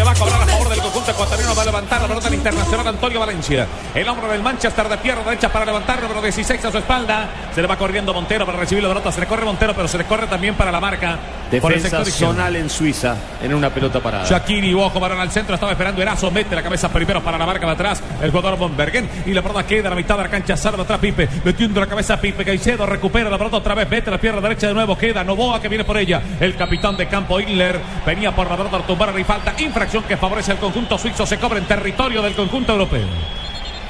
se 0.00 0.04
va 0.04 0.12
a 0.12 0.14
cobrar 0.14 0.40
a 0.40 0.46
favor 0.46 0.70
del 0.70 0.80
conjunto 0.80 1.10
ecuatoriano. 1.10 1.54
Va 1.54 1.60
a 1.60 1.64
levantar 1.66 2.00
la 2.00 2.08
pelota 2.08 2.28
el 2.28 2.34
internacional 2.34 2.88
Antonio 2.88 3.20
Valencia. 3.20 3.66
El 3.94 4.08
hombre 4.08 4.28
del 4.28 4.42
Manchester 4.42 4.88
de 4.88 4.96
pierna 4.96 5.22
derecha 5.24 5.52
para 5.52 5.66
levantar, 5.66 6.00
número 6.00 6.22
16 6.22 6.64
a 6.64 6.72
su 6.72 6.78
espalda. 6.78 7.28
Se 7.54 7.60
le 7.60 7.68
va 7.68 7.76
corriendo 7.76 8.14
Montero 8.14 8.46
para 8.46 8.56
recibir 8.56 8.82
la 8.82 8.88
pelota. 8.88 9.12
Se 9.12 9.20
le 9.20 9.26
corre 9.26 9.44
Montero, 9.44 9.74
pero 9.74 9.86
se 9.88 9.98
le 9.98 10.06
corre 10.06 10.26
también 10.26 10.54
para 10.54 10.72
la 10.72 10.80
marca. 10.80 11.18
Defensa 11.50 12.04
zonal 12.04 12.56
en 12.56 12.70
Suiza 12.70 13.16
en 13.42 13.52
una 13.52 13.70
pelota 13.70 14.00
parada. 14.00 14.24
Shakiri, 14.24 14.72
ojo, 14.72 15.00
varón 15.00 15.18
al 15.18 15.30
centro, 15.30 15.54
estaba 15.54 15.72
esperando 15.72 16.00
Erazo, 16.00 16.30
mete 16.30 16.54
la 16.54 16.62
cabeza 16.62 16.88
primero 16.88 17.20
para 17.22 17.36
la 17.36 17.44
marca 17.44 17.66
de 17.66 17.72
atrás, 17.72 18.00
el 18.22 18.30
jugador 18.30 18.56
Bombergen, 18.56 19.10
y 19.26 19.32
la 19.32 19.42
pelota 19.42 19.66
queda 19.66 19.88
a 19.88 19.90
la 19.90 19.96
mitad 19.96 20.16
de 20.16 20.22
la 20.22 20.28
cancha, 20.28 20.56
salva 20.56 20.84
atrás 20.84 21.00
Pipe, 21.00 21.28
metiendo 21.44 21.80
la 21.80 21.88
cabeza 21.88 22.20
Pipe, 22.20 22.44
Caicedo 22.44 22.86
recupera 22.86 23.28
la 23.28 23.36
pelota 23.36 23.56
otra 23.56 23.74
vez, 23.74 23.90
mete 23.90 24.12
la 24.12 24.18
pierna 24.18 24.40
derecha 24.40 24.68
de 24.68 24.74
nuevo, 24.74 24.96
queda 24.96 25.24
Novoa 25.24 25.60
que 25.60 25.68
viene 25.68 25.82
por 25.82 25.98
ella, 25.98 26.22
el 26.38 26.54
capitán 26.54 26.96
de 26.96 27.08
campo 27.08 27.40
Hitler, 27.40 27.80
venía 28.06 28.30
por 28.30 28.48
la 28.48 28.56
pelota 28.56 28.76
a 28.76 28.86
tumbar 28.86 29.18
y 29.18 29.24
falta, 29.24 29.52
infracción 29.58 29.89
que 30.06 30.16
favorece 30.16 30.52
al 30.52 30.58
conjunto 30.58 30.96
suizo, 30.96 31.26
se 31.26 31.38
cobra 31.38 31.58
en 31.58 31.64
territorio 31.64 32.22
del 32.22 32.34
conjunto 32.34 32.72
europeo. 32.72 33.06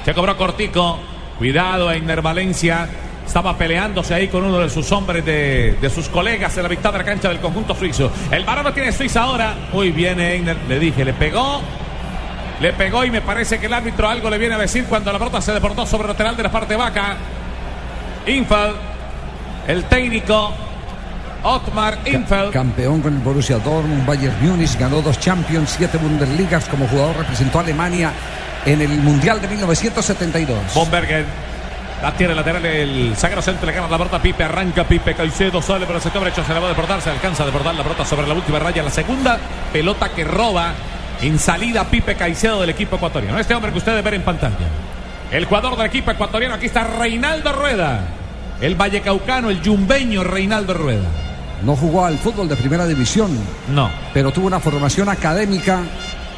Se 0.05 0.15
cobró 0.15 0.37
cortico, 0.37 0.99
cuidado 1.39 1.91
Einer 1.93 2.23
Valencia. 2.23 2.89
Estaba 3.27 3.57
peleándose 3.57 4.15
ahí 4.15 4.29
con 4.29 4.45
uno 4.45 4.59
de 4.59 4.71
sus 4.71 4.91
hombres, 4.93 5.25
de, 5.25 5.77
de 5.81 5.91
sus 5.91 6.09
colegas 6.09 6.57
en 6.57 6.63
la 6.65 6.69
mitad 6.69 6.91
de 6.91 6.99
la 6.99 7.05
cancha 7.05 7.29
del 7.29 7.39
conjunto 7.39 7.75
suizo. 7.75 8.11
El 8.31 8.45
varón 8.45 8.65
lo 8.65 8.73
tiene 8.73 8.91
Suiza 8.93 9.23
ahora. 9.23 9.55
Muy 9.73 9.93
bien, 9.93 10.19
Einer. 10.19 10.57
Le 10.69 10.79
dije, 10.79 11.05
le 11.05 11.13
pegó. 11.13 11.61
Le 12.61 12.73
pegó 12.73 13.05
y 13.05 13.11
me 13.11 13.21
parece 13.21 13.61
que 13.61 13.67
el 13.67 13.73
árbitro 13.75 14.09
algo 14.09 14.29
le 14.31 14.39
viene 14.39 14.55
a 14.55 14.59
decir 14.59 14.85
cuando 14.87 15.13
la 15.13 15.19
pelota 15.19 15.41
se 15.41 15.53
deportó 15.53 15.87
sobre 15.87 16.05
el 16.05 16.09
lateral 16.09 16.37
de 16.37 16.43
la 16.43 16.51
parte 16.51 16.75
vaca. 16.77 17.17
Infeld, 18.27 18.75
el 19.69 19.85
técnico 19.85 20.53
Otmar 21.43 21.99
Infeld. 22.05 22.53
Campeón 22.53 23.01
con 23.01 23.15
el 23.15 23.21
Borussia 23.21 23.59
Dortmund, 23.59 24.07
Bayern 24.07 24.37
Múnich, 24.43 24.79
ganó 24.79 25.01
dos 25.01 25.19
Champions, 25.19 25.75
siete 25.77 25.99
Bundesligas 25.99 26.67
como 26.69 26.87
jugador, 26.87 27.17
representó 27.17 27.59
a 27.59 27.63
Alemania 27.63 28.13
en 28.67 28.81
el 28.83 28.91
Mundial 28.91 29.41
de 29.41 29.49
1972. 29.49 30.75
Bomberger. 30.75 31.25
La 32.03 32.13
tiene 32.13 32.35
lateral 32.35 32.65
el 32.65 33.15
Sagro 33.15 33.43
Centro, 33.43 33.67
le 33.67 33.73
gana 33.73 33.87
la 33.87 33.99
pelota 33.99 34.23
Pipe, 34.23 34.43
arranca 34.43 34.85
Pipe, 34.85 35.15
Caicedo 35.15 35.61
sale 35.61 35.85
por 35.85 35.97
el 35.97 36.01
sector 36.01 36.23
derecho, 36.23 36.43
se 36.43 36.55
le 36.55 36.61
va 36.61 36.67
a 36.67 36.71
deportar, 36.71 37.03
se 37.03 37.11
alcanza 37.11 37.43
a 37.43 37.47
deportar 37.47 37.75
la 37.75 37.83
pelota 37.83 38.07
sobre 38.07 38.27
la 38.27 38.33
última 38.33 38.59
raya, 38.59 38.83
la 38.83 38.91
segunda 38.91 39.39
pelota 39.71 40.09
que 40.09 40.25
roba 40.25 40.73
en 41.21 41.39
salida 41.39 41.85
Pipe 41.85 42.15
Caicedo 42.15 42.61
del 42.61 42.71
equipo 42.71 42.97
ecuatoriano. 42.97 43.39
Este 43.39 43.55
hombre 43.55 43.71
que 43.71 43.79
ustedes 43.79 44.03
ven 44.03 44.15
en 44.15 44.23
pantalla. 44.23 44.67
El 45.31 45.45
jugador 45.45 45.77
del 45.77 45.87
equipo 45.87 46.11
ecuatoriano, 46.11 46.55
aquí 46.55 46.67
está 46.67 46.85
Reinaldo 46.85 47.53
Rueda. 47.53 48.01
El 48.63 48.77
vallecaucano, 48.77 49.51
el 49.51 49.61
yumbeño 49.61 50.25
Reinaldo 50.25 50.73
Rueda. 50.73 51.09
No 51.63 51.77
jugó 51.77 52.05
al 52.05 52.19
fútbol 52.19 52.49
de 52.49 52.57
primera 52.57 52.87
división, 52.87 53.31
No. 53.75 53.91
pero 54.15 54.33
tuvo 54.33 54.47
una 54.47 54.61
formación 54.61 55.09
académica 55.09 55.81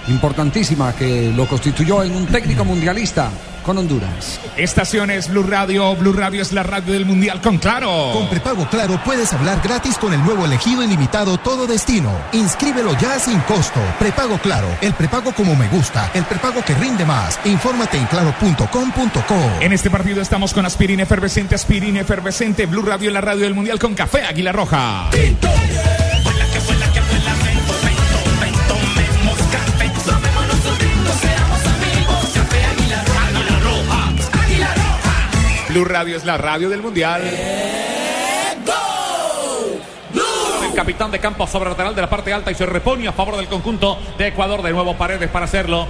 importantísima 0.08 0.92
que 0.94 1.32
lo 1.34 1.46
constituyó 1.46 2.02
en 2.02 2.14
un 2.16 2.26
técnico 2.26 2.64
mundialista 2.64 3.30
con 3.62 3.78
Honduras. 3.78 4.40
Estaciones 4.56 5.28
Blue 5.28 5.42
Radio. 5.42 5.94
Blue 5.96 6.12
Radio 6.12 6.42
es 6.42 6.52
la 6.52 6.62
radio 6.62 6.92
del 6.92 7.06
Mundial 7.06 7.40
con 7.40 7.58
Claro. 7.58 8.10
Con 8.12 8.28
prepago 8.28 8.68
Claro 8.68 9.00
puedes 9.04 9.32
hablar 9.32 9.60
gratis 9.62 9.96
con 9.98 10.12
el 10.12 10.22
nuevo 10.24 10.44
elegido 10.44 10.82
ilimitado 10.82 11.38
Todo 11.38 11.66
Destino. 11.66 12.12
Inscríbelo 12.32 12.96
ya 12.98 13.18
sin 13.18 13.38
costo. 13.40 13.80
Prepago 13.98 14.38
Claro, 14.38 14.68
el 14.80 14.94
prepago 14.94 15.32
como 15.32 15.54
me 15.56 15.68
gusta, 15.68 16.10
el 16.14 16.24
prepago 16.24 16.62
que 16.64 16.74
rinde 16.74 17.04
más. 17.04 17.38
Infórmate 17.44 17.98
en 17.98 18.06
claro.com.co. 18.06 19.60
En 19.60 19.72
este 19.72 19.90
partido 19.90 20.20
estamos 20.20 20.52
con 20.52 20.66
aspirina 20.66 21.04
efervescente, 21.04 21.54
aspirina 21.54 22.00
efervescente. 22.00 22.66
Blue 22.66 22.82
Radio 22.82 23.08
es 23.08 23.14
la 23.14 23.20
radio 23.20 23.44
del 23.44 23.54
Mundial 23.54 23.78
con 23.78 23.94
Café 23.94 24.22
Águila 24.24 24.52
Roja. 24.52 25.10
Blue 35.72 35.84
Radio 35.86 36.18
es 36.18 36.24
la 36.26 36.36
radio 36.36 36.68
del 36.68 36.82
Mundial. 36.82 37.22
El 40.66 40.74
capitán 40.74 41.10
de 41.10 41.18
campo 41.18 41.46
sobre 41.46 41.70
lateral 41.70 41.94
de 41.94 42.02
la 42.02 42.10
parte 42.10 42.30
alta 42.30 42.50
y 42.50 42.54
se 42.54 42.66
repone 42.66 43.08
a 43.08 43.12
favor 43.12 43.36
del 43.38 43.46
conjunto 43.46 43.98
de 44.18 44.26
Ecuador. 44.26 44.60
De 44.60 44.70
nuevo 44.70 44.94
Paredes 44.98 45.30
para 45.30 45.46
hacerlo. 45.46 45.86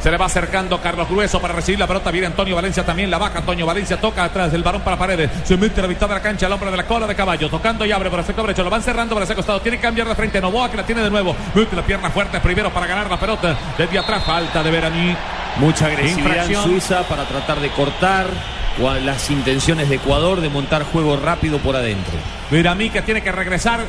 Se 0.00 0.12
le 0.12 0.16
va 0.16 0.26
acercando 0.26 0.80
Carlos 0.80 1.08
Grueso 1.08 1.40
para 1.40 1.54
recibir 1.54 1.80
la 1.80 1.88
pelota. 1.88 2.12
Viene 2.12 2.28
Antonio 2.28 2.54
Valencia 2.54 2.86
también. 2.86 3.10
La 3.10 3.18
baja 3.18 3.40
Antonio 3.40 3.66
Valencia. 3.66 4.00
Toca 4.00 4.22
atrás 4.22 4.52
del 4.52 4.62
varón 4.62 4.82
para 4.82 4.96
Paredes. 4.96 5.28
Se 5.42 5.56
mete 5.56 5.80
a 5.80 5.82
la 5.82 5.88
mitad 5.88 6.06
de 6.06 6.14
la 6.14 6.22
cancha. 6.22 6.46
El 6.46 6.52
hombre 6.52 6.70
de 6.70 6.76
la 6.76 6.86
cola 6.86 7.08
de 7.08 7.16
caballo. 7.16 7.50
Tocando 7.50 7.84
y 7.84 7.90
abre 7.90 8.10
por 8.10 8.20
el 8.20 8.24
sector 8.24 8.46
derecho. 8.46 8.62
Lo 8.62 8.70
van 8.70 8.82
cerrando 8.82 9.16
por 9.16 9.24
ese 9.24 9.34
costado. 9.34 9.60
Tiene 9.60 9.78
que 9.78 9.82
cambiar 9.82 10.06
de 10.06 10.14
frente. 10.14 10.40
Novoa 10.40 10.70
que 10.70 10.76
la 10.76 10.86
tiene 10.86 11.02
de 11.02 11.10
nuevo. 11.10 11.34
Mete 11.52 11.74
la 11.74 11.82
pierna 11.82 12.10
fuerte 12.10 12.38
primero 12.38 12.70
para 12.70 12.86
ganar 12.86 13.10
la 13.10 13.18
pelota. 13.18 13.56
Desde 13.76 13.98
atrás. 13.98 14.22
Falta 14.22 14.62
de 14.62 14.70
Veraní. 14.70 15.16
Mucha 15.56 15.86
agresividad 15.86 16.46
en. 16.46 16.62
Suiza 16.62 17.02
para 17.08 17.24
tratar 17.26 17.60
de 17.60 17.70
cortar 17.70 18.26
las 19.04 19.30
intenciones 19.30 19.88
de 19.88 19.96
Ecuador 19.96 20.40
de 20.40 20.48
montar 20.48 20.84
juego 20.84 21.16
rápido 21.16 21.58
por 21.58 21.76
adentro. 21.76 22.14
Veramí 22.50 22.90
que 22.90 23.02
tiene 23.02 23.22
que 23.22 23.32
regresar. 23.32 23.80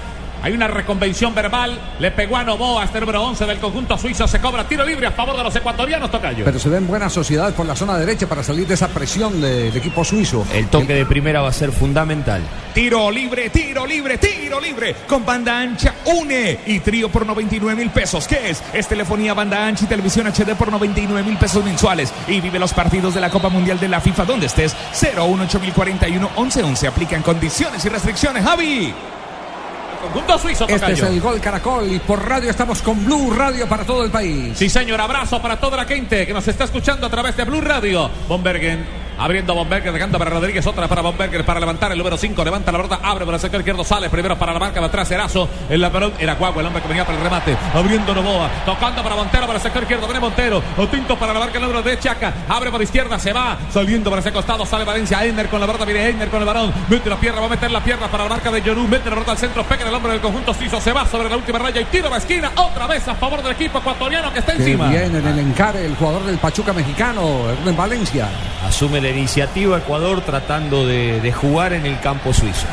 Hay 0.43 0.51
una 0.53 0.67
reconvención 0.67 1.33
verbal. 1.33 1.79
Le 1.99 2.11
pegó 2.11 2.35
a 2.35 2.43
Novoa, 2.43 2.83
este 2.83 2.99
número 2.99 3.23
11 3.23 3.45
del 3.45 3.59
conjunto 3.59 3.97
suizo. 3.97 4.27
Se 4.27 4.39
cobra 4.41 4.67
tiro 4.67 4.85
libre 4.85 5.07
a 5.07 5.11
favor 5.11 5.37
de 5.37 5.43
los 5.43 5.55
ecuatorianos, 5.55 6.11
Tocayo. 6.11 6.43
Pero 6.43 6.59
se 6.59 6.67
ve 6.69 6.77
en 6.77 6.85
buena 6.87 7.09
sociedad 7.09 7.53
por 7.53 7.65
la 7.65 7.75
zona 7.77 7.97
derecha 7.97 8.27
para 8.27 8.43
salir 8.43 8.67
de 8.67 8.73
esa 8.73 8.89
presión 8.89 9.39
de- 9.39 9.63
del 9.71 9.77
equipo 9.77 10.03
suizo. 10.03 10.45
El 10.53 10.67
toque 10.67 10.93
de 10.93 11.05
primera 11.05 11.41
va 11.41 11.47
a 11.49 11.53
ser 11.53 11.71
fundamental. 11.71 12.41
Tiro 12.73 13.09
libre, 13.09 13.49
tiro 13.51 13.85
libre, 13.85 14.17
tiro 14.17 14.59
libre. 14.59 14.95
Con 15.07 15.25
banda 15.25 15.59
ancha, 15.61 15.93
une. 16.05 16.59
Y 16.65 16.79
trío 16.81 17.09
por 17.09 17.25
99 17.25 17.81
mil 17.81 17.91
pesos. 17.91 18.27
¿Qué 18.27 18.49
es? 18.49 18.61
Es 18.73 18.87
telefonía, 18.89 19.33
banda 19.33 19.65
ancha 19.65 19.85
y 19.85 19.87
televisión 19.87 20.27
HD 20.27 20.55
por 20.55 20.69
99 20.71 21.23
mil 21.25 21.37
pesos 21.37 21.63
mensuales. 21.63 22.11
Y 22.27 22.41
vive 22.41 22.59
los 22.59 22.73
partidos 22.73 23.13
de 23.13 23.21
la 23.21 23.29
Copa 23.29 23.47
Mundial 23.47 23.79
de 23.79 23.87
la 23.87 24.01
FIFA 24.01 24.25
donde 24.25 24.47
estés. 24.47 24.75
018041 24.91 26.29
1111. 26.35 26.87
Aplican 26.87 27.21
condiciones 27.21 27.85
y 27.85 27.89
restricciones. 27.89 28.43
Javi. 28.43 28.93
Conjunto 30.03 30.38
suizo, 30.38 30.66
Este 30.68 30.80
Tocayo. 30.80 31.06
es 31.06 31.12
el 31.12 31.22
Gol 31.22 31.40
Caracol 31.40 31.91
y 31.91 32.00
por 32.00 32.28
radio 32.28 32.50
estamos 32.50 32.81
con 32.81 33.03
Blue 33.06 33.31
Radio 33.34 33.68
para 33.68 33.86
todo 33.86 34.03
el 34.03 34.12
país. 34.12 34.58
Sí, 34.58 34.69
señor, 34.69 35.00
abrazo 35.00 35.41
para 35.41 35.58
toda 35.59 35.78
la 35.78 35.86
gente 35.86 36.28
que 36.28 36.34
nos 36.34 36.47
está 36.47 36.66
escuchando 36.66 37.08
a 37.08 37.09
través 37.09 37.36
de 37.38 37.44
Blue 37.46 37.62
Radio. 37.62 38.09
Bombergen. 38.28 39.03
Abriendo 39.18 39.53
Bomberger, 39.53 39.94
dejando 39.94 40.18
para 40.18 40.31
Rodríguez, 40.31 40.66
otra 40.66 40.88
para 40.88 41.01
Bomberger 41.01 41.46
para 41.46 41.59
levantar 41.59 41.91
el 41.91 41.97
número 41.97 42.18
5, 42.18 42.44
levanta 42.44 42.72
la 42.72 42.79
pelota, 42.79 43.00
abre 43.01 43.25
por 43.25 43.34
el 43.34 43.40
sector 43.40 43.59
izquierdo, 43.62 43.84
sale 43.84 44.09
primero 44.09 44.38
para 44.38 44.53
la 44.53 44.59
marca 44.59 44.79
de 44.79 44.85
atrás, 44.85 45.09
Erazo, 45.12 45.47
en 45.69 45.79
la 45.79 45.91
pelota, 45.91 46.18
era 46.19 46.35
Cuagua, 46.35 46.62
el 46.62 46.68
hombre 46.68 46.81
que 46.81 46.88
venía 46.88 47.06
para 47.06 47.18
el 47.18 47.23
remate, 47.23 47.56
abriendo 47.73 48.13
Novoa, 48.13 48.50
tocando 48.66 49.03
para 49.03 49.16
Montero, 49.16 49.46
para 49.46 49.57
el 49.57 49.62
sector 49.63 49.84
izquierdo, 49.84 50.06
viene 50.06 50.19
Montero, 50.19 50.62
Otinto 50.78 51.18
para 51.18 51.34
la 51.34 51.40
marca 51.40 51.57
el 51.57 51.63
número 51.63 51.81
de 51.81 52.00
Chaca, 52.00 52.34
abre 52.50 52.72
por 52.72 52.81
izquierda, 52.81 53.19
se 53.19 53.31
va, 53.31 53.57
saliendo 53.72 54.09
para 54.09 54.22
ese 54.22 54.31
costado, 54.31 54.66
sale 54.66 54.84
Valencia, 54.84 55.23
Einer 55.23 55.47
con 55.47 55.59
la 55.59 55.68
pelota, 55.68 55.85
viene 55.85 56.06
Einer 56.07 56.29
con 56.29 56.40
el 56.40 56.46
varón, 56.46 56.73
mete 56.90 57.09
la 57.09 57.18
pierna, 57.18 57.40
va 57.41 57.47
a 57.47 57.50
meter 57.50 57.72
la 57.72 57.84
pierna 57.84 58.07
para 58.07 58.23
la 58.23 58.29
marca 58.29 58.52
de 58.52 58.62
Jonú, 58.62 58.88
mete 58.88 59.09
la 59.09 59.16
pelota 59.16 59.31
al 59.31 59.38
centro, 59.38 59.63
pega 59.63 59.84
en 59.84 59.90
el 59.90 59.94
hombre 59.94 60.13
del 60.13 60.22
conjunto 60.22 60.53
suizo, 60.53 60.81
se 60.81 60.91
va 60.91 61.06
sobre 61.06 61.29
la 61.29 61.38
última 61.38 61.59
raya 61.59 61.81
y 61.81 61.85
tiro 61.85 62.07
a 62.07 62.12
la 62.12 62.18
esquina, 62.18 62.52
otra 62.56 62.88
vez 62.88 63.07
a 63.07 63.16
favor 63.16 63.41
del 63.44 63.52
equipo 63.52 63.78
ecuatoriano 63.78 64.34
que 64.34 64.40
está 64.40 64.53
encima. 64.53 64.88
viene 64.90 65.19
en 65.19 65.28
el 65.28 65.40
encare 65.40 65.85
el 65.85 65.96
jugador 65.96 66.23
del 66.23 66.38
Pachuca 66.38 66.73
mexicano, 66.73 67.50
Erwin 67.50 67.78
Valencia. 67.78 68.28
Asume 68.66 69.02
la 69.03 69.09
iniciativa 69.09 69.78
Ecuador 69.78 70.22
tratando 70.22 70.88
de, 70.88 71.31
jugar 71.31 71.74
en 71.74 71.86
el 71.86 72.00
campo 72.00 72.34
suizo. 72.34 72.66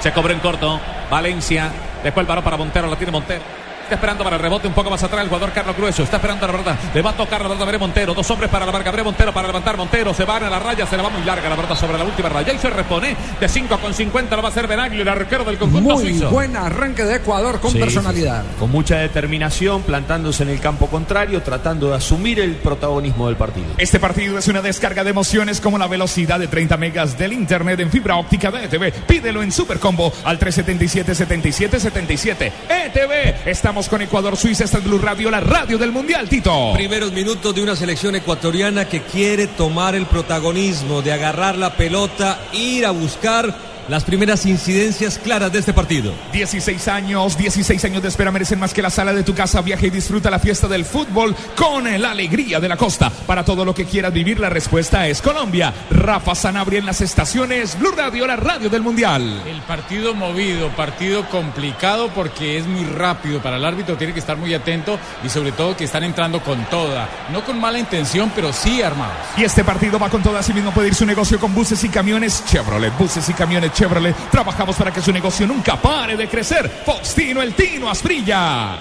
Se 0.00 0.12
cobró 0.12 0.32
en 0.32 0.40
corto. 0.40 0.80
Valencia. 1.10 1.70
Después 2.02 2.24
el 2.24 2.28
varón 2.28 2.44
para 2.44 2.56
Montero. 2.56 2.88
La 2.88 2.96
tiene 2.96 3.12
Montero. 3.12 3.40
Está 3.88 3.94
esperando 3.94 4.22
para 4.22 4.36
el 4.36 4.42
rebote 4.42 4.68
un 4.68 4.74
poco 4.74 4.90
más 4.90 5.02
atrás 5.02 5.22
el 5.22 5.28
jugador 5.28 5.50
Carlos 5.50 5.74
Grueso. 5.74 6.02
Está 6.02 6.16
esperando 6.16 6.46
la 6.46 6.52
verdad. 6.52 6.78
Le 6.92 7.00
va 7.00 7.08
a 7.08 7.16
tocar 7.16 7.40
la 7.40 7.48
verdad 7.48 7.60
Gabriel 7.60 7.80
Montero. 7.80 8.12
Dos 8.12 8.30
hombres 8.30 8.50
para 8.50 8.66
la 8.66 8.72
verdad 8.72 8.84
Gabriel 8.84 9.06
Montero 9.06 9.32
para 9.32 9.46
levantar 9.46 9.78
Montero. 9.78 10.12
Se 10.12 10.26
va 10.26 10.36
a 10.36 10.40
la 10.40 10.58
raya. 10.58 10.86
Se 10.86 10.94
la 10.94 11.04
va 11.04 11.08
muy 11.08 11.24
larga 11.24 11.48
la 11.48 11.56
verdad 11.56 11.74
sobre 11.74 11.96
la 11.96 12.04
última 12.04 12.28
raya. 12.28 12.52
Y 12.52 12.58
se 12.58 12.68
repone 12.68 13.16
de 13.40 13.48
5 13.48 13.78
con 13.78 13.94
50. 13.94 14.36
Lo 14.36 14.42
va 14.42 14.48
a 14.48 14.50
hacer 14.50 14.66
Benaglio, 14.66 15.00
el 15.00 15.08
arquero 15.08 15.42
del 15.42 15.56
conjunto 15.56 15.94
muy 15.94 16.04
suizo. 16.04 16.28
buen 16.28 16.54
arranque 16.54 17.02
de 17.06 17.16
Ecuador 17.16 17.60
con 17.60 17.72
personalidad. 17.72 18.44
Con 18.58 18.70
mucha 18.70 18.98
determinación, 18.98 19.80
plantándose 19.80 20.42
en 20.42 20.50
el 20.50 20.60
campo 20.60 20.88
contrario, 20.88 21.40
tratando 21.40 21.88
de 21.88 21.96
asumir 21.96 22.40
el 22.40 22.56
protagonismo 22.56 23.26
del 23.28 23.36
partido. 23.36 23.68
Este 23.78 23.98
partido 23.98 24.36
es 24.36 24.48
una 24.48 24.60
descarga 24.60 25.02
de 25.02 25.08
emociones 25.08 25.62
como 25.62 25.78
la 25.78 25.86
velocidad 25.86 26.38
de 26.38 26.46
30 26.46 26.76
megas 26.76 27.16
del 27.16 27.32
internet 27.32 27.80
en 27.80 27.90
fibra 27.90 28.16
óptica 28.16 28.50
de 28.50 28.64
ETV. 28.64 29.06
Pídelo 29.06 29.42
en 29.42 29.50
Supercombo 29.50 30.12
al 30.24 30.38
377 30.38 31.14
77 31.14 32.52
CTV. 32.88 33.48
Estamos 33.48 33.88
con 33.88 34.02
Ecuador, 34.02 34.36
Suiza, 34.36 34.64
está 34.64 34.78
el 34.78 34.84
Blue 34.84 34.98
Radio, 34.98 35.30
la 35.30 35.40
radio 35.40 35.78
del 35.78 35.92
Mundial, 35.92 36.28
Tito. 36.28 36.72
Primeros 36.74 37.12
minutos 37.12 37.54
de 37.54 37.62
una 37.62 37.76
selección 37.76 38.14
ecuatoriana 38.14 38.86
que 38.86 39.02
quiere 39.02 39.46
tomar 39.46 39.94
el 39.94 40.06
protagonismo, 40.06 41.02
de 41.02 41.12
agarrar 41.12 41.56
la 41.56 41.74
pelota, 41.74 42.40
ir 42.52 42.86
a 42.86 42.90
buscar 42.90 43.54
las 43.88 44.04
primeras 44.04 44.44
incidencias 44.46 45.18
claras 45.18 45.52
de 45.52 45.60
este 45.60 45.72
partido. 45.72 46.12
16 46.32 46.88
años, 46.88 47.36
16 47.38 47.84
años 47.84 48.02
de 48.02 48.08
espera 48.08 48.30
merecen 48.30 48.58
más 48.58 48.74
que 48.74 48.82
la 48.82 48.90
sala 48.90 49.12
de 49.12 49.22
tu 49.22 49.34
casa. 49.34 49.62
Viaja 49.62 49.86
y 49.86 49.90
disfruta 49.90 50.30
la 50.30 50.38
fiesta 50.38 50.68
del 50.68 50.84
fútbol 50.84 51.34
con 51.56 52.00
la 52.00 52.10
alegría 52.10 52.60
de 52.60 52.68
la 52.68 52.76
costa. 52.76 53.10
Para 53.10 53.44
todo 53.44 53.64
lo 53.64 53.74
que 53.74 53.86
quieras 53.86 54.12
vivir, 54.12 54.38
la 54.38 54.50
respuesta 54.50 55.06
es 55.08 55.22
Colombia. 55.22 55.72
Rafa 55.90 56.34
Sanabria 56.34 56.78
en 56.78 56.86
las 56.86 57.00
estaciones 57.00 57.78
Blue 57.78 57.92
Radio, 57.96 58.26
la 58.26 58.36
radio 58.36 58.68
del 58.68 58.82
Mundial. 58.82 59.42
El 59.46 59.60
partido 59.62 60.14
movido, 60.14 60.68
partido 60.70 61.28
complicado 61.28 62.10
porque 62.14 62.58
es 62.58 62.66
muy 62.66 62.84
rápido. 62.84 63.40
Para 63.40 63.56
el 63.56 63.64
árbitro 63.64 63.96
tiene 63.96 64.12
que 64.12 64.20
estar 64.20 64.36
muy 64.36 64.52
atento 64.54 64.98
y 65.24 65.28
sobre 65.28 65.52
todo 65.52 65.76
que 65.76 65.84
están 65.84 66.04
entrando 66.04 66.40
con 66.42 66.64
toda. 66.66 67.08
No 67.32 67.44
con 67.44 67.58
mala 67.58 67.78
intención, 67.78 68.30
pero 68.34 68.52
sí 68.52 68.82
armados. 68.82 69.16
Y 69.36 69.44
este 69.44 69.64
partido 69.64 69.98
va 69.98 70.10
con 70.10 70.22
todo. 70.22 70.36
Así 70.36 70.52
mismo 70.52 70.72
puede 70.72 70.88
ir 70.88 70.94
su 70.94 71.06
negocio 71.06 71.40
con 71.40 71.54
buses 71.54 71.82
y 71.84 71.88
camiones 71.88 72.44
Chevrolet. 72.44 72.96
Buses 72.98 73.28
y 73.28 73.32
camiones 73.32 73.72
Chevrolet. 73.78 74.16
Trabajamos 74.28 74.74
para 74.74 74.92
que 74.92 75.00
su 75.00 75.12
negocio 75.12 75.46
nunca 75.46 75.76
pare 75.76 76.16
de 76.16 76.26
crecer. 76.26 76.68
Faustino 76.84 77.40
El 77.40 77.54
Tino 77.54 77.88
Asprilla. 77.88 78.76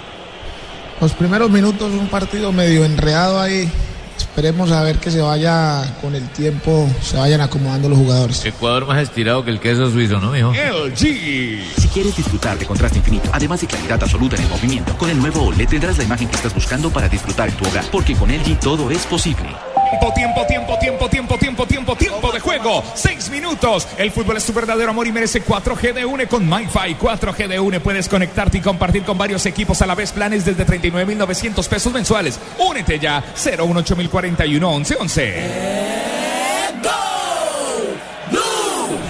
Los 1.00 1.14
primeros 1.14 1.52
minutos, 1.52 1.92
un 1.92 2.08
partido 2.08 2.52
medio 2.52 2.84
enredado 2.84 3.40
ahí. 3.40 3.70
Esperemos 4.18 4.72
a 4.72 4.82
ver 4.82 4.98
que 4.98 5.12
se 5.12 5.22
vaya 5.22 5.98
con 6.02 6.16
el 6.16 6.28
tiempo, 6.30 6.90
se 7.04 7.16
vayan 7.16 7.42
acomodando 7.42 7.90
los 7.90 8.00
jugadores. 8.00 8.44
Ecuador 8.44 8.88
más 8.88 8.98
estirado 8.98 9.46
que 9.46 9.52
el 9.52 9.60
queso 9.60 9.92
suizo, 9.92 10.20
¿no, 10.20 10.32
mijo? 10.32 10.52
LG. 10.52 10.98
Si 10.98 11.88
quieres 11.94 12.18
disfrutar 12.18 12.58
de 12.58 12.66
contraste 12.66 12.98
infinito, 12.98 13.30
además 13.32 13.62
de 13.62 13.68
claridad 13.68 14.02
absoluta 14.02 14.36
en 14.36 14.44
el 14.44 14.50
movimiento, 14.50 14.98
con 14.98 15.12
el 15.12 15.20
nuevo 15.20 15.44
OLED 15.44 15.70
tendrás 15.70 16.00
la 16.00 16.06
imagen 16.06 16.28
que 16.28 16.36
estás 16.36 16.56
buscando 16.56 16.90
para 16.90 17.08
disfrutar 17.08 17.50
en 17.50 17.56
tu 17.56 17.68
hogar, 17.68 17.86
porque 17.92 18.16
con 18.16 18.32
LG 18.32 18.60
todo 18.60 18.90
es 18.90 19.06
posible. 19.06 19.50
Tiempo, 19.90 20.14
tiempo, 20.14 20.46
tiempo, 20.46 20.78
tiempo, 20.78 21.08
tiempo, 21.08 21.38
tiempo, 21.38 21.66
tiempo, 21.66 21.96
tiempo 21.96 22.32
de 22.32 22.40
juego. 22.42 22.84
Seis 22.94 23.30
minutos. 23.30 23.88
El 23.98 24.12
fútbol 24.12 24.36
es 24.36 24.46
tu 24.46 24.52
verdadero 24.52 24.92
amor 24.92 25.08
y 25.08 25.14
merece 25.14 25.42
4G 25.42 25.94
de 25.94 26.06
UNE 26.06 26.28
con 26.28 26.48
MyFi. 26.48 26.98
4G 27.00 27.48
de 27.48 27.60
UNE. 27.60 27.80
Puedes 27.80 28.10
conectarte 28.10 28.58
y 28.58 28.62
compartir 28.62 29.04
con 29.04 29.18
varios 29.18 29.46
equipos 29.46 29.82
a 29.82 29.86
la 29.86 29.96
vez. 29.96 30.12
Planes 30.12 30.44
desde 30.44 30.66
39.900 30.66 31.68
pesos 31.70 31.94
mensuales. 31.94 32.38
Únete 32.60 33.00
ya. 33.00 33.24
018041 33.34 36.07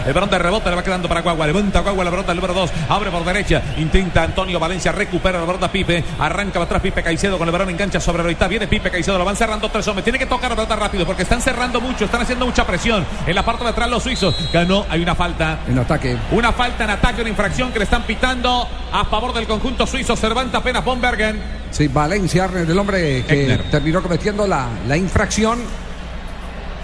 El 0.07 0.13
balón 0.13 0.29
de 0.29 0.39
rebote 0.39 0.69
le 0.69 0.75
va 0.77 0.83
quedando 0.83 1.09
para 1.09 1.21
Guagua. 1.21 1.45
Levanta 1.45 1.81
Guagua 1.81 2.05
la 2.05 2.11
pelota 2.11 2.33
número 2.33 2.53
2. 2.53 2.71
Abre 2.87 3.11
por 3.11 3.25
derecha. 3.25 3.61
Intenta 3.77 4.23
Antonio 4.23 4.57
Valencia. 4.57 4.93
Recupera 4.93 5.37
la 5.39 5.45
pelota 5.45 5.69
Pipe. 5.69 6.01
Arranca 6.17 6.61
atrás 6.61 6.81
Pipe 6.81 7.03
Caicedo 7.03 7.37
con 7.37 7.45
el 7.47 7.51
balón. 7.51 7.69
Engancha 7.69 7.99
sobre 7.99 8.21
ahorita. 8.23 8.47
Viene 8.47 8.67
Pipe 8.67 8.89
Caicedo. 8.89 9.17
Lo 9.17 9.25
van 9.25 9.35
cerrando 9.35 9.69
tres 9.69 9.85
hombres. 9.87 10.05
Tiene 10.05 10.17
que 10.17 10.25
tocar 10.25 10.49
la 10.49 10.55
pelota 10.55 10.77
rápido 10.77 11.05
porque 11.05 11.23
están 11.23 11.41
cerrando 11.41 11.81
mucho. 11.81 12.05
Están 12.05 12.21
haciendo 12.21 12.45
mucha 12.45 12.65
presión. 12.65 13.05
En 13.25 13.35
la 13.35 13.43
parte 13.43 13.65
de 13.65 13.69
atrás 13.71 13.89
los 13.89 14.01
suizos. 14.01 14.33
Ganó. 14.53 14.85
Hay 14.89 15.01
una 15.03 15.13
falta. 15.13 15.59
En 15.67 15.77
ataque. 15.77 16.15
Una 16.31 16.53
falta 16.53 16.85
en 16.85 16.89
ataque. 16.91 17.21
Una 17.21 17.29
infracción 17.29 17.73
que 17.73 17.79
le 17.79 17.83
están 17.83 18.03
pitando 18.03 18.65
a 18.93 19.03
favor 19.05 19.33
del 19.33 19.45
conjunto 19.45 19.85
suizo. 19.85 20.15
Cervanta 20.15 20.59
apenas 20.59 20.85
Bombergen. 20.85 21.41
Sí, 21.69 21.89
Valencia, 21.89 22.49
el 22.55 22.79
hombre 22.79 23.25
que 23.27 23.41
Eckner. 23.41 23.69
terminó 23.69 24.01
cometiendo 24.01 24.47
la, 24.47 24.67
la 24.87 24.95
infracción. 24.95 25.59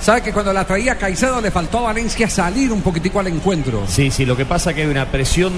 Sabe 0.04 0.22
que 0.22 0.34
cuando 0.34 0.52
la 0.52 0.66
traía 0.66 0.98
Caicedo 0.98 1.40
le 1.40 1.50
faltó 1.50 1.78
a 1.78 1.82
Valencia 1.84 2.30
salir 2.30 2.74
un 2.74 2.82
poquitico 2.82 3.22
al 3.22 3.28
encuentro. 3.28 3.86
Sí, 3.88 4.12
sí, 4.12 4.26
lo 4.26 4.36
que 4.36 4.44
pasa 4.44 4.72
es 4.72 4.76
que 4.76 4.82
hay 4.82 4.90
una 4.90 5.06
presión 5.06 5.54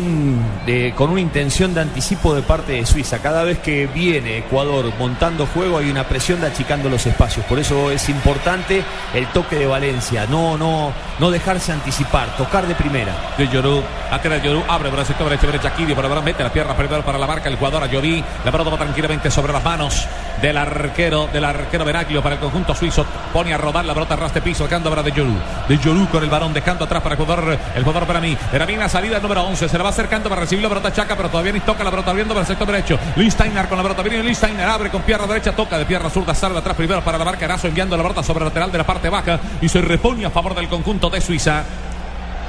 de, 0.67 0.93
con 0.95 1.09
una 1.09 1.19
intención 1.19 1.73
de 1.73 1.81
anticipo 1.81 2.35
de 2.35 2.43
parte 2.43 2.73
de 2.73 2.85
Suiza. 2.85 3.17
Cada 3.23 3.43
vez 3.43 3.57
que 3.57 3.87
viene 3.87 4.37
Ecuador 4.37 4.93
montando 4.99 5.47
juego 5.47 5.79
hay 5.79 5.89
una 5.89 6.07
presión 6.07 6.41
de 6.41 6.45
achicando 6.45 6.91
los 6.91 7.07
espacios. 7.07 7.43
Por 7.47 7.57
eso 7.57 7.89
es 7.89 8.07
importante 8.07 8.83
el 9.15 9.25
toque 9.29 9.55
de 9.55 9.65
Valencia. 9.65 10.27
No, 10.29 10.59
no, 10.59 10.93
no 11.17 11.31
dejarse 11.31 11.71
anticipar, 11.71 12.37
tocar 12.37 12.67
de 12.67 12.75
primera. 12.75 13.33
de 13.39 13.47
Yorú. 13.47 13.81
Atrás 14.11 14.43
Yorú 14.43 14.61
abre 14.67 14.91
por 14.91 14.99
el 14.99 15.07
sector 15.07 15.27
derecho, 15.27 15.47
derecha 15.47 15.73
el 15.75 15.95
balón 15.95 16.23
mete 16.23 16.43
la 16.43 16.53
pierna 16.53 16.77
primero 16.77 17.03
para 17.03 17.17
la 17.17 17.25
marca 17.25 17.49
el 17.49 17.55
jugador 17.55 17.81
a 17.81 17.87
Llorí. 17.87 18.23
La 18.43 18.51
pelota 18.51 18.69
va 18.69 18.77
tranquilamente 18.77 19.31
sobre 19.31 19.51
las 19.51 19.63
manos 19.63 20.07
del 20.39 20.55
arquero, 20.55 21.27
del 21.33 21.45
arquero 21.45 21.83
Veraglio 21.83 22.21
para 22.21 22.35
el 22.35 22.41
conjunto 22.41 22.75
suizo. 22.75 23.07
Pone 23.33 23.51
a 23.51 23.57
rodar 23.57 23.83
la 23.83 23.95
pelota 23.95 24.15
ras 24.15 24.34
de 24.35 24.41
piso, 24.41 24.65
dejando 24.65 24.89
ahora 24.89 25.01
de 25.01 25.11
Yorú. 25.11 25.33
De 25.67 25.77
Yorú 25.79 26.07
con 26.09 26.23
el 26.23 26.29
balón, 26.29 26.53
dejando 26.53 26.85
atrás 26.85 27.01
para 27.01 27.15
jugador, 27.15 27.57
el 27.75 27.83
jugador 27.83 28.05
para 28.05 28.21
mí. 28.21 28.37
Era 28.53 28.65
bien 28.65 28.79
la 28.79 28.89
salida 28.89 29.19
número 29.19 29.43
11, 29.45 29.67
se 29.67 29.77
le 29.77 29.83
va 29.83 29.89
acercando 29.89 30.29
para 30.29 30.41
recibir 30.41 30.61
la 30.61 30.69
pelota 30.69 30.93
Chaca, 30.93 31.15
pero 31.15 31.29
todavía 31.29 31.51
ni 31.53 31.61
toca 31.61 31.83
la 31.83 31.89
pelota 31.89 32.11
abriendo 32.11 32.33
para 32.33 32.41
el 32.41 32.47
sector 32.47 32.67
derecho. 32.67 32.99
Listeiner 33.15 33.67
con 33.67 33.77
la 33.77 33.83
pelota, 33.83 34.03
viene 34.03 34.23
Listeiner, 34.23 34.67
abre 34.67 34.91
con 34.91 35.01
pierna 35.01 35.25
derecha, 35.25 35.53
toca 35.53 35.77
de 35.77 35.85
pierna 35.85 36.09
zurda, 36.09 36.35
sale 36.35 36.57
atrás 36.57 36.75
primero 36.75 37.01
para 37.01 37.17
la 37.17 37.25
marca 37.25 37.47
enviando 37.63 37.95
la 37.95 38.03
pelota 38.03 38.23
sobre 38.23 38.39
el 38.39 38.45
lateral 38.45 38.71
de 38.71 38.77
la 38.77 38.85
parte 38.85 39.09
baja 39.09 39.39
y 39.61 39.69
se 39.69 39.81
repone 39.81 40.25
a 40.25 40.29
favor 40.29 40.53
del 40.53 40.67
conjunto 40.67 41.09
de 41.09 41.21
Suiza. 41.21 41.63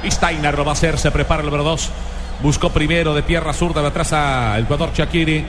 Y 0.03 0.11
Steiner 0.11 0.55
lo 0.55 0.65
va 0.65 0.71
a 0.71 0.73
hacer, 0.73 0.97
se 0.97 1.11
prepara 1.11 1.41
el 1.41 1.45
número 1.45 1.63
2. 1.63 1.89
Buscó 2.41 2.69
primero 2.69 3.15
de 3.15 3.23
pierna 3.23 3.53
zurda 3.53 3.81
de 3.81 3.87
atrás 3.87 4.13
al 4.13 4.63
jugador 4.65 4.93
Shakiri. 4.93 5.45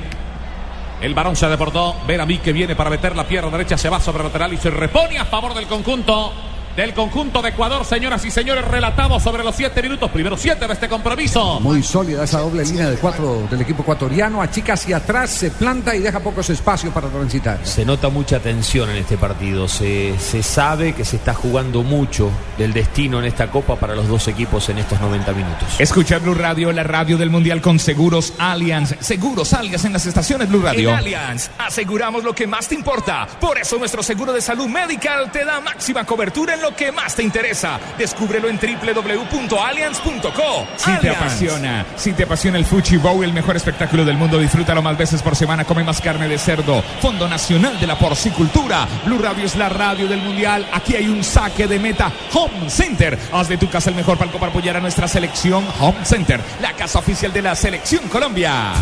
El 1.01 1.15
varón 1.15 1.37
se 1.37 1.49
deportó. 1.49 1.97
Ver 2.07 2.21
a 2.21 2.27
mí 2.27 2.39
que 2.39 2.53
viene 2.53 2.75
para 2.75 2.91
meter 2.91 3.15
la 3.15 3.25
pierna 3.25 3.51
derecha. 3.51 3.79
Se 3.79 3.89
va 3.89 4.01
sobre 4.01 4.25
lateral 4.25 4.53
y 4.53 4.57
se 4.57 4.71
repone 4.71 5.19
a 5.19 5.25
favor 5.25 5.55
del 5.55 5.67
conjunto. 5.67 6.33
Del 6.79 6.95
conjunto 6.95 7.43
de 7.43 7.49
Ecuador, 7.49 7.85
señoras 7.85 8.25
y 8.25 8.31
señores, 8.31 8.65
relatamos 8.65 9.21
sobre 9.21 9.43
los 9.43 9.57
siete 9.57 9.83
minutos, 9.83 10.09
primero 10.13 10.37
siete 10.37 10.65
de 10.65 10.75
este 10.75 10.89
compromiso. 10.89 11.59
Muy 11.59 11.83
sólida 11.83 12.23
esa 12.23 12.39
doble 12.39 12.65
línea 12.65 12.89
de 12.89 12.97
cuatro 12.99 13.49
del 13.51 13.63
equipo 13.63 13.83
ecuatoriano. 13.83 14.41
Achica 14.41 14.75
hacia 14.75 14.99
atrás, 14.99 15.31
se 15.31 15.51
planta 15.51 15.97
y 15.97 15.99
deja 15.99 16.21
pocos 16.21 16.49
espacios 16.51 16.95
para 16.95 17.09
transitar. 17.09 17.59
Se 17.65 17.85
nota 17.85 18.11
mucha 18.11 18.39
tensión 18.39 18.91
en 18.91 18.99
este 18.99 19.19
partido. 19.19 19.67
Se, 19.67 20.17
se 20.21 20.41
sabe 20.45 20.93
que 20.93 21.05
se 21.05 21.17
está 21.17 21.35
jugando 21.35 21.83
mucho 21.83 22.31
del 22.57 22.73
destino 22.73 23.19
en 23.19 23.25
esta 23.25 23.51
copa 23.51 23.75
para 23.75 23.97
los 23.97 24.07
dos 24.07 24.29
equipos 24.29 24.69
en 24.69 24.79
estos 24.79 25.01
90 25.01 25.33
minutos. 25.33 25.81
Escucha 25.81 26.21
Blue 26.21 26.35
Radio, 26.35 26.71
la 26.71 26.85
radio 26.85 27.19
del 27.19 27.31
Mundial 27.31 27.61
con 27.61 27.81
Seguros 27.81 28.35
Allianz. 28.39 28.95
Seguros 29.01 29.53
Allianz 29.53 29.85
en 29.85 29.95
las 29.95 30.07
estaciones 30.07 30.49
Blue 30.49 30.63
Radio. 30.63 30.91
En 30.91 30.95
Allianz 30.99 31.51
aseguramos 31.59 32.23
lo 32.23 32.37
que 32.37 32.47
más 32.47 32.69
te 32.69 32.77
importa. 32.77 33.27
Por 33.41 33.59
eso 33.59 33.79
nuestro 33.79 34.01
seguro 34.05 34.33
de 34.33 34.41
salud 34.41 34.69
medical 34.69 35.33
te 35.33 35.45
da 35.45 35.61
máxima 35.61 36.05
cobertura 36.05 36.55
en 36.55 36.63
lo 36.63 36.68
que 36.75 36.93
más 36.93 37.15
te 37.15 37.23
interesa. 37.23 37.79
Descúbrelo 37.97 38.49
en 38.49 38.59
www.allianz.co. 38.59 40.67
Si 40.77 40.91
te 40.99 41.11
apasiona, 41.11 41.87
si 41.97 42.13
te 42.13 42.25
apasiona 42.25 42.59
el 42.59 42.65
Fuchi 42.65 42.97
Bowl, 42.97 43.25
el 43.25 43.33
mejor 43.33 43.57
espectáculo 43.57 44.05
del 44.05 44.17
mundo, 44.17 44.39
disfrútalo 44.39 44.83
más 44.83 44.97
veces 44.97 45.23
por 45.23 45.37
semana. 45.37 45.65
Come 45.65 45.85
más 45.85 46.01
carne 46.01 46.29
de 46.29 46.39
cerdo. 46.39 46.83
Fondo 47.01 47.29
Nacional 47.29 47.79
de 47.81 47.87
la 47.87 47.99
Porcicultura. 47.99 48.87
Blue 49.05 49.19
Radio 49.19 49.45
es 49.45 49.57
la 49.57 49.69
radio 49.69 50.09
del 50.09 50.23
Mundial. 50.23 50.67
Aquí 50.73 50.97
hay 50.97 51.09
un 51.09 51.25
saque 51.25 51.67
de 51.67 51.79
meta. 51.79 52.13
Home 52.33 52.71
Center. 52.71 53.19
Haz 53.33 53.49
de 53.49 53.57
tu 53.57 53.69
casa 53.69 53.91
el 53.91 53.97
mejor 53.97 54.19
palco 54.19 54.39
para 54.39 54.51
apoyar 54.51 54.77
a 54.77 54.81
nuestra 54.81 55.09
selección. 55.09 55.67
Home 55.81 56.05
Center, 56.05 56.41
la 56.61 56.73
casa 56.73 56.99
oficial 56.99 57.33
de 57.33 57.43
la 57.43 57.55
selección 57.55 58.09
Colombia. 58.09 58.73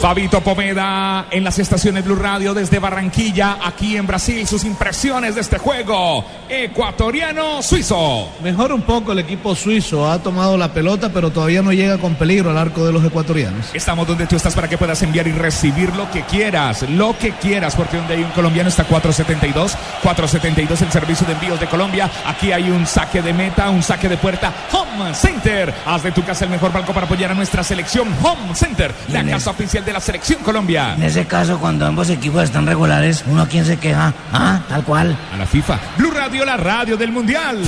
Fabito 0.00 0.42
Pomeda 0.42 1.26
en 1.30 1.42
las 1.42 1.58
estaciones 1.58 2.04
Blue 2.04 2.16
Radio 2.16 2.52
desde 2.52 2.78
Barranquilla, 2.78 3.58
aquí 3.64 3.96
en 3.96 4.06
Brasil, 4.06 4.46
sus 4.46 4.64
impresiones 4.64 5.34
de 5.34 5.40
este 5.40 5.58
juego 5.58 6.24
ecuatoriano-suizo. 6.48 8.28
Mejor 8.42 8.72
un 8.72 8.82
poco 8.82 9.12
el 9.12 9.20
equipo 9.20 9.54
suizo, 9.54 10.08
ha 10.08 10.18
tomado 10.18 10.56
la 10.58 10.72
pelota, 10.72 11.08
pero 11.12 11.30
todavía 11.30 11.62
no 11.62 11.72
llega 11.72 11.98
con 11.98 12.14
peligro 12.14 12.50
al 12.50 12.58
arco 12.58 12.84
de 12.84 12.92
los 12.92 13.04
ecuatorianos. 13.04 13.70
Estamos 13.72 14.06
donde 14.06 14.26
tú 14.26 14.36
estás 14.36 14.54
para 14.54 14.68
que 14.68 14.76
puedas 14.76 15.02
enviar 15.02 15.26
y 15.26 15.32
recibir 15.32 15.94
lo 15.96 16.10
que 16.10 16.22
quieras, 16.22 16.82
lo 16.90 17.16
que 17.18 17.32
quieras, 17.32 17.74
porque 17.74 17.96
donde 17.96 18.14
hay 18.14 18.22
un 18.22 18.30
colombiano 18.30 18.68
está 18.68 18.84
472, 18.84 19.76
472 20.02 20.82
el 20.82 20.92
servicio 20.92 21.26
de 21.26 21.32
envíos 21.32 21.58
de 21.58 21.66
Colombia. 21.66 22.10
Aquí 22.26 22.52
hay 22.52 22.70
un 22.70 22.86
saque 22.86 23.22
de 23.22 23.32
meta, 23.32 23.70
un 23.70 23.82
saque 23.82 24.08
de 24.08 24.18
puerta. 24.18 24.52
Home 24.72 25.14
Center, 25.14 25.74
haz 25.86 26.02
de 26.02 26.12
tu 26.12 26.22
casa 26.22 26.44
el 26.44 26.50
mejor 26.50 26.72
banco 26.72 26.92
para 26.92 27.06
apoyar 27.06 27.30
a 27.30 27.34
nuestra 27.34 27.64
selección. 27.64 28.08
Home 28.22 28.54
Center, 28.54 28.94
la 29.08 29.24
casa 29.24 29.50
oficial 29.50 29.85
de 29.86 29.92
la 29.92 30.00
selección 30.00 30.42
Colombia. 30.42 30.94
En 30.96 31.04
ese 31.04 31.26
caso, 31.26 31.58
cuando 31.58 31.86
ambos 31.86 32.10
equipos 32.10 32.42
están 32.42 32.66
regulares, 32.66 33.24
¿uno 33.26 33.42
a 33.42 33.46
quién 33.46 33.64
se 33.64 33.78
queja? 33.78 34.12
Ah, 34.32 34.60
tal 34.68 34.82
cual. 34.84 35.16
A 35.32 35.36
la 35.36 35.46
FIFA. 35.46 35.78
Blue 35.96 36.10
Radio, 36.10 36.44
la 36.44 36.56
radio 36.56 36.96
del 36.96 37.12
Mundial. 37.12 37.62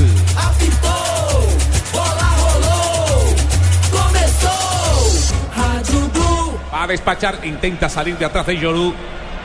Va 6.75 6.83
a 6.83 6.87
despachar, 6.87 7.41
intenta 7.45 7.89
salir 7.89 8.19
de 8.19 8.25
atrás 8.25 8.47
de 8.47 8.57
Yoru. 8.57 8.95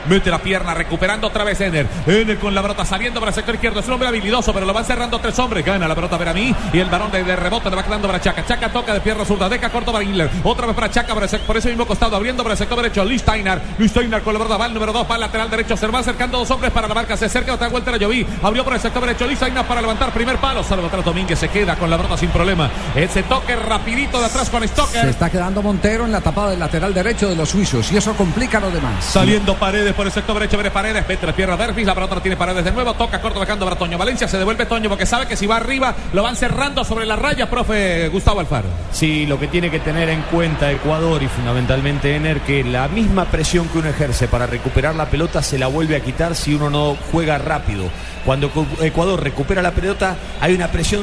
Mete 0.08 0.30
la 0.30 0.38
pierna, 0.38 0.74
recuperando 0.74 1.26
otra 1.26 1.44
vez 1.44 1.60
Ener. 1.60 1.86
Ener 2.06 2.38
con 2.38 2.54
la 2.54 2.62
pelota 2.62 2.84
saliendo 2.84 3.20
para 3.20 3.30
el 3.30 3.34
sector 3.34 3.54
izquierdo. 3.54 3.80
Es 3.80 3.86
un 3.86 3.94
hombre 3.94 4.08
habilidoso, 4.08 4.52
pero 4.52 4.66
lo 4.66 4.72
van 4.72 4.84
cerrando 4.84 5.18
tres 5.18 5.38
hombres. 5.38 5.64
Gana 5.64 5.88
la 5.88 5.94
pelota 5.94 6.18
para 6.18 6.32
mí. 6.32 6.54
Y 6.72 6.78
el 6.78 6.88
varón 6.88 7.10
de, 7.10 7.24
de 7.24 7.36
rebote 7.36 7.70
le 7.70 7.76
va 7.76 7.84
quedando 7.84 8.06
para 8.06 8.20
Chaca. 8.20 8.44
Chaca 8.44 8.70
toca 8.70 8.92
de 8.92 9.00
pierna 9.00 9.24
zurda. 9.24 9.48
Deca 9.48 9.70
corto 9.70 9.92
para 9.92 10.04
Inler. 10.04 10.30
Otra 10.42 10.66
vez 10.66 10.74
para 10.74 10.90
Chaca 10.90 11.14
por, 11.14 11.24
ese, 11.24 11.38
por 11.38 11.56
ese 11.56 11.68
mismo 11.68 11.86
costado. 11.86 12.16
Abriendo 12.16 12.42
para 12.42 12.52
el 12.54 12.58
sector 12.58 12.76
derecho. 12.76 13.04
Luis 13.04 13.22
Steiner. 13.22 13.60
Luis 13.78 13.90
Steiner 13.90 14.22
con 14.22 14.34
la 14.34 14.40
pelota. 14.40 14.56
Va 14.56 14.66
el 14.66 14.74
número 14.74 14.92
dos. 14.92 15.06
Va 15.10 15.14
al 15.14 15.20
lateral 15.22 15.50
derecho. 15.50 15.76
Se 15.76 15.86
va 15.86 16.00
acercando 16.00 16.38
dos 16.38 16.50
hombres 16.50 16.72
para 16.72 16.88
la 16.88 16.94
marca. 16.94 17.16
Se 17.16 17.26
acerca 17.26 17.54
otra 17.54 17.68
vuelta. 17.68 17.90
La 17.90 17.96
Lloví. 17.96 18.26
Abrió 18.42 18.64
por 18.64 18.74
el 18.74 18.80
sector 18.80 19.02
derecho. 19.02 19.26
Luis 19.26 19.38
Steiner 19.38 19.64
para 19.64 19.80
levantar 19.80 20.12
primer 20.12 20.36
palo. 20.38 20.62
Salvo 20.62 20.86
atrás 20.86 21.04
Domínguez. 21.04 21.38
Se 21.38 21.48
queda 21.48 21.76
con 21.76 21.88
la 21.88 21.96
pelota 21.96 22.16
sin 22.16 22.30
problema. 22.30 22.70
Ese 22.94 23.22
toque 23.22 23.56
rapidito 23.56 24.18
de 24.20 24.26
atrás 24.26 24.50
con 24.50 24.66
Stoker. 24.66 25.02
Se 25.02 25.10
está 25.10 25.30
quedando 25.30 25.62
Montero 25.62 26.04
en 26.04 26.12
la 26.12 26.20
tapada 26.20 26.50
del 26.50 26.60
lateral 26.60 26.92
derecho 26.92 27.28
de 27.28 27.36
los 27.36 27.48
suizos 27.48 27.90
y 27.92 27.96
eso 27.96 28.14
complica 28.14 28.60
lo 28.60 28.70
demás. 28.70 29.04
Saliendo 29.04 29.54
Paredes 29.54 29.93
Por 29.96 30.06
el 30.06 30.12
sector 30.12 30.34
derecho, 30.34 30.56
viene 30.56 30.72
Paredes, 30.72 31.04
mete 31.06 31.24
la 31.24 31.32
pierna 31.32 31.56
Dervis, 31.56 31.86
la 31.86 31.94
pelota 31.94 32.20
tiene 32.20 32.36
Paredes 32.36 32.64
de 32.64 32.72
nuevo, 32.72 32.94
toca 32.94 33.20
corto 33.20 33.38
dejando 33.38 33.64
para 33.64 33.76
Toño 33.76 33.96
Valencia, 33.96 34.26
se 34.26 34.38
devuelve 34.38 34.66
Toño 34.66 34.88
porque 34.88 35.06
sabe 35.06 35.26
que 35.26 35.36
si 35.36 35.46
va 35.46 35.56
arriba 35.56 35.94
lo 36.12 36.24
van 36.24 36.34
cerrando 36.34 36.84
sobre 36.84 37.06
la 37.06 37.14
raya, 37.14 37.48
profe 37.48 38.08
Gustavo 38.08 38.40
Alfaro. 38.40 38.66
Sí, 38.90 39.24
lo 39.26 39.38
que 39.38 39.46
tiene 39.46 39.70
que 39.70 39.78
tener 39.78 40.08
en 40.08 40.22
cuenta 40.22 40.72
Ecuador 40.72 41.22
y 41.22 41.28
fundamentalmente 41.28 42.16
Ener, 42.16 42.40
que 42.40 42.64
la 42.64 42.88
misma 42.88 43.26
presión 43.26 43.68
que 43.68 43.78
uno 43.78 43.88
ejerce 43.88 44.26
para 44.26 44.46
recuperar 44.46 44.96
la 44.96 45.06
pelota 45.06 45.42
se 45.42 45.58
la 45.58 45.68
vuelve 45.68 45.94
a 45.94 46.00
quitar 46.00 46.34
si 46.34 46.54
uno 46.54 46.70
no 46.70 46.96
juega 47.12 47.38
rápido. 47.38 47.84
Cuando 48.24 48.50
Ecuador 48.80 49.22
recupera 49.22 49.62
la 49.62 49.72
pelota 49.72 50.16
hay 50.40 50.54
una 50.54 50.68
presión 50.68 51.02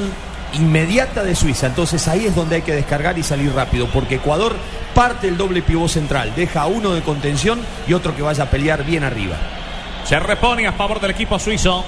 inmediata 0.54 1.24
de 1.24 1.36
Suiza. 1.36 1.68
Entonces 1.68 2.08
ahí 2.08 2.26
es 2.26 2.36
donde 2.36 2.58
hay 2.58 2.62
que 2.62 2.76
descargar 2.76 3.18
y 3.18 3.24
salir 3.24 3.54
rápido, 3.54 3.88
porque 3.88 4.16
Ecuador 4.16 4.56
parte 4.94 5.28
el 5.28 5.38
doble 5.38 5.62
pivot 5.62 5.90
central, 5.90 6.34
deja 6.36 6.66
uno 6.66 6.92
de 6.92 7.02
contención 7.02 7.60
y 7.88 7.94
otro 7.94 8.16
que 8.16 8.22
vaya 8.22 8.44
a 8.44 8.50
pelear 8.50 8.84
bien 8.84 9.04
arriba. 9.04 9.36
Se 10.04 10.20
repone 10.20 10.68
a 10.68 10.74
favor 10.74 11.00
del 11.00 11.12
equipo 11.12 11.40
suizo. 11.40 11.86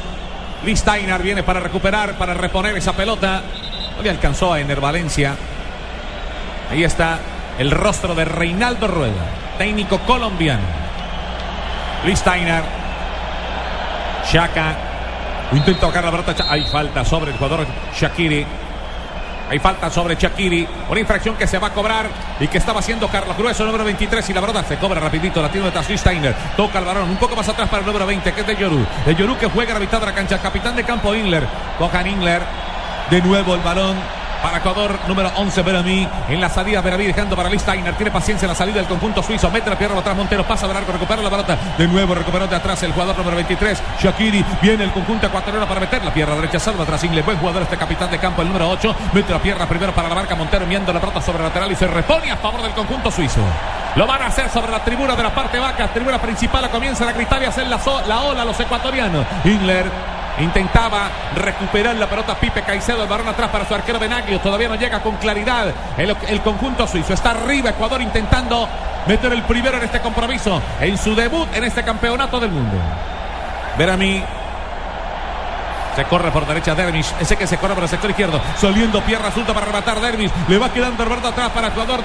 Lee 0.64 0.78
Steiner 0.78 1.22
viene 1.22 1.44
para 1.44 1.60
recuperar, 1.60 2.18
para 2.18 2.34
reponer 2.34 2.78
esa 2.78 2.94
pelota. 2.94 3.42
No 3.98 4.02
le 4.02 4.10
alcanzó 4.10 4.54
a 4.54 4.60
Ener 4.60 4.80
Valencia. 4.80 5.36
Ahí 6.72 6.84
está 6.84 7.20
el 7.60 7.72
rostro 7.72 8.16
de 8.16 8.26
Reinaldo 8.26 8.88
Rueda, 8.88 9.26
técnico 9.58 10.00
colombiano. 10.00 10.64
Lee 12.06 12.16
Steiner. 12.16 12.64
Shaka. 14.32 14.93
Intenta 15.52 15.82
tocar 15.82 16.04
la 16.04 16.12
pelota. 16.12 16.46
Hay 16.50 16.66
falta 16.66 17.04
sobre 17.06 17.32
el 17.32 17.38
jugador 17.38 17.66
Shakiri. 17.96 18.46
Hay 19.50 19.60
falta 19.60 19.90
sobre 19.90 20.16
Shakiri. 20.16 20.68
Una 20.90 21.00
infracción 21.00 21.36
que 21.36 21.46
se 21.46 21.60
va 21.60 21.68
a 21.68 21.74
cobrar 21.74 22.08
y 22.40 22.48
que 22.48 22.58
estaba 22.58 22.80
haciendo 22.80 23.08
Carlos 23.08 23.38
Grueso, 23.38 23.66
número 23.66 23.84
23. 23.84 24.30
Y 24.30 24.34
la 24.34 24.42
verdad 24.42 24.66
se 24.68 24.78
cobra 24.78 25.00
rapidito. 25.00 25.42
La 25.42 25.50
tiene 25.50 25.70
de 25.70 25.98
Steiner. 25.98 26.36
Toca 26.58 26.80
el 26.80 26.86
balón. 26.86 27.10
Un 27.10 27.18
poco 27.18 27.36
más 27.36 27.48
atrás 27.48 27.70
para 27.70 27.82
el 27.82 27.86
número 27.86 28.06
20, 28.06 28.32
que 28.32 28.42
es 28.42 28.48
de 28.48 28.56
Yoru. 28.56 28.86
De 29.06 29.16
Yoru 29.16 29.38
que 29.38 29.48
juega 29.48 29.72
a 29.72 29.74
la 29.76 29.80
mitad 29.80 30.00
de 30.00 30.06
la 30.08 30.14
cancha. 30.14 30.40
Capitán 30.40 30.76
de 30.76 30.84
campo 30.84 31.14
Inler. 31.14 31.46
Cojan 31.78 32.08
Inler. 32.08 32.42
De 33.10 33.22
nuevo 33.22 33.54
el 33.54 33.62
balón 33.62 34.23
para 34.44 34.58
Ecuador, 34.58 35.00
número 35.08 35.32
11, 35.38 35.62
Beramí. 35.62 36.08
En 36.28 36.42
la 36.42 36.50
salida, 36.50 36.82
Beramí 36.82 37.06
dejando 37.06 37.36
para 37.36 37.50
Steiner. 37.58 37.96
Tiene 37.96 38.12
paciencia 38.12 38.46
en 38.46 38.50
la 38.50 38.56
salida 38.56 38.76
del 38.76 38.88
conjunto 38.88 39.24
suizo. 39.24 39.50
Mete 39.50 39.70
la 39.70 39.78
pierna 39.78 39.98
atrás, 39.98 40.16
Montero 40.16 40.44
pasa 40.44 40.68
de 40.68 40.78
arco, 40.78 40.92
recupera 40.92 41.22
la 41.22 41.30
pelota. 41.30 41.58
De 41.78 41.88
nuevo 41.88 42.14
recuperó 42.14 42.46
de 42.46 42.56
atrás 42.56 42.84
el 42.84 42.92
jugador 42.92 43.18
número 43.18 43.38
23, 43.38 43.82
Shakiri. 44.02 44.46
Viene 44.62 44.84
el 44.84 44.92
conjunto 44.92 45.28
ecuatoriano 45.28 45.66
para 45.66 45.80
meter 45.80 46.04
la 46.04 46.14
pierna 46.14 46.36
derecha, 46.36 46.60
salva 46.60 46.84
atrás 46.84 47.02
Ingle. 47.06 47.22
Buen 47.22 47.38
jugador 47.38 47.64
este 47.64 47.78
capitán 47.78 48.12
de 48.12 48.20
campo, 48.20 48.42
el 48.42 48.50
número 48.50 48.70
8. 48.70 48.96
Mete 49.14 49.32
la 49.32 49.40
pierna 49.40 49.66
primero 49.66 49.94
para 49.94 50.10
la 50.10 50.16
marca 50.16 50.36
Montero, 50.36 50.64
enviando 50.64 50.92
la 50.92 51.00
pelota 51.00 51.22
sobre 51.22 51.42
lateral 51.42 51.72
y 51.72 51.76
se 51.76 51.88
repone 51.88 52.30
a 52.30 52.36
favor 52.36 52.62
del 52.62 52.74
conjunto 52.74 53.10
suizo. 53.10 53.40
Lo 53.96 54.06
van 54.06 54.24
a 54.24 54.26
hacer 54.26 54.50
sobre 54.50 54.72
la 54.72 54.84
tribuna 54.84 55.16
de 55.16 55.24
la 55.24 55.34
parte 55.34 55.58
baja, 55.58 55.88
tribuna 55.88 56.20
principal. 56.20 56.70
Comienza 56.70 57.08
a 57.08 57.14
gritar 57.14 57.42
y 57.42 57.46
hacer 57.46 57.68
la, 57.68 57.80
la 58.08 58.22
ola 58.22 58.44
los 58.44 58.60
ecuatorianos. 58.60 59.26
Ingler 59.46 59.86
Intentaba 60.40 61.10
recuperar 61.36 61.96
la 61.96 62.10
pelota 62.10 62.36
Pipe 62.36 62.64
Caicedo, 62.64 63.04
el 63.04 63.10
balón 63.10 63.28
atrás 63.28 63.50
para 63.50 63.68
su 63.68 63.76
arquero 63.76 64.00
Benaglio. 64.00 64.40
Todavía 64.40 64.68
no 64.68 64.76
llega 64.76 65.02
con 65.02 65.16
claridad 65.18 65.68
el, 65.98 66.16
el, 66.28 66.42
conjunto 66.42 66.88
suizo. 66.88 67.14
Está 67.14 67.32
arriba 67.32 67.70
Ecuador 67.70 68.02
intentando 68.02 68.68
meter 69.06 69.32
el 69.32 69.44
primero 69.44 69.78
en 69.78 69.84
este 69.84 70.00
compromiso, 70.00 70.62
en 70.80 70.98
su 70.98 71.14
debut 71.14 71.48
en 71.54 71.64
este 71.66 71.84
campeonato 71.84 72.40
del 72.40 72.52
mundo. 72.52 72.78
Verami. 73.78 74.24
Se 75.96 76.04
corre 76.06 76.32
por 76.32 76.48
derecha 76.48 76.74
Dervish. 76.74 77.14
Ese 77.20 77.36
que 77.36 77.46
se 77.46 77.58
corre 77.58 77.76
por 77.76 77.84
el 77.84 77.90
sector 77.90 78.10
izquierdo. 78.10 78.42
Saliendo 78.58 79.02
pierna 79.02 79.32
suelta 79.32 79.54
para 79.54 79.68
rematar 79.68 80.00
Dervish. 80.00 80.32
Le 80.48 80.58
va 80.58 80.70
quedando 80.74 81.06
verde 81.06 81.28
atrás 81.28 81.52
para 81.52 81.68
el 81.68 81.74
jugador 81.74 82.04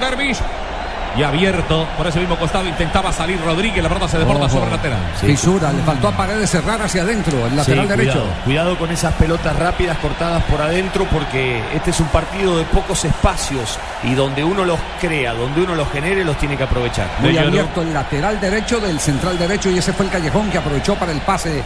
y 1.17 1.23
abierto 1.23 1.87
por 1.97 2.07
ese 2.07 2.19
mismo 2.19 2.37
costado 2.37 2.67
intentaba 2.67 3.11
salir 3.11 3.39
Rodríguez 3.43 3.81
la 3.81 3.89
pelota 3.89 4.07
se 4.07 4.17
desborda 4.17 4.49
sobre 4.49 4.65
el 4.65 4.71
lateral. 4.71 4.99
Fisura 5.19 5.71
le 5.71 5.81
faltó 5.83 6.07
a 6.07 6.11
Paredes 6.11 6.49
cerrar 6.49 6.81
hacia 6.81 7.01
adentro 7.01 7.45
el 7.47 7.55
lateral 7.55 7.87
derecho. 7.87 8.23
cuidado, 8.43 8.77
con 8.77 8.91
esas 8.91 9.13
pelotas 9.15 9.55
rápidas 9.57 9.97
cortadas 9.97 10.43
por 10.43 10.61
adentro 10.61 11.05
porque 11.11 11.61
este 11.73 11.91
es 11.91 11.99
un 11.99 12.07
partido 12.07 12.57
de 12.57 12.65
pocos 12.65 13.05
espacios 13.05 13.79
y 14.03 14.13
donde 14.13 14.43
uno 14.43 14.63
los 14.65 14.79
crea 14.99 15.33
donde 15.33 15.61
uno 15.61 15.75
los 15.75 15.89
genere 15.91 16.23
los 16.23 16.37
tiene 16.37 16.57
que 16.57 16.63
aprovechar. 16.63 17.07
Muy 17.19 17.37
abierto 17.37 17.81
el 17.81 17.93
lateral 17.93 18.39
derecho 18.39 18.79
del 18.79 18.99
central 18.99 19.37
derecho 19.37 19.69
y 19.69 19.77
ese 19.77 19.93
fue 19.93 20.05
el 20.05 20.11
callejón 20.11 20.49
que 20.49 20.57
aprovechó 20.57 20.95
para 20.95 21.11
el 21.11 21.21
pase 21.21 21.63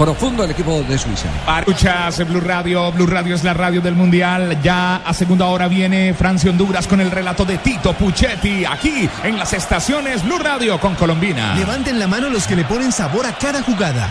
profundo 0.00 0.44
el 0.44 0.50
equipo 0.52 0.82
de 0.82 0.96
Suiza. 0.96 1.28
Escuchas 1.58 2.26
Blue 2.26 2.40
Radio, 2.40 2.90
Blue 2.90 3.06
Radio 3.06 3.34
es 3.34 3.44
la 3.44 3.52
radio 3.52 3.82
del 3.82 3.94
Mundial. 3.94 4.58
Ya 4.62 4.96
a 4.96 5.12
segunda 5.12 5.44
hora 5.44 5.68
viene 5.68 6.14
Francia 6.14 6.50
Honduras 6.50 6.86
con 6.86 7.02
el 7.02 7.10
relato 7.10 7.44
de 7.44 7.58
Tito 7.58 7.92
Puchetti 7.92 8.64
aquí 8.64 9.06
en 9.22 9.38
las 9.38 9.52
estaciones 9.52 10.24
Blue 10.24 10.38
Radio 10.38 10.80
con 10.80 10.94
Colombina. 10.94 11.54
Levanten 11.54 11.98
la 11.98 12.06
mano 12.06 12.30
los 12.30 12.46
que 12.46 12.56
le 12.56 12.64
ponen 12.64 12.92
sabor 12.92 13.26
a 13.26 13.34
cada 13.34 13.62
jugada. 13.62 14.10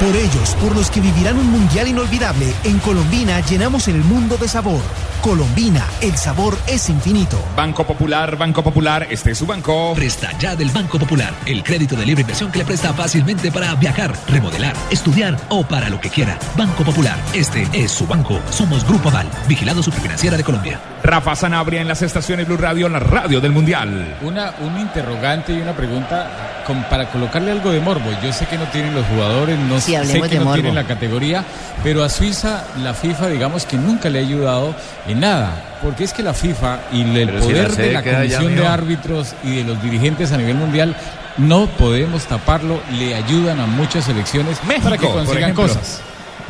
Por 0.00 0.14
ellos, 0.14 0.54
por 0.60 0.76
los 0.76 0.90
que 0.90 1.00
vivirán 1.00 1.38
un 1.38 1.50
mundial 1.50 1.88
inolvidable, 1.88 2.52
en 2.64 2.78
Colombina 2.80 3.40
llenamos 3.40 3.88
el 3.88 3.96
mundo 3.96 4.36
de 4.36 4.46
sabor. 4.46 4.82
Colombina, 5.22 5.86
el 6.02 6.14
sabor 6.18 6.58
es 6.66 6.90
infinito. 6.90 7.42
Banco 7.56 7.86
Popular, 7.86 8.36
Banco 8.36 8.62
Popular, 8.62 9.06
este 9.08 9.30
es 9.30 9.38
su 9.38 9.46
banco. 9.46 9.94
Presta 9.94 10.36
ya 10.38 10.54
del 10.54 10.68
Banco 10.68 10.98
Popular, 10.98 11.32
el 11.46 11.64
crédito 11.64 11.96
de 11.96 12.04
libre 12.04 12.20
inversión 12.20 12.52
que 12.52 12.58
le 12.58 12.66
presta 12.66 12.92
fácilmente 12.92 13.50
para 13.50 13.74
viajar, 13.74 14.12
remodelar, 14.28 14.76
estudiar 14.90 15.38
o 15.48 15.66
para 15.66 15.88
lo 15.88 15.98
que 15.98 16.10
quiera. 16.10 16.38
Banco 16.58 16.84
Popular, 16.84 17.16
este 17.32 17.66
es 17.72 17.90
su 17.90 18.06
banco. 18.06 18.38
Somos 18.50 18.86
Grupo 18.86 19.08
Aval, 19.08 19.30
vigilado 19.48 19.82
superfinanciera 19.82 20.36
de 20.36 20.44
Colombia. 20.44 20.78
Rafa 21.02 21.34
Sanabria 21.34 21.80
en 21.80 21.88
las 21.88 22.02
estaciones 22.02 22.46
Blue 22.46 22.58
Radio, 22.58 22.90
la 22.90 22.98
radio 22.98 23.40
del 23.40 23.52
Mundial. 23.52 24.18
Una, 24.20 24.52
un 24.60 24.78
interrogante 24.78 25.54
y 25.54 25.62
una 25.62 25.74
pregunta 25.74 26.55
para 26.90 27.06
colocarle 27.10 27.52
algo 27.52 27.70
de 27.70 27.80
morbo. 27.80 28.10
Yo 28.22 28.32
sé 28.32 28.46
que 28.46 28.58
no 28.58 28.64
tienen 28.64 28.94
los 28.94 29.06
jugadores, 29.06 29.58
no 29.58 29.80
sé 29.80 29.92
que 30.28 30.38
no 30.38 30.52
tienen 30.52 30.74
la 30.74 30.84
categoría, 30.84 31.44
pero 31.82 32.02
a 32.02 32.08
Suiza 32.08 32.64
la 32.82 32.94
FIFA 32.94 33.28
digamos 33.28 33.64
que 33.66 33.76
nunca 33.76 34.08
le 34.08 34.18
ha 34.18 34.22
ayudado 34.22 34.74
en 35.06 35.20
nada, 35.20 35.78
porque 35.82 36.04
es 36.04 36.12
que 36.12 36.22
la 36.22 36.34
FIFA 36.34 36.78
y 36.92 37.02
el 37.02 37.30
poder 37.30 37.72
de 37.72 37.92
la 37.92 38.02
comisión 38.02 38.56
de 38.56 38.66
árbitros 38.66 39.34
y 39.44 39.56
de 39.56 39.64
los 39.64 39.82
dirigentes 39.82 40.32
a 40.32 40.36
nivel 40.36 40.56
mundial 40.56 40.96
no 41.36 41.66
podemos 41.66 42.24
taparlo, 42.24 42.80
le 42.98 43.14
ayudan 43.14 43.60
a 43.60 43.66
muchas 43.66 44.04
selecciones 44.04 44.58
para 44.82 44.96
que 44.96 45.06
consigan 45.06 45.54
cosas. 45.54 46.00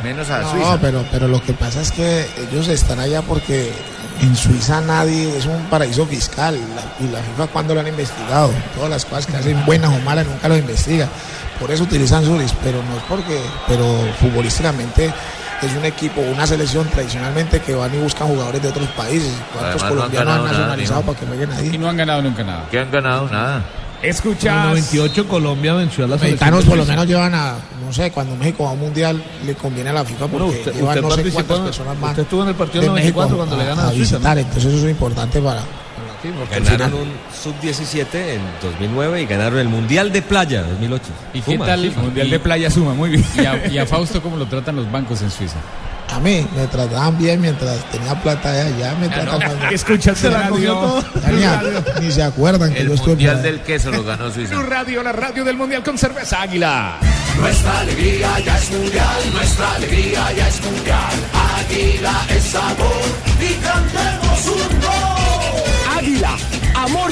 Menos 0.03 0.29
a 0.29 0.49
Suiza. 0.49 0.71
No, 0.71 0.79
pero, 0.79 1.05
pero 1.11 1.27
lo 1.27 1.41
que 1.41 1.53
pasa 1.53 1.81
es 1.81 1.91
que 1.91 2.27
ellos 2.49 2.67
están 2.67 2.99
allá 2.99 3.21
porque 3.21 3.71
en 4.21 4.35
Suiza 4.35 4.81
nadie 4.81 5.35
es 5.37 5.45
un 5.45 5.63
paraíso 5.65 6.05
fiscal 6.05 6.55
y 6.99 7.07
la 7.07 7.19
FIFA 7.19 7.47
cuando 7.47 7.73
lo 7.73 7.81
han 7.81 7.87
investigado, 7.87 8.51
todas 8.75 8.89
las 8.89 9.05
cosas 9.05 9.25
que 9.25 9.37
hacen 9.37 9.65
buenas 9.65 9.91
o 9.95 9.99
malas 10.01 10.27
nunca 10.27 10.47
lo 10.47 10.57
investiga, 10.57 11.07
por 11.59 11.71
eso 11.71 11.83
utilizan 11.83 12.23
Suris, 12.23 12.53
pero 12.63 12.81
no 12.83 12.97
es 12.97 13.03
porque, 13.03 13.39
pero 13.67 13.85
futbolísticamente 14.19 15.13
es 15.61 15.73
un 15.73 15.85
equipo, 15.85 16.21
una 16.21 16.45
selección 16.45 16.87
tradicionalmente 16.87 17.59
que 17.61 17.73
van 17.73 17.93
y 17.93 17.97
buscan 17.97 18.27
jugadores 18.27 18.61
de 18.61 18.67
otros 18.69 18.87
países. 18.89 19.33
¿Cuántos 19.53 19.83
colombianos 19.83 20.35
han, 20.35 20.45
nacionalizado 20.45 21.01
para 21.01 21.19
que 21.19 21.25
jueguen 21.25 21.51
ahí? 21.51 21.71
Y 21.73 21.77
no 21.77 21.89
han 21.89 21.97
ganado 21.97 22.21
nunca 22.21 22.43
nada. 22.43 22.65
¿Qué 22.69 22.79
han 22.79 22.91
ganado? 22.91 23.27
Nada. 23.29 23.63
Escucha. 24.01 24.51
En 24.51 24.57
el 24.57 24.63
98 24.69 25.27
Colombia 25.27 25.73
venció 25.73 26.05
a 26.05 26.07
la 26.07 26.17
selección. 26.17 26.51
Los 26.51 26.65
por 26.65 26.77
lo 26.77 26.85
menos 26.85 27.07
llevan 27.07 27.33
a, 27.33 27.55
no 27.85 27.91
sé, 27.91 28.11
cuando 28.11 28.35
México 28.35 28.63
va 28.63 28.69
a 28.69 28.73
un 28.73 28.79
mundial 28.79 29.23
le 29.45 29.55
conviene 29.55 29.89
a 29.89 29.93
la 29.93 30.05
FIFA 30.05 30.27
porque 30.27 30.45
usted, 30.45 30.73
llevan 30.75 31.01
no 31.01 31.11
sé 31.11 31.31
cuántas 31.31 31.59
personas 31.59 31.97
más. 31.97 32.11
Usted 32.11 32.23
estuvo 32.23 32.43
en 32.43 32.49
el 32.49 32.55
partido 32.55 32.81
del 32.81 32.89
94 32.91 33.37
cuando 33.37 33.57
le 33.57 33.65
ganan 33.65 33.87
a, 33.87 33.91
Suiza. 33.91 34.17
Entonces 34.17 34.65
eso 34.65 34.85
es 34.85 34.91
importante 34.91 35.41
para. 35.41 35.61
ganaron 36.51 36.93
un 36.93 37.11
sub-17 37.43 38.07
en 38.13 38.41
2009 38.61 39.21
y 39.21 39.25
ganaron 39.25 39.59
el 39.59 39.69
Mundial 39.69 40.11
de 40.11 40.21
Playa 40.21 40.63
2008. 40.63 41.03
¿Y 41.33 41.41
qué 41.41 41.57
tal 41.57 41.85
el 41.85 41.95
Mundial 41.95 42.29
de 42.29 42.39
Playa 42.39 42.69
suma? 42.69 42.93
Muy 42.93 43.09
bien. 43.09 43.25
¿Y 43.35 43.45
a, 43.45 43.67
¿Y 43.67 43.77
a 43.77 43.85
Fausto 43.85 44.21
cómo 44.21 44.37
lo 44.37 44.45
tratan 44.45 44.75
los 44.75 44.91
bancos 44.91 45.21
en 45.21 45.31
Suiza? 45.31 45.57
A 46.17 46.19
mí 46.19 46.47
me 46.55 46.65
trataban 46.65 47.15
bien 47.15 47.39
mientras 47.39 47.77
tenía 47.91 48.19
plata 48.19 48.51
allá, 48.51 48.75
ya 48.75 48.95
me 48.95 49.07
tratan 49.07 49.37
mal. 49.37 49.59
Escuchaste 49.71 50.31
la 50.31 50.49
radio. 50.49 51.03
ni 52.01 52.11
se 52.11 52.23
acuerdan 52.23 52.73
que 52.73 52.79
el 52.79 52.87
yo 52.87 52.93
estuve. 52.95 53.11
El 53.11 53.17
Mundial 53.17 53.43
del 53.43 53.61
Queso 53.61 53.91
lo 53.91 54.03
ganó 54.03 54.31
Suiza. 54.31 54.55
Blue 54.55 54.65
Radio, 54.65 55.03
la 55.03 55.11
radio 55.11 55.45
del 55.45 55.55
Mundial 55.55 55.83
con 55.83 55.95
cerveza 55.95 56.41
Águila. 56.41 56.97
Nuestra 57.39 57.81
alegría 57.81 58.39
ya 58.39 58.57
es 58.57 58.71
mundial, 58.71 59.31
nuestra 59.31 59.73
alegría 59.75 60.31
ya 60.35 60.47
es 60.47 60.61
mundial. 60.63 61.13
Águila 61.59 62.25
es 62.29 62.43
sabor 62.45 63.05
y 63.39 63.53
cantemos 63.61 64.47
un 64.47 64.76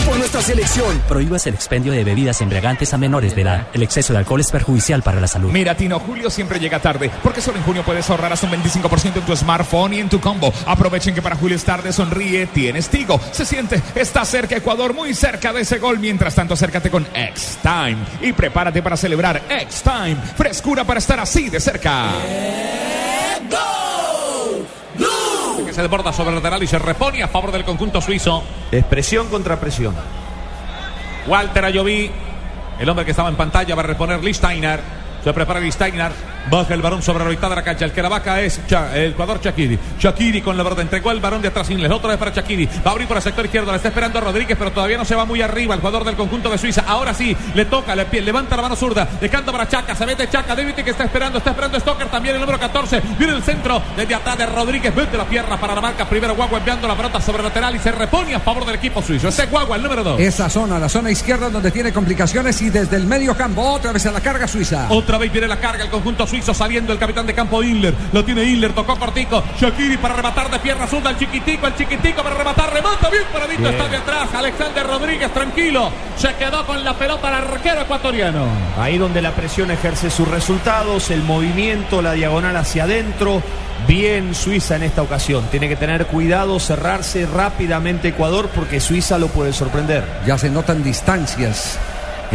por 0.05 0.17
nuestra 0.17 0.41
selección. 0.41 1.01
Prohíbas 1.07 1.45
el 1.47 1.55
expendio 1.55 1.91
de 1.91 2.03
bebidas 2.03 2.41
embriagantes 2.41 2.93
a 2.93 2.97
menores 2.97 3.35
de 3.35 3.41
edad. 3.41 3.67
El 3.73 3.83
exceso 3.83 4.13
de 4.13 4.19
alcohol 4.19 4.39
es 4.39 4.51
perjudicial 4.51 5.01
para 5.01 5.19
la 5.19 5.27
salud. 5.27 5.51
Mira, 5.51 5.75
Tino, 5.75 5.99
julio 5.99 6.29
siempre 6.29 6.59
llega 6.59 6.79
tarde, 6.79 7.09
porque 7.23 7.41
solo 7.41 7.57
en 7.57 7.63
junio 7.63 7.83
puedes 7.83 8.09
ahorrar 8.09 8.31
hasta 8.31 8.47
un 8.47 8.53
25% 8.53 9.17
en 9.17 9.21
tu 9.25 9.35
smartphone 9.35 9.93
y 9.93 9.99
en 9.99 10.09
tu 10.09 10.19
combo. 10.19 10.53
Aprovechen 10.65 11.15
que 11.15 11.21
para 11.21 11.35
julio 11.35 11.55
es 11.55 11.63
tarde, 11.63 11.91
sonríe, 11.91 12.47
tienes 12.47 12.89
Tigo. 12.89 13.19
Se 13.31 13.45
siente, 13.45 13.81
está 13.95 14.23
cerca 14.25 14.57
Ecuador, 14.57 14.93
muy 14.93 15.13
cerca 15.13 15.51
de 15.51 15.61
ese 15.61 15.79
gol. 15.79 15.99
Mientras 15.99 16.35
tanto, 16.35 16.53
acércate 16.53 16.89
con 16.89 17.05
X-Time 17.13 17.97
y 18.21 18.33
prepárate 18.33 18.81
para 18.81 18.97
celebrar 18.97 19.41
X-Time. 19.49 20.17
Frescura 20.35 20.83
para 20.83 20.99
estar 20.99 21.19
así 21.19 21.49
de 21.49 21.59
cerca. 21.59 22.11
Se 25.75 25.81
desborda 25.81 26.13
sobre 26.13 26.29
el 26.29 26.35
lateral 26.35 26.63
y 26.63 26.67
se 26.67 26.79
repone 26.79 27.21
a 27.21 27.27
favor 27.27 27.51
del 27.51 27.65
conjunto 27.65 27.99
suizo. 27.99 28.41
Es 28.71 28.85
presión 28.85 29.27
contra 29.27 29.59
presión. 29.59 29.93
Walter 31.27 31.65
Ayoví 31.65 32.09
El 32.79 32.87
hombre 32.87 33.03
que 33.03 33.11
estaba 33.11 33.27
en 33.27 33.35
pantalla 33.35 33.75
va 33.75 33.81
a 33.81 33.85
reponer 33.85 34.23
Listeiner. 34.23 34.79
Se 35.21 35.33
prepara 35.33 35.59
Listeiner. 35.59 36.13
Baja 36.49 36.73
el 36.73 36.81
balón 36.81 37.01
sobre 37.01 37.23
la 37.23 37.29
mitad 37.29 37.49
de 37.49 37.55
la 37.55 37.63
cancha. 37.63 37.85
El 37.85 37.91
que 37.91 38.01
la 38.01 38.09
vaca 38.09 38.39
es 38.41 38.59
Cha- 38.67 38.95
el 38.95 39.13
jugador 39.13 39.41
Shakiri. 39.41 39.77
Shakiri 39.99 40.41
con 40.41 40.55
la 40.57 40.63
verdad. 40.63 40.81
Entregó 40.81 41.11
el 41.11 41.19
balón 41.19 41.41
de 41.41 41.47
atrás 41.47 41.69
Inles. 41.69 41.91
Otra 41.91 42.09
vez 42.11 42.17
para 42.19 42.31
Shakiri. 42.31 42.65
Va 42.85 42.89
a 42.89 42.91
abrir 42.91 43.07
por 43.07 43.17
el 43.17 43.23
sector 43.23 43.45
izquierdo. 43.45 43.71
Le 43.71 43.77
está 43.77 43.89
esperando 43.89 44.19
a 44.19 44.21
Rodríguez, 44.21 44.55
pero 44.57 44.71
todavía 44.71 44.97
no 44.97 45.05
se 45.05 45.15
va 45.15 45.25
muy 45.25 45.41
arriba. 45.41 45.73
El 45.73 45.79
jugador 45.81 46.03
del 46.03 46.15
conjunto 46.15 46.49
de 46.49 46.57
Suiza. 46.57 46.83
Ahora 46.87 47.13
sí, 47.13 47.35
le 47.55 47.65
toca, 47.65 47.95
le 47.95 48.05
levanta 48.21 48.55
la 48.55 48.61
mano 48.61 48.75
zurda. 48.75 49.07
Dejando 49.19 49.51
para 49.51 49.67
Chaca. 49.67 49.95
Se 49.95 50.05
mete 50.05 50.29
Chaca. 50.29 50.55
David 50.55 50.73
que 50.75 50.91
está 50.91 51.05
esperando. 51.05 51.39
Está 51.39 51.49
esperando 51.51 51.79
Stoker 51.79 52.07
también. 52.09 52.35
El 52.35 52.41
número 52.41 52.59
14. 52.59 53.01
Viene 53.17 53.33
el 53.33 53.43
centro. 53.43 53.81
Desde 53.97 54.13
atrás 54.15 54.37
de 54.37 54.45
Rodríguez. 54.45 54.95
Mete 54.95 55.17
la 55.17 55.25
pierna 55.25 55.57
para 55.59 55.73
la 55.73 55.81
marca. 55.81 56.05
Primero 56.07 56.35
Guagua 56.35 56.59
enviando 56.59 56.87
la 56.87 56.95
pelota 56.95 57.19
sobre 57.19 57.41
lateral 57.41 57.75
y 57.75 57.79
se 57.79 57.91
repone 57.91 58.35
a 58.35 58.39
favor 58.39 58.65
del 58.65 58.75
equipo 58.75 59.01
suizo. 59.01 59.29
Este 59.29 59.43
es 59.43 59.49
Guagua, 59.51 59.77
el 59.77 59.83
número 59.83 60.03
2. 60.03 60.19
Esa 60.19 60.49
zona, 60.49 60.77
la 60.77 60.89
zona 60.89 61.09
izquierda 61.09 61.49
donde 61.49 61.71
tiene 61.71 61.91
complicaciones 61.91 62.61
y 62.61 62.69
desde 62.69 62.97
el 62.97 63.05
medio 63.05 63.35
campo 63.35 63.61
otra 63.63 63.91
vez 63.91 64.05
a 64.05 64.11
la 64.11 64.21
carga 64.21 64.47
Suiza. 64.47 64.87
Otra 64.89 65.17
vez 65.17 65.31
viene 65.31 65.47
la 65.47 65.57
carga 65.57 65.83
el 65.83 65.89
conjunto 65.89 66.27
suizo 66.27 66.34
saliendo 66.41 66.93
el 66.93 66.99
capitán 66.99 67.25
de 67.25 67.33
campo 67.33 67.63
Inler. 67.63 67.93
Lo 68.11 68.23
tiene 68.23 68.43
Inler, 68.43 68.73
tocó 68.73 68.97
cortico. 68.97 69.43
Shakiri 69.59 69.97
para 69.97 70.15
rematar 70.15 70.49
de 70.49 70.59
pierna 70.59 70.87
zurda 70.87 71.09
al 71.09 71.17
chiquitico, 71.17 71.67
el 71.67 71.75
chiquitico 71.75 72.23
para 72.23 72.35
rematar, 72.35 72.73
remata 72.73 73.09
bien 73.09 73.23
paradito, 73.31 73.61
Bien. 73.61 73.73
está 73.73 73.87
de 73.87 73.97
atrás. 73.97 74.29
Alexander 74.33 74.87
Rodríguez 74.87 75.31
tranquilo. 75.33 75.89
Se 76.17 76.33
quedó 76.35 76.65
con 76.65 76.83
la 76.83 76.93
pelota 76.93 77.27
el 77.29 77.35
arquero 77.35 77.81
ecuatoriano. 77.81 78.45
Ahí 78.77 78.97
donde 78.97 79.21
la 79.21 79.31
presión 79.31 79.71
ejerce 79.71 80.09
sus 80.09 80.27
resultados, 80.27 81.11
el 81.11 81.23
movimiento, 81.23 82.01
la 82.01 82.13
diagonal 82.13 82.55
hacia 82.57 82.83
adentro. 82.83 83.41
Bien 83.87 84.33
Suiza 84.33 84.77
en 84.77 84.83
esta 84.83 85.01
ocasión. 85.03 85.45
Tiene 85.51 85.69
que 85.69 85.75
tener 85.75 86.07
cuidado, 86.07 86.59
cerrarse 86.59 87.27
rápidamente 87.27 88.07
Ecuador 88.09 88.49
porque 88.55 88.79
Suiza 88.79 89.17
lo 89.19 89.27
puede 89.27 89.53
sorprender. 89.53 90.03
Ya 90.25 90.37
se 90.37 90.49
notan 90.49 90.83
distancias 90.83 91.77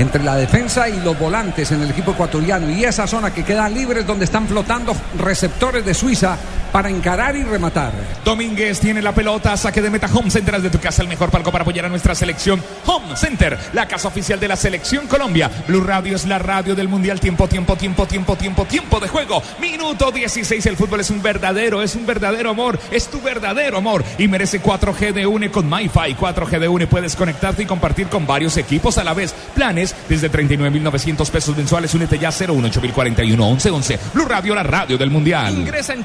entre 0.01 0.25
la 0.25 0.37
defensa 0.37 0.89
y 0.89 0.99
los 1.01 1.19
volantes 1.19 1.71
en 1.73 1.83
el 1.83 1.91
equipo 1.91 2.13
ecuatoriano. 2.13 2.71
Y 2.71 2.85
esa 2.85 3.07
zona 3.07 3.33
que 3.33 3.45
queda 3.45 3.69
libre 3.69 4.01
es 4.01 4.07
donde 4.07 4.25
están 4.25 4.49
flotando 4.49 4.95
receptores 5.19 5.85
de 5.85 5.93
Suiza 5.95 6.39
para 6.73 6.91
encarar 6.91 7.37
y 7.37 7.43
rematar. 7.45 7.93
Domínguez 8.25 8.81
tiene 8.81 9.03
la 9.03 9.13
pelota, 9.13 9.57
saque 9.57 9.83
de 9.83 9.91
meta 9.91 10.09
Home 10.13 10.31
Center 10.31 10.61
de 10.61 10.71
tu 10.71 10.79
casa, 10.79 11.03
el 11.03 11.09
mejor 11.09 11.31
palco 11.31 11.53
para 11.53 11.63
apoyar 11.63 11.85
a 11.85 11.89
nuestra 11.89 12.15
selección. 12.15 12.63
Home 12.87 13.17
Center, 13.17 13.59
la 13.73 13.87
casa 13.87 14.09
oficial 14.09 14.41
de 14.41 14.49
la 14.49 14.57
selección 14.57 15.07
Colombia. 15.07 15.51
Blue 15.67 15.83
Radio 15.83 16.17
es 16.17 16.27
la 16.27 16.39
radio 16.39 16.75
del 16.75 16.89
Mundial. 16.89 17.21
Tiempo, 17.21 17.49
tiempo, 17.49 17.77
tiempo, 17.77 18.07
tiempo, 18.07 18.37
tiempo, 18.37 18.65
tiempo 18.65 19.01
de 19.01 19.09
juego. 19.09 19.43
Minuto 19.61 20.11
16. 20.11 20.65
El 20.67 20.77
fútbol 20.77 21.01
es 21.01 21.11
un 21.11 21.23
verdadero, 21.23 21.83
es 21.83 21.95
un 21.95 22.07
verdadero 22.07 22.51
amor. 22.51 22.79
Es 22.91 23.09
tu 23.09 23.21
verdadero 23.21 23.79
amor. 23.79 24.05
Y 24.19 24.29
merece 24.29 24.63
4G 24.63 25.13
de 25.13 25.27
UNE 25.27 25.51
con 25.51 25.69
MyFi. 25.69 26.15
4G 26.15 26.59
de 26.59 26.69
UNE 26.69 26.87
puedes 26.87 27.17
conectarte 27.17 27.63
y 27.63 27.67
compartir 27.67 28.09
con 28.09 28.27
varios 28.27 28.57
equipos 28.57 28.99
a 28.99 29.05
la 29.05 29.15
vez. 29.15 29.35
Planes 29.55 29.95
desde 30.09 30.31
39.900 30.31 31.31
pesos 31.31 31.57
mensuales. 31.57 31.95
Únete 31.95 32.19
ya 32.19 32.31
01841 32.31 33.51
1111. 33.51 33.99
Blue 34.15 34.27
Radio, 34.27 34.55
la 34.55 34.63
radio 34.63 34.99
del 34.99 35.11
Mundial. 35.11 35.55
Ingresa 35.55 35.95
en 35.95 36.05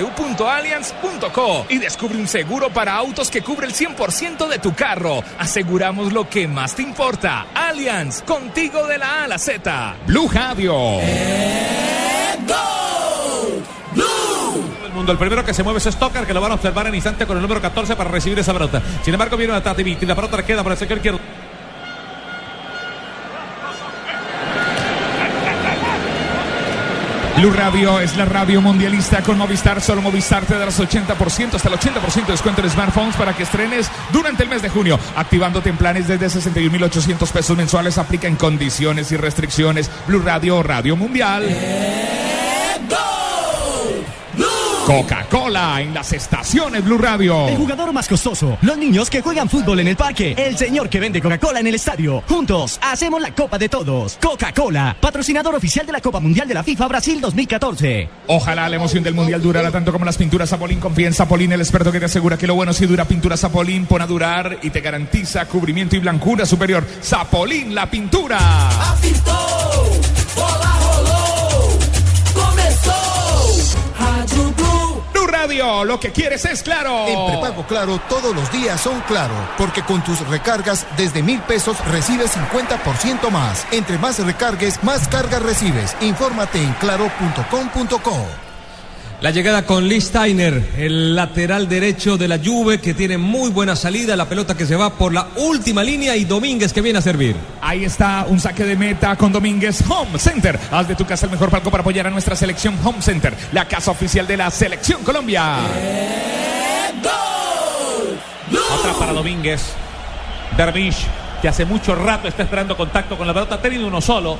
www.allianz.co 0.00 1.66
y 1.68 1.78
descubre 1.78 2.18
un 2.18 2.26
seguro 2.26 2.70
para 2.70 2.94
autos 2.94 3.30
que 3.30 3.42
cubre 3.42 3.66
el 3.66 3.74
100% 3.74 4.48
de 4.48 4.58
tu 4.58 4.74
carro. 4.74 5.22
Aseguramos 5.38 6.12
lo 6.12 6.28
que 6.28 6.48
más 6.48 6.74
te 6.74 6.82
importa. 6.82 7.46
Allianz, 7.54 8.22
contigo 8.22 8.86
de 8.86 8.98
la 8.98 9.20
A 9.20 9.24
a 9.24 9.28
la 9.28 9.38
Z. 9.38 9.96
Blue 10.06 10.28
Radio. 10.32 11.00
El 14.84 14.92
mundo, 14.94 15.12
el 15.12 15.18
primero 15.18 15.44
que 15.44 15.54
se 15.54 15.62
mueve 15.62 15.78
es 15.78 15.84
Stoker, 15.84 16.26
que 16.26 16.34
lo 16.34 16.40
van 16.40 16.52
a 16.52 16.54
observar 16.54 16.86
en 16.86 16.94
instante 16.94 17.26
con 17.26 17.36
el 17.36 17.42
número 17.42 17.60
14 17.60 17.96
para 17.96 18.10
recibir 18.10 18.38
esa 18.38 18.52
pelota. 18.52 18.82
Sin 19.02 19.14
embargo, 19.14 19.36
viene 19.36 19.52
una 19.52 19.62
Tativiti, 19.62 20.04
la 20.04 20.14
pelota 20.14 20.42
queda 20.42 20.62
por 20.62 20.72
el 20.72 20.78
sector 20.78 20.98
izquierdo. 20.98 21.20
Blue 27.40 27.52
Radio 27.52 27.98
es 28.00 28.18
la 28.18 28.26
radio 28.26 28.60
mundialista 28.60 29.22
con 29.22 29.38
Movistar. 29.38 29.80
Solo 29.80 30.02
Movistar 30.02 30.44
te 30.44 30.58
da 30.58 30.66
los 30.66 30.78
80%, 30.78 31.54
hasta 31.54 31.68
el 31.70 31.74
80% 31.74 32.26
de 32.26 32.32
descuento 32.32 32.60
en 32.60 32.68
smartphones 32.68 33.16
para 33.16 33.34
que 33.34 33.44
estrenes 33.44 33.90
durante 34.12 34.42
el 34.42 34.50
mes 34.50 34.60
de 34.60 34.68
junio. 34.68 34.98
Activándote 35.16 35.70
en 35.70 35.78
planes 35.78 36.06
desde 36.06 36.26
61.800 36.26 37.32
pesos 37.32 37.56
mensuales. 37.56 37.96
Aplica 37.96 38.28
en 38.28 38.36
condiciones 38.36 39.10
y 39.12 39.16
restricciones. 39.16 39.90
Blue 40.06 40.20
Radio, 40.20 40.62
Radio 40.62 40.96
Mundial. 40.96 41.44
Coca-Cola 44.90 45.80
en 45.80 45.94
las 45.94 46.12
estaciones 46.12 46.84
Blue 46.84 46.98
Radio. 46.98 47.46
El 47.46 47.56
jugador 47.56 47.92
más 47.92 48.08
costoso, 48.08 48.58
los 48.60 48.76
niños 48.76 49.08
que 49.08 49.22
juegan 49.22 49.48
fútbol 49.48 49.78
en 49.78 49.86
el 49.86 49.94
parque, 49.94 50.34
el 50.36 50.58
señor 50.58 50.88
que 50.88 50.98
vende 50.98 51.22
Coca-Cola 51.22 51.60
en 51.60 51.68
el 51.68 51.76
estadio. 51.76 52.24
Juntos 52.28 52.80
hacemos 52.82 53.22
la 53.22 53.32
Copa 53.32 53.56
de 53.56 53.68
Todos. 53.68 54.18
Coca-Cola, 54.20 54.96
patrocinador 55.00 55.54
oficial 55.54 55.86
de 55.86 55.92
la 55.92 56.00
Copa 56.00 56.18
Mundial 56.18 56.48
de 56.48 56.54
la 56.54 56.64
FIFA 56.64 56.88
Brasil 56.88 57.20
2014. 57.20 58.08
Ojalá 58.26 58.68
la 58.68 58.74
emoción 58.74 59.04
del 59.04 59.14
mundial 59.14 59.40
durara 59.40 59.70
tanto 59.70 59.92
como 59.92 60.04
las 60.04 60.18
pinturas 60.18 60.50
Zapolín. 60.50 60.80
Confía 60.80 61.06
en 61.06 61.14
Zapolín, 61.14 61.52
el 61.52 61.60
experto 61.60 61.92
que 61.92 62.00
te 62.00 62.06
asegura 62.06 62.36
que 62.36 62.48
lo 62.48 62.56
bueno 62.56 62.72
si 62.72 62.84
dura 62.86 63.04
pintura 63.04 63.36
Zapolín, 63.36 63.86
pone 63.86 64.02
a 64.02 64.08
durar 64.08 64.58
y 64.60 64.70
te 64.70 64.80
garantiza 64.80 65.46
cubrimiento 65.46 65.94
y 65.94 66.00
blancura 66.00 66.44
superior. 66.44 66.84
Zapolín, 67.00 67.76
la 67.76 67.88
pintura. 67.88 68.89
Lo 75.90 75.98
que 75.98 76.12
quieres 76.12 76.44
es 76.44 76.62
claro. 76.62 77.08
En 77.08 77.26
prepago 77.26 77.66
claro, 77.66 78.00
todos 78.08 78.32
los 78.32 78.52
días 78.52 78.80
son 78.80 79.00
claro, 79.08 79.34
porque 79.58 79.82
con 79.82 80.04
tus 80.04 80.20
recargas 80.28 80.86
desde 80.96 81.20
mil 81.20 81.40
pesos 81.40 81.84
recibes 81.86 82.30
50% 82.36 83.28
más. 83.30 83.66
Entre 83.72 83.98
más 83.98 84.24
recargues, 84.24 84.84
más 84.84 85.08
cargas 85.08 85.42
recibes. 85.42 85.96
Infórmate 86.00 86.62
en 86.62 86.72
claro.com.co. 86.74 88.49
La 89.20 89.32
llegada 89.32 89.66
con 89.66 89.86
Lee 89.86 90.00
Steiner, 90.00 90.70
el 90.78 91.14
lateral 91.14 91.68
derecho 91.68 92.16
de 92.16 92.26
la 92.26 92.38
Juve 92.42 92.80
que 92.80 92.94
tiene 92.94 93.18
muy 93.18 93.50
buena 93.50 93.76
salida, 93.76 94.16
la 94.16 94.26
pelota 94.26 94.56
que 94.56 94.64
se 94.64 94.76
va 94.76 94.88
por 94.94 95.12
la 95.12 95.28
última 95.36 95.84
línea 95.84 96.16
y 96.16 96.24
Domínguez 96.24 96.72
que 96.72 96.80
viene 96.80 97.00
a 97.00 97.02
servir. 97.02 97.36
Ahí 97.60 97.84
está 97.84 98.24
un 98.26 98.40
saque 98.40 98.64
de 98.64 98.76
meta 98.76 99.14
con 99.16 99.30
Domínguez 99.30 99.84
Home 99.90 100.18
Center. 100.18 100.58
Haz 100.70 100.88
de 100.88 100.94
tu 100.94 101.04
casa 101.04 101.26
el 101.26 101.32
mejor 101.32 101.50
palco 101.50 101.70
para 101.70 101.82
apoyar 101.82 102.06
a 102.06 102.10
nuestra 102.10 102.34
selección 102.34 102.78
Home 102.82 103.02
Center, 103.02 103.34
la 103.52 103.68
casa 103.68 103.90
oficial 103.90 104.26
de 104.26 104.38
la 104.38 104.50
selección 104.50 105.04
Colombia. 105.04 105.58
Atrás 108.78 108.96
para 108.98 109.12
Domínguez. 109.12 109.60
Dervish, 110.56 111.04
que 111.42 111.48
hace 111.48 111.66
mucho 111.66 111.94
rato 111.94 112.26
está 112.26 112.42
esperando 112.42 112.74
contacto 112.74 113.18
con 113.18 113.26
la 113.26 113.34
pelota, 113.34 113.56
ha 113.56 113.60
tenido 113.60 113.86
uno 113.86 114.00
solo. 114.00 114.38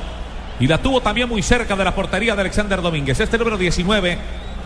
Y 0.59 0.67
la 0.67 0.79
tuvo 0.79 1.03
también 1.03 1.29
muy 1.29 1.43
cerca 1.43 1.77
de 1.77 1.85
la 1.85 1.95
portería 1.95 2.35
de 2.35 2.41
Alexander 2.41 2.81
Domínguez. 2.81 3.21
Este 3.21 3.37
número 3.37 3.59
19 3.59 4.19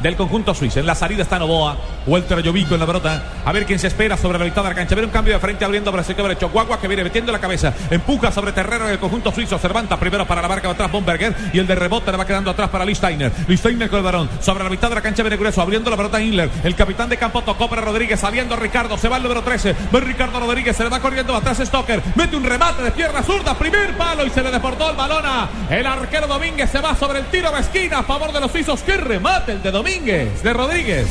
del 0.04 0.16
conjunto 0.16 0.52
suizo. 0.54 0.80
En 0.80 0.86
la 0.86 0.94
salida 0.94 1.22
está 1.22 1.38
Novoa. 1.38 1.78
Walter 2.06 2.44
Jovico 2.44 2.74
en 2.74 2.80
la 2.80 2.86
pelota. 2.86 3.22
A 3.42 3.52
ver 3.52 3.64
quién 3.64 3.78
se 3.78 3.86
espera 3.86 4.18
sobre 4.18 4.38
la 4.38 4.44
mitad 4.44 4.62
de 4.62 4.68
la 4.68 4.74
cancha. 4.74 4.94
Ver 4.94 5.06
un 5.06 5.10
cambio 5.10 5.32
de 5.32 5.40
frente 5.40 5.64
abriendo 5.64 5.90
para 5.90 6.04
el 6.06 6.14
derecho. 6.14 6.50
Guagua 6.50 6.78
que 6.78 6.86
viene 6.86 7.02
metiendo 7.02 7.32
la 7.32 7.38
cabeza. 7.38 7.72
Empuja 7.90 8.30
sobre 8.30 8.52
terreno 8.52 8.86
del 8.86 8.98
conjunto 8.98 9.32
suizo. 9.32 9.58
Cervanta 9.58 9.98
primero 9.98 10.26
para 10.26 10.42
la 10.42 10.48
marca 10.48 10.68
de 10.68 10.74
atrás 10.74 10.92
Bomberger. 10.92 11.34
Y 11.54 11.58
el 11.58 11.66
de 11.66 11.74
rebote 11.74 12.10
le 12.10 12.18
va 12.18 12.26
quedando 12.26 12.50
atrás 12.50 12.68
para 12.68 12.84
Listeiner. 12.84 13.32
Listeiner 13.48 13.88
con 13.88 13.98
el 14.00 14.04
varón. 14.04 14.28
Sobre 14.40 14.62
la 14.62 14.68
mitad 14.68 14.90
de 14.90 14.96
la 14.96 15.00
cancha 15.00 15.22
viene 15.22 15.38
grueso. 15.38 15.62
Abriendo 15.62 15.88
la 15.88 15.96
pelota 15.96 16.20
Inler. 16.20 16.50
El 16.62 16.74
capitán 16.74 17.08
de 17.08 17.16
campo 17.16 17.40
tocó 17.40 17.70
para 17.70 17.80
Rodríguez. 17.80 18.20
Saliendo 18.20 18.56
Ricardo. 18.56 18.98
Se 18.98 19.08
va 19.08 19.16
el 19.16 19.22
número 19.22 19.42
13. 19.42 19.74
Va 19.94 20.00
Ricardo 20.00 20.38
Rodríguez. 20.38 20.76
Se 20.76 20.84
le 20.84 20.90
va 20.90 21.00
corriendo 21.00 21.34
atrás 21.34 21.62
Stoker. 21.64 22.02
Mete 22.14 22.36
un 22.36 22.44
remate 22.44 22.82
de 22.82 22.90
pierna 22.90 23.22
zurda. 23.22 23.54
Primer 23.54 23.96
palo 23.96 24.26
y 24.26 24.30
se 24.30 24.42
le 24.42 24.50
deportó 24.50 24.90
el 24.90 24.96
balón 24.96 25.24
a 25.24 25.48
el 25.70 25.86
arquero 25.86 26.26
Domínguez. 26.26 26.68
Se 26.68 26.80
va 26.80 26.94
sobre 26.94 27.20
el 27.20 27.24
tiro 27.26 27.50
de 27.50 27.60
esquina 27.60 28.00
a 28.00 28.02
favor 28.02 28.32
de 28.32 28.40
los 28.40 28.52
suizos. 28.52 28.82
¡Qué 28.82 28.98
remate 28.98 29.52
el 29.52 29.62
de 29.62 29.70
Domínguez! 29.70 29.93
De 29.94 30.52
Rodríguez. 30.52 31.06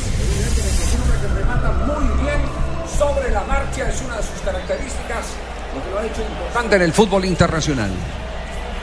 remata 1.33 1.71
muy 1.87 2.21
bien 2.21 2.41
sobre 2.97 3.31
la 3.31 3.41
marcha, 3.45 3.87
es 3.89 4.01
una 4.01 4.17
de 4.17 4.23
sus 4.23 4.41
características, 4.43 5.25
lo 5.73 5.83
que 5.83 5.89
lo 5.89 5.99
ha 5.99 6.05
hecho 6.05 6.21
importante 6.21 6.75
en 6.75 6.81
el 6.81 6.91
fútbol 6.91 7.23
internacional. 7.23 7.89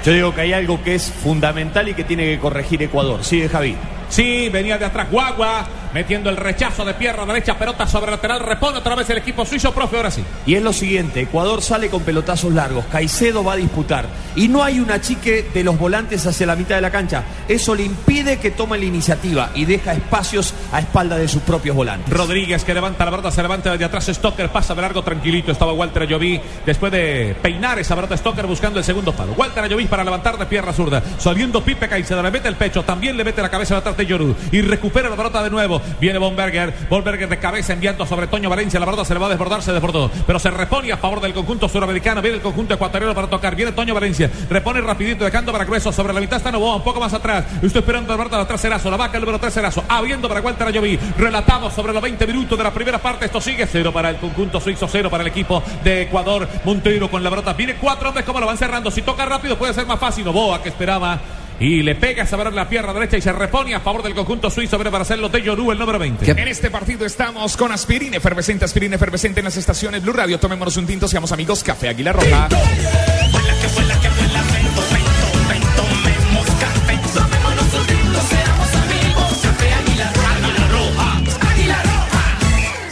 Yo 0.02 0.12
digo 0.12 0.34
que 0.34 0.40
hay 0.40 0.52
algo 0.54 0.82
que 0.82 0.94
es 0.94 1.12
fundamental 1.12 1.86
y 1.90 1.94
que 1.94 2.04
tiene 2.04 2.24
que 2.24 2.40
corregir 2.40 2.82
Ecuador. 2.82 3.22
Sigue 3.22 3.50
Javi. 3.50 3.76
Sí, 4.08 4.48
venía 4.48 4.78
de 4.78 4.86
atrás 4.86 5.10
Guagua, 5.10 5.66
metiendo 5.92 6.30
el 6.30 6.36
rechazo 6.36 6.84
de 6.84 6.94
pierna 6.94 7.26
derecha, 7.26 7.58
pelota 7.58 7.86
sobre 7.86 8.10
lateral, 8.10 8.40
repone 8.40 8.78
otra 8.78 8.94
vez 8.94 9.08
el 9.10 9.18
equipo 9.18 9.44
suizo, 9.44 9.72
profe, 9.72 9.96
ahora 9.96 10.10
sí. 10.10 10.24
Y 10.46 10.54
es 10.54 10.62
lo 10.62 10.72
siguiente, 10.72 11.20
Ecuador 11.20 11.62
sale 11.62 11.88
con 11.88 12.02
pelotazos 12.02 12.52
largos, 12.52 12.84
Caicedo 12.86 13.44
va 13.44 13.54
a 13.54 13.56
disputar 13.56 14.06
y 14.36 14.48
no 14.48 14.62
hay 14.62 14.80
un 14.80 14.90
achique 14.90 15.50
de 15.52 15.64
los 15.64 15.78
volantes 15.78 16.26
hacia 16.26 16.46
la 16.46 16.56
mitad 16.56 16.76
de 16.76 16.80
la 16.80 16.90
cancha. 16.90 17.24
Eso 17.48 17.74
le 17.74 17.84
impide 17.84 18.38
que 18.38 18.50
tome 18.50 18.78
la 18.78 18.84
iniciativa 18.84 19.50
y 19.54 19.64
deja 19.64 19.92
espacios 19.92 20.54
a 20.72 20.80
espalda 20.80 21.16
de 21.16 21.28
sus 21.28 21.42
propios 21.42 21.76
volantes. 21.76 22.12
Rodríguez 22.12 22.64
que 22.64 22.74
levanta 22.74 23.04
la 23.04 23.10
pelota, 23.10 23.30
se 23.30 23.42
levanta 23.42 23.72
desde 23.72 23.84
atrás 23.84 24.06
Stoker, 24.06 24.48
pasa 24.50 24.74
de 24.74 24.82
largo 24.82 25.02
tranquilito, 25.02 25.52
estaba 25.52 25.72
Walter 25.72 26.02
Ayoví 26.02 26.40
después 26.64 26.92
de 26.92 27.36
peinar 27.42 27.78
esa 27.78 27.94
pelota 27.94 28.16
Stoker 28.16 28.46
buscando 28.46 28.78
el 28.78 28.84
segundo 28.84 29.12
palo. 29.12 29.32
Walter 29.36 29.64
Ayoví 29.64 29.86
para 29.86 30.04
levantar 30.04 30.38
de 30.38 30.46
pierna 30.46 30.72
zurda, 30.72 31.02
saliendo 31.18 31.62
Pipe 31.62 31.88
Caicedo, 31.88 32.22
le 32.22 32.30
mete 32.30 32.48
el 32.48 32.56
pecho, 32.56 32.82
también 32.82 33.16
le 33.16 33.24
mete 33.24 33.42
la 33.42 33.50
cabeza 33.50 33.74
de 33.74 33.80
atrás 33.80 33.96
de 33.96 34.06
Yoru 34.06 34.34
y 34.52 34.60
recupera 34.62 35.08
la 35.08 35.16
pelota 35.16 35.42
de 35.42 35.50
nuevo. 35.50 35.79
Viene 36.00 36.18
Bomberger. 36.18 36.72
Bomberger 36.88 37.28
de 37.28 37.38
cabeza 37.38 37.72
enviando 37.72 38.06
sobre 38.06 38.26
Toño 38.26 38.48
Valencia. 38.48 38.80
La 38.80 38.86
verdad 38.86 39.04
se 39.04 39.14
le 39.14 39.20
va 39.20 39.26
a 39.26 39.30
desbordar, 39.30 39.62
se 39.62 39.72
desbordó. 39.72 40.10
Pero 40.26 40.38
se 40.38 40.50
repone 40.50 40.92
a 40.92 40.96
favor 40.96 41.20
del 41.20 41.32
conjunto 41.32 41.68
suramericano. 41.68 42.22
Viene 42.22 42.36
el 42.36 42.42
conjunto 42.42 42.74
ecuatoriano 42.74 43.14
para 43.14 43.28
tocar. 43.28 43.54
Viene 43.54 43.72
Toño 43.72 43.94
Valencia. 43.94 44.30
Repone 44.48 44.80
rapidito, 44.80 45.24
dejando 45.24 45.52
para 45.52 45.64
grueso. 45.64 45.92
Sobre 45.92 46.12
la 46.12 46.20
mitad 46.20 46.38
está 46.38 46.50
Novoa, 46.50 46.76
un 46.76 46.84
poco 46.84 47.00
más 47.00 47.12
atrás. 47.12 47.44
Estoy 47.62 47.80
esperando 47.80 48.12
a 48.12 48.16
verdad 48.16 48.38
la 48.38 48.46
traserazo. 48.46 48.90
La 48.90 48.96
vaca 48.96 49.16
el 49.16 49.22
número 49.22 49.38
traserazo. 49.38 49.84
Abriendo 49.88 50.28
para 50.28 50.40
Walter 50.40 50.68
Ayoví. 50.68 50.98
Relatamos 51.16 51.72
sobre 51.72 51.92
los 51.92 52.02
20 52.02 52.26
minutos 52.26 52.56
de 52.56 52.64
la 52.64 52.72
primera 52.72 52.98
parte. 52.98 53.26
Esto 53.26 53.40
sigue 53.40 53.66
cero 53.66 53.92
para 53.92 54.10
el 54.10 54.16
conjunto 54.16 54.60
suizo, 54.60 54.88
cero 54.88 55.10
para 55.10 55.22
el 55.22 55.28
equipo 55.28 55.62
de 55.84 56.02
Ecuador. 56.02 56.48
Montero 56.64 57.10
con 57.10 57.22
la 57.22 57.30
brota. 57.30 57.52
Viene 57.52 57.76
cuatro 57.76 58.08
hombres 58.08 58.24
como 58.24 58.40
lo 58.40 58.46
van 58.46 58.58
cerrando. 58.58 58.90
Si 58.90 59.02
toca 59.02 59.24
rápido 59.24 59.56
puede 59.56 59.74
ser 59.74 59.86
más 59.86 59.98
fácil. 59.98 60.24
Novoa 60.24 60.62
que 60.62 60.68
esperaba 60.68 61.18
y 61.60 61.82
le 61.82 61.94
pega 61.94 62.22
a 62.22 62.26
saber 62.26 62.52
la 62.52 62.68
pierna 62.68 62.92
derecha 62.94 63.18
y 63.18 63.20
se 63.20 63.32
repone 63.32 63.74
a 63.74 63.80
favor 63.80 64.02
del 64.02 64.14
conjunto 64.14 64.50
suizo. 64.50 64.78
Viene 64.78 64.90
para 64.90 65.02
hacerlo 65.02 65.28
de 65.28 65.42
Yoru, 65.42 65.70
el 65.70 65.78
número 65.78 65.98
20. 65.98 66.30
En 66.30 66.48
este 66.48 66.70
partido 66.70 67.04
estamos 67.04 67.56
con 67.56 67.70
aspirina 67.70 68.16
efervescente, 68.16 68.64
aspirina 68.64 68.96
efervescente 68.96 69.40
en 69.40 69.44
las 69.44 69.56
estaciones 69.58 70.02
Blue 70.02 70.14
Radio. 70.14 70.40
Tomémonos 70.40 70.76
un 70.78 70.86
tinto, 70.86 71.06
seamos 71.06 71.30
amigos. 71.32 71.62
Café 71.62 71.90
Águila 71.90 72.14
Roja. 72.14 72.48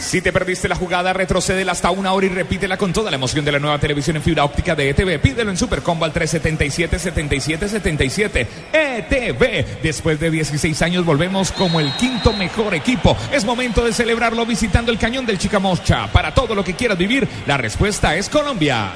Si 0.09 0.21
te 0.21 0.33
perdiste 0.33 0.67
la 0.67 0.73
jugada, 0.73 1.13
retrocede 1.13 1.69
hasta 1.69 1.91
una 1.91 2.13
hora 2.13 2.25
y 2.25 2.29
repítela 2.29 2.77
con 2.77 2.91
toda 2.91 3.11
la 3.11 3.17
emoción 3.17 3.45
de 3.45 3.51
la 3.51 3.59
nueva 3.59 3.77
televisión 3.77 4.15
en 4.15 4.23
fibra 4.23 4.43
óptica 4.43 4.73
de 4.73 4.89
ETV. 4.89 5.21
Pídelo 5.21 5.51
en 5.51 5.57
Supercombo 5.57 6.03
al 6.03 6.11
377-7777. 6.13 8.47
ETV. 8.73 9.83
Después 9.83 10.19
de 10.19 10.31
16 10.31 10.81
años 10.81 11.05
volvemos 11.05 11.51
como 11.51 11.79
el 11.79 11.93
quinto 11.93 12.33
mejor 12.33 12.73
equipo. 12.73 13.15
Es 13.31 13.45
momento 13.45 13.85
de 13.85 13.93
celebrarlo 13.93 14.47
visitando 14.47 14.91
el 14.91 14.97
cañón 14.97 15.27
del 15.27 15.37
Chicamocha. 15.37 16.11
Para 16.11 16.33
todo 16.33 16.55
lo 16.55 16.63
que 16.63 16.73
quieras 16.73 16.97
vivir, 16.97 17.27
la 17.45 17.57
respuesta 17.57 18.15
es 18.15 18.29
Colombia. 18.29 18.93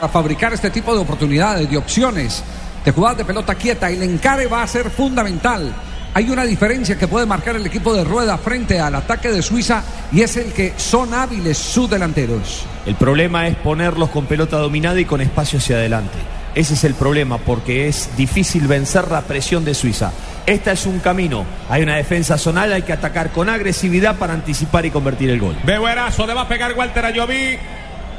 A 0.00 0.08
fabricar 0.08 0.52
este 0.52 0.70
tipo 0.70 0.94
de 0.94 1.00
oportunidades, 1.00 1.68
de 1.68 1.76
opciones, 1.76 2.44
de 2.84 2.92
jugadas 2.92 3.18
de 3.18 3.24
pelota 3.24 3.56
quieta, 3.56 3.90
el 3.90 4.04
encare 4.04 4.46
va 4.46 4.62
a 4.62 4.68
ser 4.68 4.90
fundamental. 4.90 5.74
Hay 6.16 6.30
una 6.30 6.44
diferencia 6.44 6.96
que 6.96 7.08
puede 7.08 7.26
marcar 7.26 7.56
el 7.56 7.66
equipo 7.66 7.92
de 7.92 8.02
Rueda 8.02 8.38
frente 8.38 8.80
al 8.80 8.94
ataque 8.94 9.30
de 9.30 9.42
Suiza 9.42 9.84
y 10.10 10.22
es 10.22 10.38
el 10.38 10.50
que 10.54 10.72
son 10.78 11.12
hábiles 11.12 11.58
sus 11.58 11.90
delanteros. 11.90 12.64
El 12.86 12.94
problema 12.94 13.46
es 13.46 13.56
ponerlos 13.56 14.08
con 14.08 14.24
pelota 14.24 14.56
dominada 14.56 14.98
y 14.98 15.04
con 15.04 15.20
espacio 15.20 15.58
hacia 15.58 15.76
adelante. 15.76 16.16
Ese 16.54 16.72
es 16.72 16.84
el 16.84 16.94
problema 16.94 17.36
porque 17.36 17.86
es 17.86 18.08
difícil 18.16 18.66
vencer 18.66 19.10
la 19.10 19.20
presión 19.20 19.62
de 19.66 19.74
Suiza. 19.74 20.10
Esta 20.46 20.72
es 20.72 20.86
un 20.86 21.00
camino. 21.00 21.44
Hay 21.68 21.82
una 21.82 21.96
defensa 21.96 22.38
zonal, 22.38 22.72
hay 22.72 22.80
que 22.80 22.94
atacar 22.94 23.30
con 23.30 23.50
agresividad 23.50 24.16
para 24.16 24.32
anticipar 24.32 24.86
y 24.86 24.90
convertir 24.90 25.28
el 25.28 25.38
gol. 25.38 25.54
Bebuerazo, 25.66 26.26
le 26.26 26.32
va 26.32 26.40
a 26.40 26.48
pegar 26.48 26.72
Walter 26.72 27.04
Ayoví. 27.04 27.58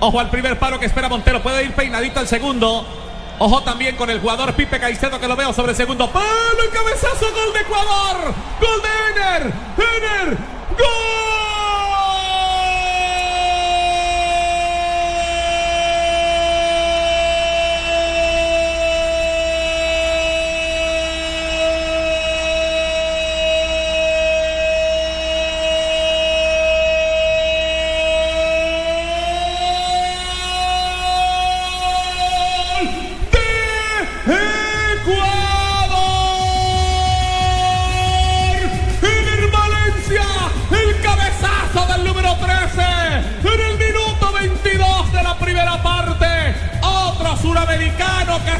Ojo 0.01 0.19
al 0.19 0.29
primer 0.29 0.60
palo 0.60 0.79
que 0.79 0.86
espera 0.86 1.10
Montero. 1.10 1.41
Puede 1.41 1.63
ir 1.63 1.71
peinadito 1.71 2.19
al 2.19 2.27
segundo. 2.27 3.07
Ojo 3.39 3.62
también 3.62 3.95
con 3.95 4.10
el 4.10 4.19
jugador 4.19 4.54
Pipe 4.54 4.80
Caicedo 4.80 5.19
que 5.19 5.28
lo 5.28 5.36
veo 5.36 5.54
sobre 5.54 5.71
el 5.71 5.78
segundo 5.78 6.10
palo. 6.10 6.63
El 6.63 6.69
cabezazo, 6.69 7.26
gol 7.34 7.54
de 7.54 7.60
Ecuador. 7.60 8.34
Gol 8.60 8.82
de 8.82 9.21
Ener. 9.21 9.54
Ener. 9.78 10.28
Ener 10.28 11.16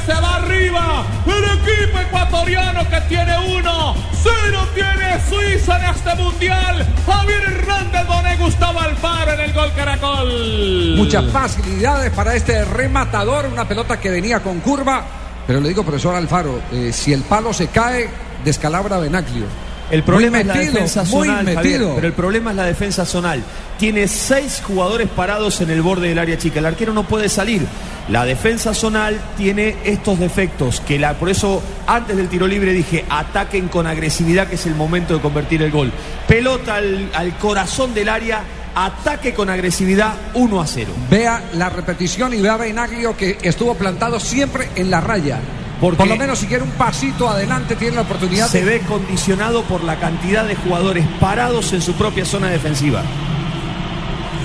se 0.08 0.14
va 0.14 0.36
arriba. 0.38 1.06
El 1.26 1.44
equipo 1.44 2.00
ecuatoriano 2.00 2.90
que 2.90 3.02
tiene 3.02 3.38
uno. 3.60 3.94
Cero 4.24 4.66
tiene 4.74 5.20
Suiza 5.30 5.78
en 5.78 5.96
este 5.96 6.16
mundial. 6.16 6.88
Javier 7.06 7.44
Hernández 7.44 8.08
Bonet, 8.08 8.40
Gustavo 8.40 8.80
Alfaro 8.80 9.34
en 9.34 9.40
el 9.42 9.54
gol 9.54 9.70
Caracol. 9.76 10.96
Muchas 10.96 11.30
facilidades 11.32 12.12
para 12.12 12.36
este 12.36 12.64
rematador, 12.64 13.48
una 13.48 13.68
pelota 13.68 14.00
que 14.00 14.10
venía 14.10 14.40
con 14.40 14.62
curva. 14.62 15.04
Pero 15.46 15.60
le 15.60 15.70
digo, 15.70 15.84
profesor 15.84 16.16
Alfaro, 16.16 16.62
eh, 16.72 16.92
si 16.94 17.12
el 17.12 17.24
palo 17.24 17.54
se 17.54 17.68
cae, 17.68 18.10
descalabra 18.46 18.96
a 18.96 19.00
Benaglio. 19.00 19.67
El 19.90 20.04
problema 20.04 20.38
Muy 20.38 20.42
es 20.42 20.48
la 20.48 20.54
defensa 20.56 21.04
muy 21.06 21.28
zonal, 21.28 21.54
Javier, 21.54 21.82
pero 21.96 22.08
el 22.08 22.14
problema 22.14 22.50
es 22.52 22.58
la 22.58 22.66
defensa 22.66 23.06
zonal. 23.06 23.42
Tiene 23.80 24.08
seis 24.08 24.62
jugadores 24.66 25.08
parados 25.08 25.62
en 25.62 25.70
el 25.70 25.82
borde 25.82 26.10
del 26.10 26.20
área 26.20 26.38
chica. 26.38 26.60
El 26.60 26.66
arquero 26.66 26.94
no 26.94 27.08
puede 27.08 27.30
salir. 27.30 27.62
La 28.10 28.26
defensa 28.26 28.74
zonal 28.74 29.20
tiene 29.38 29.76
estos 29.86 30.20
defectos, 30.20 30.82
que 30.82 31.00
la, 31.00 31.14
por 31.14 31.30
eso 31.30 31.62
antes 31.86 32.18
del 32.18 32.28
tiro 32.28 32.48
libre 32.48 32.74
dije, 32.74 33.06
ataquen 33.10 33.70
con 33.70 33.88
agresividad, 33.88 34.48
que 34.48 34.56
es 34.56 34.66
el 34.66 34.76
momento 34.76 35.14
de 35.14 35.22
convertir 35.22 35.62
el 35.62 35.72
gol. 35.72 35.92
Pelota 36.28 36.76
al, 36.76 37.10
al 37.14 37.38
corazón 37.38 37.94
del 37.94 38.10
área, 38.10 38.44
ataque 38.76 39.34
con 39.34 39.50
agresividad, 39.50 40.14
1 40.34 40.62
a 40.62 40.68
0. 40.68 40.92
Vea 41.10 41.44
la 41.54 41.70
repetición 41.70 42.34
y 42.34 42.42
vea 42.42 42.58
Benaglio 42.58 43.16
que 43.16 43.38
estuvo 43.42 43.76
plantado 43.76 44.20
siempre 44.20 44.70
en 44.76 44.92
la 44.92 45.02
raya. 45.02 45.40
Porque 45.80 45.98
Por 45.98 46.08
lo 46.08 46.16
menos 46.16 46.40
si 46.40 46.48
quiere 46.48 46.64
un 46.64 46.72
pasito 46.72 47.30
adelante 47.30 47.76
tiene 47.76 47.96
la 47.96 48.02
oportunidad 48.02 48.48
se 48.48 48.64
de... 48.64 48.66
ve 48.66 48.82
condicionado 48.82 49.64
por 49.64 49.84
la 49.84 50.00
cantidad 50.00 50.46
de 50.46 50.56
jugadores 50.56 51.06
parados 51.20 51.72
en 51.74 51.82
su 51.82 51.94
propia 51.94 52.26
zona 52.26 52.50
defensiva. 52.50 53.04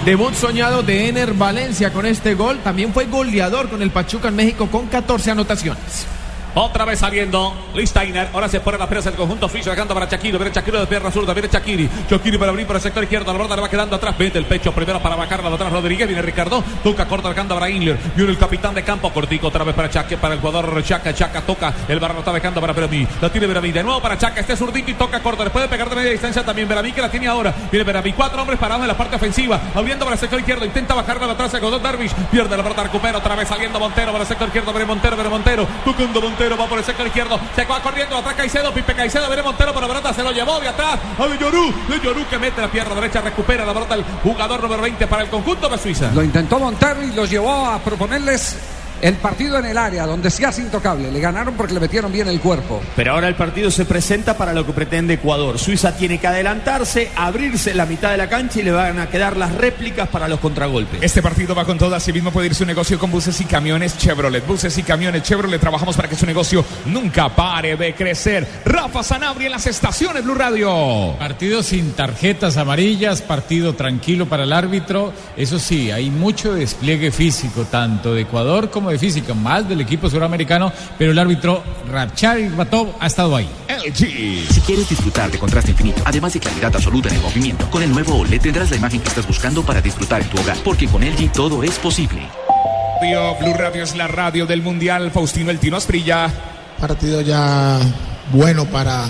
Debut 0.04 0.34
soñado 0.34 0.82
de 0.82 1.08
Ener 1.08 1.32
Valencia 1.32 1.92
con 1.92 2.06
este 2.06 2.34
gol. 2.34 2.58
También 2.58 2.92
fue 2.92 3.06
goleador 3.06 3.70
con 3.70 3.82
el 3.82 3.90
Pachuca 3.90 4.28
en 4.28 4.36
México 4.36 4.66
con 4.66 4.86
14 4.88 5.30
anotaciones. 5.30 6.06
Otra 6.54 6.84
vez 6.84 6.98
saliendo 6.98 7.54
Listainer. 7.74 8.28
Ahora 8.34 8.46
se 8.46 8.60
pone 8.60 8.76
la 8.76 8.86
presa 8.86 9.08
el 9.08 9.14
conjunto 9.14 9.48
suizo 9.48 9.70
dejando 9.70 9.94
para 9.94 10.06
Chaquiro. 10.06 10.38
Viene 10.38 10.52
Chaquiro 10.52 10.78
de 10.80 10.86
pierna 10.86 11.10
zurda. 11.10 11.32
Viene 11.32 11.48
Chaquiri. 11.48 11.88
Chaquiri 12.10 12.36
para 12.36 12.50
abrir 12.50 12.66
por 12.66 12.76
el 12.76 12.82
sector 12.82 13.02
izquierdo. 13.02 13.32
La 13.32 13.38
verdad 13.38 13.56
le 13.56 13.62
va 13.62 13.70
quedando 13.70 13.96
atrás. 13.96 14.14
Mete 14.18 14.38
el 14.38 14.44
pecho 14.44 14.70
primero 14.72 15.00
para 15.00 15.16
bajarla 15.16 15.48
de 15.48 15.54
atrás 15.54 15.72
Rodríguez. 15.72 16.06
Viene 16.06 16.20
Ricardo. 16.20 16.62
Toca 16.84 17.06
corta 17.06 17.30
dejando 17.30 17.54
para 17.54 17.70
Inler. 17.70 17.98
Viene 18.14 18.32
el 18.32 18.38
capitán 18.38 18.74
de 18.74 18.82
campo. 18.82 19.10
Cortico 19.10 19.46
otra 19.46 19.64
vez 19.64 19.74
para 19.74 19.88
Chaque. 19.88 20.18
Para 20.18 20.34
el 20.34 20.40
jugador 20.40 20.82
Chaca. 20.84 21.14
Chaca 21.14 21.40
toca. 21.40 21.72
El 21.88 21.98
barro 21.98 22.18
está 22.18 22.32
dejando 22.32 22.60
para 22.60 22.74
Beramí. 22.74 23.06
La 23.22 23.30
tiene 23.30 23.46
Beramí. 23.46 23.72
De 23.72 23.82
nuevo 23.82 24.02
para 24.02 24.18
Chaca. 24.18 24.40
Este 24.40 24.54
zurdito 24.54 24.90
y 24.90 24.94
toca 24.94 25.20
corta. 25.22 25.44
Le 25.44 25.50
puede 25.50 25.68
pegar 25.68 25.88
de 25.88 25.96
media 25.96 26.10
distancia 26.10 26.44
también 26.44 26.68
Beramí 26.68 26.92
que 26.92 27.00
la 27.00 27.10
tiene 27.10 27.28
ahora. 27.28 27.54
Viene 27.70 27.84
Beramí. 27.84 28.12
Cuatro 28.12 28.42
hombres 28.42 28.58
parados 28.58 28.82
en 28.82 28.88
la 28.88 28.96
parte 28.96 29.16
ofensiva. 29.16 29.58
Abriendo 29.74 30.04
para 30.04 30.16
el 30.16 30.20
sector 30.20 30.38
izquierdo. 30.38 30.66
Intenta 30.66 30.92
bajarla 30.92 31.28
de 31.28 31.32
atrás. 31.32 31.58
Godot 31.58 31.82
Darvish. 31.82 32.12
Pierde 32.30 32.54
la 32.58 32.62
pelota. 32.62 32.82
Recupera 32.82 33.16
otra 33.16 33.36
vez 33.36 33.48
saliendo 33.48 33.80
Montero 33.80 34.12
para 34.12 34.24
el 34.24 34.28
sector 34.28 34.48
izquierdo. 34.48 34.70
Viene 34.72 34.86
Montero. 34.86 35.16
Viene 35.16 35.30
Montero. 35.30 35.66
Tocando 35.86 36.20
Montero. 36.20 36.41
Va 36.50 36.66
por 36.68 36.78
el 36.78 36.84
sector 36.84 37.06
izquierdo. 37.06 37.38
Se 37.54 37.64
va 37.64 37.80
corriendo 37.80 38.16
atrás 38.16 38.34
Caicedo. 38.34 38.72
Pipe 38.72 38.94
Caicedo. 38.94 39.26
Viene 39.28 39.42
Montero. 39.42 39.72
Pero 39.72 39.82
la 39.82 39.88
pelota 39.88 40.12
se 40.12 40.22
lo 40.22 40.32
llevó 40.32 40.60
de 40.60 40.68
atrás. 40.68 40.98
A. 41.18 41.26
De 41.26 41.38
Llorú 41.38 42.26
que 42.28 42.38
mete 42.38 42.60
la 42.60 42.70
pierna 42.70 42.94
derecha. 42.94 43.20
Recupera 43.20 43.64
la 43.64 43.72
pelota 43.72 43.94
el 43.94 44.04
jugador 44.22 44.62
número 44.62 44.82
20 44.82 45.06
para 45.06 45.22
el 45.22 45.30
conjunto 45.30 45.68
de 45.68 45.78
Suiza. 45.78 46.10
Lo 46.12 46.22
intentó 46.22 46.58
Montero 46.58 47.02
y 47.02 47.12
los 47.12 47.30
llevó 47.30 47.66
a 47.66 47.78
proponerles 47.78 48.56
el 49.02 49.14
partido 49.16 49.58
en 49.58 49.66
el 49.66 49.76
área, 49.76 50.06
donde 50.06 50.30
se 50.30 50.46
hace 50.46 50.62
intocable. 50.62 51.10
Le 51.10 51.20
ganaron 51.20 51.54
porque 51.54 51.74
le 51.74 51.80
metieron 51.80 52.12
bien 52.12 52.28
el 52.28 52.40
cuerpo. 52.40 52.80
Pero 52.94 53.12
ahora 53.12 53.28
el 53.28 53.34
partido 53.34 53.70
se 53.70 53.84
presenta 53.84 54.36
para 54.36 54.52
lo 54.52 54.64
que 54.64 54.72
pretende 54.72 55.14
Ecuador. 55.14 55.58
Suiza 55.58 55.96
tiene 55.96 56.18
que 56.18 56.28
adelantarse, 56.28 57.10
abrirse 57.16 57.74
la 57.74 57.84
mitad 57.84 58.12
de 58.12 58.16
la 58.16 58.28
cancha 58.28 58.60
y 58.60 58.62
le 58.62 58.70
van 58.70 59.00
a 59.00 59.08
quedar 59.08 59.36
las 59.36 59.52
réplicas 59.54 60.08
para 60.08 60.28
los 60.28 60.38
contragolpes. 60.38 61.02
Este 61.02 61.20
partido 61.20 61.54
va 61.54 61.64
con 61.64 61.78
todo, 61.78 61.94
así 61.96 62.12
mismo 62.12 62.30
puede 62.30 62.46
ir 62.46 62.54
su 62.54 62.64
negocio 62.64 62.98
con 62.98 63.10
buses 63.10 63.40
y 63.40 63.44
camiones 63.44 63.98
Chevrolet. 63.98 64.46
Buses 64.46 64.78
y 64.78 64.84
camiones 64.84 65.24
Chevrolet, 65.24 65.60
trabajamos 65.60 65.96
para 65.96 66.08
que 66.08 66.14
su 66.14 66.24
negocio 66.24 66.64
nunca 66.86 67.28
pare 67.28 67.76
de 67.76 67.94
crecer. 67.94 68.46
Rafa 68.64 69.02
Sanabria 69.02 69.46
en 69.46 69.52
las 69.52 69.66
estaciones 69.66 70.22
Blue 70.22 70.34
Radio. 70.34 71.16
Partido 71.18 71.64
sin 71.64 71.92
tarjetas 71.92 72.56
amarillas, 72.56 73.20
partido 73.20 73.74
tranquilo 73.74 74.26
para 74.26 74.44
el 74.44 74.52
árbitro. 74.52 75.12
Eso 75.36 75.58
sí, 75.58 75.90
hay 75.90 76.10
mucho 76.10 76.54
despliegue 76.54 77.10
físico, 77.10 77.66
tanto 77.68 78.14
de 78.14 78.22
Ecuador 78.22 78.70
como 78.70 78.90
de 78.90 78.91
física, 78.98 79.34
más 79.34 79.68
del 79.68 79.80
equipo 79.80 80.08
suramericano, 80.08 80.72
pero 80.98 81.12
el 81.12 81.18
árbitro 81.18 81.62
Rachari 81.90 82.48
Batov 82.48 82.94
ha 83.00 83.06
estado 83.06 83.36
ahí. 83.36 83.48
Si 83.94 84.60
quieres 84.66 84.88
disfrutar 84.88 85.30
de 85.30 85.38
contraste 85.38 85.72
infinito, 85.72 86.02
además 86.04 86.32
de 86.32 86.40
claridad 86.40 86.74
absoluta 86.74 87.08
en 87.08 87.16
el 87.16 87.22
movimiento, 87.22 87.68
con 87.70 87.82
el 87.82 87.90
nuevo 87.90 88.16
OLED 88.16 88.40
tendrás 88.40 88.70
la 88.70 88.76
imagen 88.76 89.00
que 89.00 89.08
estás 89.08 89.26
buscando 89.26 89.62
para 89.64 89.80
disfrutar 89.80 90.22
en 90.22 90.28
tu 90.28 90.40
hogar, 90.40 90.56
porque 90.64 90.86
con 90.86 91.02
LG 91.02 91.32
todo 91.32 91.62
es 91.62 91.78
posible. 91.78 92.22
Radio, 93.02 93.34
Blue 93.40 93.54
Radio 93.54 93.82
es 93.82 93.96
la 93.96 94.06
radio 94.06 94.46
del 94.46 94.62
Mundial. 94.62 95.10
Faustino 95.10 95.50
El 95.50 95.58
Tino 95.58 95.76
Asprilla. 95.76 96.30
Partido 96.80 97.20
ya 97.20 97.80
bueno 98.30 98.64
para, 98.66 99.06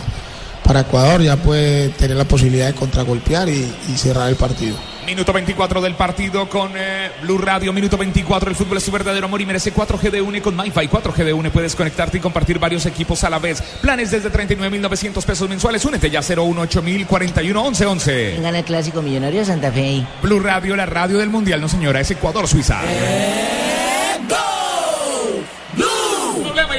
para 0.65 0.81
Ecuador, 0.81 1.23
ya 1.23 1.37
puede 1.37 1.91
tener 1.91 2.17
la 2.17 2.25
posibilidad 2.25 2.67
de 2.67 2.75
contragolpear 2.75 3.49
y, 3.49 3.73
y 3.89 3.97
cerrar 3.97 4.29
el 4.29 4.37
partido. 4.37 4.77
Minuto 5.07 5.33
24 5.33 5.81
del 5.81 5.95
partido 5.95 6.49
con 6.49 6.73
eh, 6.77 7.11
Blue 7.23 7.39
Radio. 7.39 7.73
Minuto 7.73 7.97
24. 7.97 8.51
El 8.51 8.57
fútbol 8.57 8.79
es 8.79 8.85
su 8.85 8.93
verdadero 8.93 9.27
amor 9.27 9.41
y 9.41 9.47
merece 9.47 9.75
4G 9.75 10.11
de 10.11 10.23
UNE 10.23 10.41
con 10.41 10.57
MyFi. 10.57 10.89
4G 10.89 11.25
de 11.25 11.33
UNE 11.33 11.51
puedes 11.51 11.75
conectarte 11.75 12.19
y 12.19 12.21
compartir 12.21 12.59
varios 12.59 12.87
equipos 12.87 13.25
a 13.25 13.31
la 13.31 13.39
vez. 13.41 13.61
Planes 13.81 14.13
desde 14.13 14.31
39.900 14.31 15.25
pesos 15.25 15.49
mensuales. 15.49 15.85
Únete 15.85 16.09
ya 16.09 16.21
018 16.21 16.83
41 17.09 17.63
11 17.63 17.87
11. 17.87 18.39
Gana 18.41 18.59
el 18.61 18.65
clásico 18.65 19.03
millonario 19.03 19.45
Santa 19.45 19.73
Fe. 19.73 20.07
Blue 20.23 20.39
Radio, 20.39 20.77
la 20.77 20.87
radio 20.87 21.19
del 21.19 21.31
mundial. 21.31 21.61
No, 21.61 21.69
señora, 21.69 22.01
es 22.01 22.11
Ecuador, 22.11 22.47
Suiza. 22.47 22.81
Problema 22.81 23.82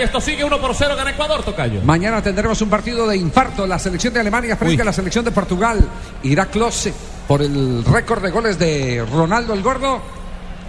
esto 0.04 0.22
sigue 0.22 0.44
1 0.44 0.62
por 0.62 0.76
0. 0.76 0.96
Gana 0.96 1.12
Ecuador, 1.12 1.44
Tocayo. 1.44 1.82
Mañana 1.84 2.22
tendremos 2.22 2.62
un 2.62 2.70
partido 2.70 3.08
de 3.08 3.18
infarto. 3.18 3.66
La 3.66 3.80
selección 3.80 4.14
de 4.14 4.20
Alemania 4.20 4.56
frente 4.56 4.82
a 4.82 4.86
la 4.86 4.94
selección 4.94 5.26
de 5.26 5.32
Portugal. 5.32 5.80
Irá 6.24 6.46
Klose 6.48 6.94
por 7.28 7.42
el 7.42 7.84
récord 7.86 8.22
de 8.22 8.32
goles 8.32 8.60
de 8.60 9.06
Ronaldo 9.12 9.54
el 9.54 9.62
Gordo. 9.62 10.02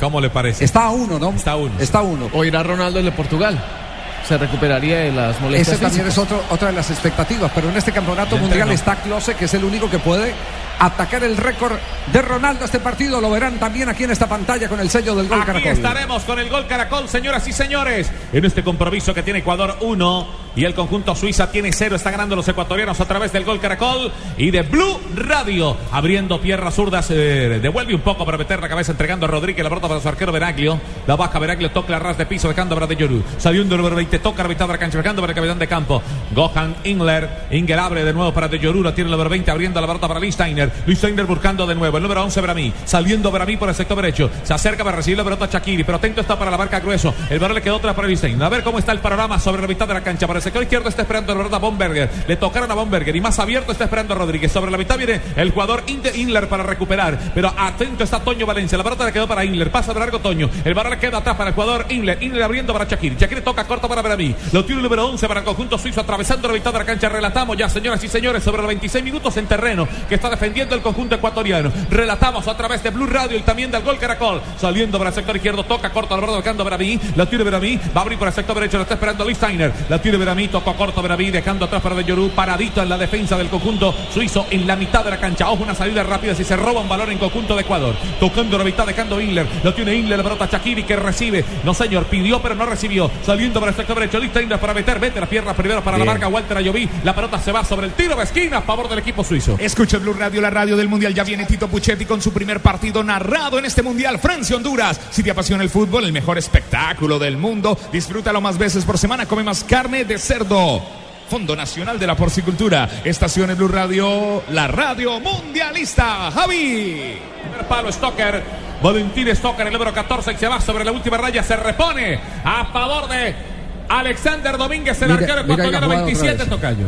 ¿Cómo 0.01 0.21
le 0.21 0.31
parece? 0.31 0.65
Está 0.65 0.87
a 0.87 0.91
uno, 0.91 1.19
¿no? 1.19 1.31
Está 1.31 1.53
a 1.53 1.57
uno. 1.57 1.75
Está 1.79 1.99
a 2.01 2.03
uno. 2.03 2.31
O 2.33 2.45
irá 2.45 2.63
Ronaldo 2.63 2.99
el 2.99 3.05
de 3.05 3.13
Portugal. 3.13 3.84
Se 4.29 4.39
recuperaría 4.39 5.01
de 5.01 5.13
las 5.13 5.41
molestias. 5.41 5.77
Esa 5.77 5.87
también 5.87 6.07
es 6.07 6.17
otro- 6.19 6.43
otra 6.51 6.69
de 6.69 6.75
las 6.75 6.91
expectativas. 6.91 7.51
Pero 7.55 7.69
en 7.69 7.77
este 7.77 7.93
campeonato 7.93 8.37
Ya 8.37 8.41
mundial 8.41 8.71
entrenó. 8.71 8.75
está 8.93 8.97
Klose, 9.03 9.35
que 9.35 9.45
es 9.45 9.55
el 9.55 9.65
único 9.65 9.91
que 9.91 9.99
puede 9.99 10.33
atacar 10.79 11.23
el 11.23 11.37
récord 11.37 11.75
de 12.13 12.23
Ronaldo. 12.23 12.65
Este 12.65 12.81
partido 12.81 13.21
lo 13.21 13.31
verán 13.31 13.59
también 13.61 13.89
aquí 13.89 14.05
en 14.05 14.11
esta 14.11 14.27
pantalla 14.29 14.69
con 14.69 14.81
el 14.81 14.91
sello 14.91 15.15
del 15.15 15.29
gol 15.29 15.39
Aquí 15.39 15.47
Caracol. 15.47 15.73
estaremos 15.73 16.23
con 16.25 16.39
el 16.39 16.49
gol 16.49 16.67
Caracol, 16.67 17.09
señoras 17.09 17.47
y 17.47 17.53
señores, 17.53 18.11
en 18.33 18.45
este 18.45 18.65
compromiso 18.65 19.15
que 19.15 19.23
tiene 19.23 19.39
Ecuador 19.41 19.77
1 19.83 20.27
y 20.57 20.65
el 20.65 20.75
conjunto 20.75 21.15
Suiza 21.15 21.51
tiene 21.51 21.73
0. 21.73 21.95
Está 21.95 22.11
ganando 22.11 22.35
los 22.35 22.49
ecuatorianos 22.49 23.01
a 23.01 23.05
través 23.05 23.31
del 23.33 23.45
gol 23.45 23.61
Caracol 23.61 24.11
y 24.37 24.51
de 24.51 24.63
Blue 24.63 24.99
Radio. 25.15 25.77
Abriendo 25.93 26.41
piernas 26.41 26.75
zurdas, 26.75 27.07
eh, 27.11 27.61
devuelve 27.63 27.95
un 27.95 28.01
poco 28.01 28.25
para 28.25 28.37
meter 28.39 28.61
la 28.61 28.69
cabeza, 28.69 28.93
entregando 28.93 29.27
a 29.27 29.29
Rodríguez 29.29 29.63
la 29.63 29.69
pelota 29.71 29.87
para 29.89 30.01
su 30.01 30.09
arquero 30.09 30.33
Veraglio. 30.33 30.81
La 31.07 31.15
baja 31.15 31.39
Veraglio, 31.39 31.71
toca 31.71 31.93
la 31.93 31.99
ras 32.01 32.19
de 32.19 32.27
piso, 32.27 32.49
dejando 32.49 32.75
para 32.75 32.87
de 32.89 32.97
Yoru. 32.97 33.23
Saliendo 33.39 33.75
el 33.77 33.81
número 33.81 33.95
20, 33.97 34.14
toca 34.19 34.43
la 34.43 34.49
mitad 34.49 34.67
de 34.67 34.73
la 34.73 34.79
cancha, 34.79 34.99
dejando 34.99 35.23
para 35.23 35.33
el 35.33 35.37
capitán 35.37 35.59
de 35.59 35.67
campo. 35.67 36.03
Gohan 36.35 36.77
Ingler. 36.85 37.47
Ingler 37.51 37.79
abre 37.79 38.05
de 38.05 38.13
nuevo 38.13 38.33
para 38.33 38.49
de 38.49 38.59
Yoru, 38.59 38.83
la 38.83 38.95
tiene 38.95 39.09
el 39.09 39.13
número 39.13 39.31
20, 39.31 39.51
abriendo 39.51 39.81
la 39.81 39.87
pelota 39.87 40.09
para 40.09 40.21
Listeiner. 40.21 40.71
Listeiner 40.87 41.27
buscando 41.27 41.67
de 41.67 41.75
nuevo. 41.75 41.97
El 41.97 42.03
número 42.03 42.23
11 42.23 42.41
Bramí. 42.41 42.73
Saliendo 42.85 43.31
Bramí 43.31 43.57
por 43.57 43.69
el 43.69 43.75
sector 43.75 43.97
derecho. 43.97 44.31
Se 44.43 44.55
acerca 44.55 44.85
para 44.85 44.97
recibir 44.97 45.19
la 45.19 45.25
pelota 45.25 45.49
Shakiri, 45.51 45.85
pero 45.85 45.99
atento 45.99 46.21
está 46.21 46.39
para 46.39 46.51
la 46.51 46.59
marca 46.59 46.81
grueso. 46.81 47.15
El 47.31 47.39
balón 47.39 47.55
le 47.55 47.63
quedó 47.63 47.77
otra 47.77 47.95
para 47.95 48.09
Listeiner. 48.09 48.43
A 48.43 48.49
ver 48.49 48.63
cómo 48.63 48.79
está 48.79 48.93
el 48.93 48.99
panorama 48.99 49.39
sobre 49.39 49.63
la 49.63 49.69
mitad 49.69 49.89
de 49.89 49.95
la 49.95 50.03
cancha. 50.03 50.27
Para 50.27 50.39
el 50.39 50.43
sector 50.43 50.63
izquierdo 50.63 50.89
está 50.89 51.03
esperando 51.03 51.33
la 51.33 51.39
pelota 51.39 51.59
Bomberger. 51.59 52.11
Le 52.27 52.37
tocaron 52.37 52.71
a 52.71 52.75
Bomberger 52.75 53.15
y 53.15 53.21
más 53.21 53.39
abierto 53.39 53.73
está 53.73 53.85
esperando 53.85 54.15
a 54.15 54.19
Rodríguez. 54.19 54.53
Sobre 54.53 54.71
la 54.71 54.79
mitad 54.79 54.97
viene 54.97 55.21
el 55.37 55.51
jugador 55.51 55.85
Ingler 55.87 56.49
para 56.49 56.63
recuperar. 56.63 57.19
Pero 57.35 57.53
atento 57.57 58.05
está 58.05 58.21
Toño 58.21 58.47
Valencia. 58.47 58.79
La 58.79 58.85
pelota 58.85 59.05
le 59.05 59.13
quedó 59.13 59.27
para 59.27 59.45
Ingler. 59.45 59.71
Pasa 59.71 59.93
de 59.93 60.01
largo 60.01 60.19
Toño. 60.19 60.49
El 60.65 60.75
balón 60.75 60.93
le 60.93 60.99
queda 60.99 61.19
atrás 61.19 61.37
para 61.37 61.51
el 61.51 61.55
jugador 61.55 61.87
Ingler. 61.89 62.23
Ingler 62.23 62.43
abriendo 62.43 62.73
para 62.73 62.85
Shakiri. 62.85 63.17
Shakiri 63.17 63.41
toca 63.41 63.65
corto 63.65 63.89
para 63.89 64.03
Bramí. 64.05 64.35
Lo 64.53 64.65
tiene 64.65 64.81
el 64.81 64.85
número 64.85 65.07
11 65.09 65.27
para 65.27 65.41
el 65.41 65.47
conjunto 65.47 65.79
suizo 65.79 66.01
atravesando 66.01 66.47
la 66.49 66.55
mitad 66.55 66.73
de 66.73 66.79
la 66.79 66.85
cancha. 66.85 67.09
Relatamos 67.09 67.57
ya, 67.57 67.69
señoras 67.69 68.03
y 68.05 68.09
señores, 68.09 68.43
sobre 68.45 68.59
los 68.59 68.69
26 68.69 69.05
minutos 69.05 69.37
en 69.37 69.47
terreno 69.47 69.89
que 70.09 70.15
está 70.15 70.31
defendiendo 70.31 70.75
el 70.75 70.83
conjunto 70.83 71.15
ecuatoriano. 71.17 71.73
Relatamos 71.91 72.47
a 72.47 72.57
través 72.57 72.83
de 72.83 72.91
Blue 72.91 73.07
Radio 73.07 73.37
y 73.39 73.43
también 73.43 73.71
del 73.71 73.83
Gol 73.83 73.99
Caracol. 73.99 74.41
Saliendo 74.59 74.99
para 74.99 75.11
el 75.11 75.15
sector 75.15 75.37
izquierdo, 75.37 75.65
toca 75.65 75.91
corto 75.91 76.15
al 76.15 76.21
borde 76.21 76.37
dejando 76.37 76.65
Bramí. 76.65 76.99
La 77.17 77.27
tiene 77.27 77.45
Bramí. 77.45 77.77
Va 77.97 78.01
a 78.01 78.03
abrir 78.03 78.19
por 78.19 78.29
el 78.29 78.35
sector 78.35 78.55
derecho. 78.55 78.77
Lo 78.77 78.83
está 78.83 78.95
esperando 78.95 79.25
Lee 79.25 79.35
Steiner. 79.35 79.73
La 79.89 80.01
tiene 80.01 80.19
Bramí. 80.19 80.49
Tocó 80.49 80.75
corto 80.75 81.03
Bramí. 81.03 81.31
Dejando 81.31 81.65
atrás 81.65 81.83
para 81.83 81.95
De 81.95 82.05
Llorú. 82.05 82.31
Paradito 82.31 82.83
en 82.83 82.89
la 82.89 82.99
defensa 82.99 83.37
del 83.37 83.49
conjunto 83.49 83.95
suizo 84.13 84.47
en 84.51 84.67
la 84.67 84.77
mitad 84.77 85.05
de 85.05 85.11
la 85.11 85.19
cancha. 85.19 85.51
Ojo, 85.51 85.63
una 85.63 85.75
salida 85.75 86.03
rápida 86.03 86.35
si 86.35 86.45
se 86.45 86.57
roba 86.57 86.81
un 86.81 86.89
balón 86.89 87.11
en 87.11 87.19
conjunto 87.19 87.55
de 87.55 87.63
Ecuador. 87.63 87.95
Tocando 88.21 88.59
la 88.59 88.65
mitad, 88.65 88.87
dejando 88.87 89.21
Ingler. 89.21 89.47
Lo 89.63 89.73
tiene 89.75 89.95
Ingler. 89.95 90.19
La 90.19 90.25
pelota 90.25 90.49
Shakiri 90.51 90.83
que 90.85 90.97
recibe. 90.97 91.45
No, 91.65 91.75
señor. 91.75 92.05
Pidió, 92.05 92.41
pero 92.43 92.55
no 92.55 92.67
recibió. 92.67 93.11
Saliendo 93.25 93.61
para 93.61 93.71
el 93.71 93.77
sector 93.77 93.94
Lee 93.95 94.29
Steiner 94.29 94.59
para 94.59 94.75
meter. 94.75 94.99
Vete 94.99 95.21
las 95.21 95.29
piernas 95.29 95.55
primero 95.55 95.83
para 95.83 95.99
la 95.99 96.05
marca 96.05 96.29
Walter 96.29 96.57
Ayoví. 96.57 96.89
La 97.03 97.15
pelota 97.15 97.39
se 97.39 97.53
va 97.53 97.65
sobre 97.65 97.87
el 97.87 97.93
tiro 97.93 98.17
de 98.17 98.25
esquina 98.25 98.59
a 98.59 98.63
favor 98.63 98.89
del 98.89 98.99
equipo 98.99 99.25
suizo. 99.25 99.57
Escucha 99.59 99.99
Blue 99.99 100.13
Radio, 100.13 100.41
la 100.41 100.51
radio 100.51 100.77
del 100.77 100.89
Mundial. 100.89 101.15
Ya 101.15 101.25
viene 101.25 101.47
Tito 101.47 101.69
Puchetti 101.69 102.05
con 102.05 102.21
su 102.21 102.33
primer 102.33 102.61
partido 102.61 103.03
narrado 103.03 103.59
en 103.59 103.65
este 103.65 103.83
Mundial. 103.83 104.19
Francia-Honduras. 104.19 105.01
Si 105.11 105.23
te 105.23 105.31
apasiona 105.31 105.63
el 105.63 105.71
fútbol, 105.71 106.05
el 106.05 106.13
mejor 106.13 106.39
espectáculo 106.39 107.19
del 107.19 107.37
mundo, 107.37 107.79
disfrútalo 107.93 108.41
más 108.41 108.59
veces 108.59 108.85
por 108.85 108.99
semana. 108.99 109.27
Come 109.27 109.45
más 109.45 109.65
carne 109.65 110.05
de 110.05 110.19
cerdo. 110.19 110.83
Fondo 111.29 111.57
Nacional 111.57 111.99
de 111.99 112.07
la 112.07 112.17
Porcicultura. 112.17 112.89
Estaciones 113.05 113.57
Blue 113.57 113.69
Radio, 113.69 114.43
la 114.51 114.69
radio 114.69 115.21
mundialista. 115.21 116.31
Javi. 116.31 117.17
Primer 117.43 117.69
palo, 117.69 117.91
Stoker. 117.91 118.65
Valentín 118.83 119.35
Stoker, 119.35 119.67
el 119.67 119.73
número 119.73 119.93
14, 119.93 120.33
que 120.33 120.39
se 120.39 120.49
va 120.49 120.61
sobre 120.61 120.85
la 120.85 120.93
última 120.93 121.17
raya. 121.17 121.43
Se 121.43 121.57
repone 121.57 122.21
a 122.45 122.67
favor 122.67 123.09
de 123.09 123.54
Alexander 123.89 124.57
Domínguez, 124.57 125.01
el 125.03 125.09
Mira- 125.09 125.21
arquero 125.21 125.41
ecuatoriano, 125.43 125.87
jugada 125.87 126.03
otra 126.03 126.05
27, 126.07 126.37
vez. 126.39 126.49
Tocayo. 126.49 126.87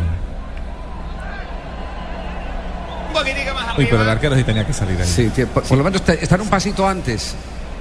Un 3.08 3.12
poquitico 3.12 3.54
más 3.54 3.78
Uy, 3.78 3.86
pero 3.90 4.02
el 4.02 4.08
arquero 4.08 4.36
sí 4.36 4.44
tenía 4.44 4.66
que 4.66 4.72
salir 4.72 5.00
ahí. 5.00 5.06
Sí, 5.06 5.30
por, 5.52 5.62
por 5.62 5.78
lo 5.78 5.84
menos 5.84 6.02
te- 6.02 6.22
estar 6.22 6.40
un 6.40 6.48
pasito 6.48 6.86
antes. 6.88 7.34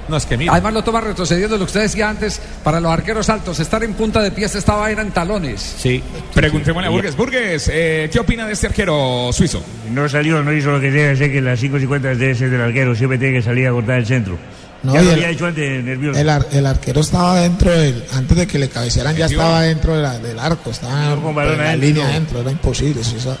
No, 0.08 0.16
es 0.16 0.24
que 0.26 0.36
mira. 0.36 0.52
Además 0.52 0.72
lo 0.72 0.84
toma 0.84 1.00
retrocediendo 1.00 1.56
lo 1.56 1.64
que 1.64 1.70
usted 1.70 1.80
decía 1.80 2.08
antes, 2.08 2.40
para 2.62 2.78
los 2.78 2.92
arqueros 2.92 3.28
altos, 3.28 3.58
estar 3.58 3.82
en 3.82 3.94
punta 3.94 4.22
de 4.22 4.30
pies 4.30 4.54
estaba 4.54 4.88
era 4.88 5.02
en 5.02 5.10
talones. 5.10 5.60
Sí. 5.60 6.00
Preguntémosle 6.32 6.86
a 6.86 6.90
Burgues. 6.90 7.16
Burgues, 7.16 7.68
eh, 7.72 8.08
¿qué 8.12 8.20
opina 8.20 8.46
de 8.46 8.52
este 8.52 8.68
arquero 8.68 9.30
suizo? 9.32 9.64
No 9.90 10.08
salió, 10.08 10.42
no 10.44 10.52
hizo 10.52 10.70
lo 10.70 10.80
que 10.80 10.92
debe 10.92 11.10
hacer, 11.12 11.32
que 11.32 11.40
las 11.40 11.60
5.50 11.60 12.00
debe 12.16 12.34
ser 12.36 12.50
del 12.50 12.60
arquero, 12.60 12.94
siempre 12.94 13.18
tiene 13.18 13.34
que 13.38 13.42
salir 13.42 13.66
a 13.66 13.72
cortar 13.72 13.98
el 13.98 14.06
centro. 14.06 14.38
No, 14.82 14.94
ya 14.94 15.02
lo 15.02 15.08
el- 15.08 15.14
había 15.14 15.30
hecho 15.30 15.46
antes, 15.46 15.84
nervioso. 15.84 16.18
El, 16.20 16.28
ar- 16.28 16.46
el 16.52 16.66
arquero 16.66 17.00
estaba 17.00 17.40
dentro 17.40 17.70
del, 17.72 18.04
antes 18.14 18.36
de 18.36 18.46
que 18.46 18.58
le 18.58 18.68
cabecearan, 18.68 19.16
ya 19.16 19.26
estaba 19.26 19.62
dentro 19.62 19.94
de 19.96 20.02
la- 20.02 20.18
del 20.18 20.38
arco, 20.38 20.70
estaba 20.70 21.16
con 21.16 21.34
balón 21.34 21.52
en 21.54 21.58
la 21.58 21.64
adentro. 21.70 21.86
línea 21.88 22.06
adentro, 22.08 22.40
era 22.40 22.50
imposible. 22.50 23.00
esa- 23.00 23.36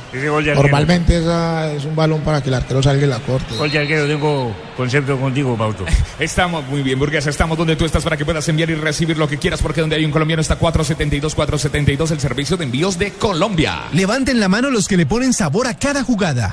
normalmente 0.54 1.18
esa 1.18 1.70
es 1.72 1.84
un 1.84 1.94
balón 1.94 2.20
para 2.22 2.42
que 2.42 2.48
el 2.48 2.54
arquero 2.54 2.82
salga 2.82 3.04
y 3.04 3.08
la 3.08 3.18
corte. 3.20 3.54
Gol 3.56 3.70
de 3.70 3.78
arquero, 3.78 4.06
tengo 4.06 4.56
concepto 4.76 5.18
contigo, 5.18 5.56
Pauto. 5.56 5.84
Estamos 6.18 6.64
muy 6.68 6.82
bien, 6.82 6.98
Burgues. 6.98 7.26
Estamos 7.26 7.56
donde 7.58 7.76
tú 7.76 7.84
estás 7.84 8.02
para 8.02 8.16
que 8.16 8.24
puedas 8.24 8.48
enviar 8.48 8.70
y 8.70 8.74
recibir 8.74 9.16
lo 9.16 9.28
que 9.28 9.38
quieras, 9.38 9.60
porque 9.62 9.80
donde 9.80 9.96
hay 9.96 10.04
un 10.04 10.10
colombiano 10.10 10.40
está 10.42 10.58
472-472, 10.58 12.10
el 12.10 12.20
servicio 12.20 12.56
de 12.56 12.64
envíos 12.64 12.98
de 12.98 13.12
Colombia. 13.12 13.84
Levanten 13.92 14.40
la 14.40 14.48
mano 14.48 14.70
los 14.70 14.88
que 14.88 14.96
le 14.96 15.06
ponen 15.06 15.32
sabor 15.32 15.66
a 15.66 15.74
cada 15.74 16.02
jugada. 16.02 16.52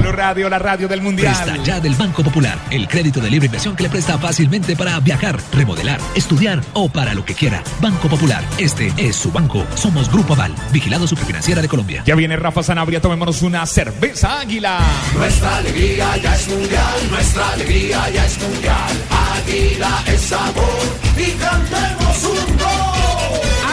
Blue 0.00 0.12
Radio, 0.12 0.48
la 0.48 0.58
radio 0.58 0.88
del 0.88 1.02
mundial. 1.02 1.34
Presta 1.34 1.62
ya 1.62 1.80
del 1.80 1.94
Banco 1.94 2.22
Popular, 2.22 2.58
el 2.70 2.88
crédito 2.88 3.20
de 3.20 3.30
libre 3.30 3.46
inversión 3.46 3.76
que 3.76 3.82
le 3.82 3.90
presta 3.90 4.18
fácilmente 4.18 4.74
para 4.74 4.98
viajar, 5.00 5.38
remodelar, 5.52 6.00
estudiar 6.14 6.60
o 6.72 6.88
para 6.88 7.12
lo 7.12 7.24
que 7.24 7.34
quiera. 7.34 7.62
Banco 7.80 8.08
Popular, 8.08 8.42
este 8.58 8.92
es 8.96 9.16
su 9.16 9.30
banco. 9.30 9.66
Somos 9.74 10.10
Grupo 10.10 10.32
Aval, 10.32 10.54
vigilado 10.72 11.06
superfinanciera 11.06 11.60
de 11.60 11.68
Colombia. 11.68 12.02
Ya 12.06 12.14
viene 12.14 12.36
Rafa 12.36 12.62
Sanabria, 12.62 13.00
tomémonos 13.00 13.42
una 13.42 13.64
cerveza 13.66 14.40
águila. 14.40 14.80
Nuestra 15.14 15.56
alegría 15.56 16.16
ya 16.16 16.34
es 16.34 16.48
mundial, 16.48 17.10
nuestra 17.10 17.50
alegría 17.50 18.10
ya 18.10 18.24
es 18.24 18.38
mundial. 18.40 18.92
Águila 19.36 20.02
es 20.06 20.20
sabor 20.22 20.98
y 21.16 21.30
cantemos 21.32 22.24
un 22.24 22.56
gol. 22.56 23.00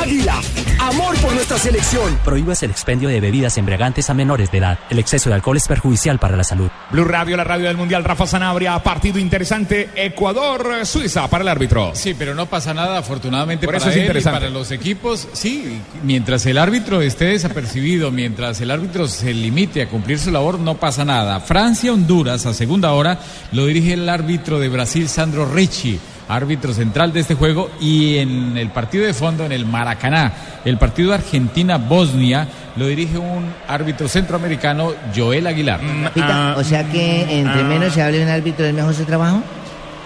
Águila, 0.07 0.39
amor 0.79 1.17
por 1.17 1.33
nuestra 1.33 1.57
selección. 1.57 2.17
Prohíbas 2.23 2.63
el 2.63 2.71
expendio 2.71 3.09
de 3.09 3.19
bebidas 3.19 3.57
embriagantes 3.57 4.09
a 4.09 4.13
menores 4.13 4.49
de 4.49 4.59
edad. 4.59 4.79
El 4.89 4.99
exceso 4.99 5.27
de 5.29 5.35
alcohol 5.35 5.57
es 5.57 5.67
perjudicial 5.67 6.17
para 6.17 6.37
la 6.37 6.45
salud. 6.45 6.69
Blue 6.91 7.03
Radio, 7.03 7.35
la 7.35 7.43
radio 7.43 7.67
del 7.67 7.75
mundial. 7.75 8.05
Rafa 8.05 8.25
Sanabria, 8.25 8.81
partido 8.81 9.19
interesante. 9.19 9.89
Ecuador, 9.95 10.85
Suiza 10.85 11.27
para 11.27 11.41
el 11.41 11.49
árbitro. 11.49 11.91
Sí, 11.93 12.15
pero 12.17 12.33
no 12.33 12.45
pasa 12.45 12.73
nada, 12.73 12.99
afortunadamente 12.99 13.65
Por 13.65 13.73
para 13.75 13.83
eso 13.83 13.89
es 13.89 13.95
él 13.95 13.99
y 14.03 14.05
interesante. 14.05 14.39
para 14.39 14.49
los 14.49 14.71
equipos. 14.71 15.27
Sí, 15.33 15.81
mientras 16.03 16.45
el 16.45 16.57
árbitro 16.57 17.01
esté 17.01 17.25
desapercibido, 17.25 18.09
mientras 18.09 18.61
el 18.61 18.71
árbitro 18.71 19.09
se 19.09 19.33
limite 19.33 19.81
a 19.81 19.89
cumplir 19.89 20.19
su 20.19 20.31
labor, 20.31 20.57
no 20.57 20.75
pasa 20.77 21.03
nada. 21.03 21.41
Francia-Honduras, 21.41 22.45
a 22.45 22.53
segunda 22.53 22.93
hora, 22.93 23.19
lo 23.51 23.65
dirige 23.65 23.91
el 23.91 24.07
árbitro 24.07 24.57
de 24.57 24.69
Brasil, 24.69 25.09
Sandro 25.09 25.45
Ricci. 25.45 25.99
Árbitro 26.27 26.73
central 26.73 27.13
de 27.13 27.21
este 27.21 27.35
juego 27.35 27.69
y 27.79 28.17
en 28.17 28.57
el 28.57 28.69
partido 28.69 29.05
de 29.05 29.13
fondo, 29.13 29.45
en 29.45 29.51
el 29.51 29.65
Maracaná, 29.65 30.33
el 30.65 30.77
partido 30.77 31.13
Argentina-Bosnia, 31.13 32.47
lo 32.75 32.87
dirige 32.87 33.17
un 33.17 33.45
árbitro 33.67 34.07
centroamericano, 34.07 34.93
Joel 35.15 35.47
Aguilar. 35.47 35.79
Pita, 36.13 36.55
o 36.57 36.63
sea 36.63 36.83
que 36.89 37.39
entre 37.39 37.63
menos 37.63 37.93
se 37.93 38.01
hable 38.01 38.23
un 38.23 38.29
árbitro 38.29 38.65
es 38.65 38.73
mejor 38.73 38.93
su 38.93 39.05
trabajo. 39.05 39.41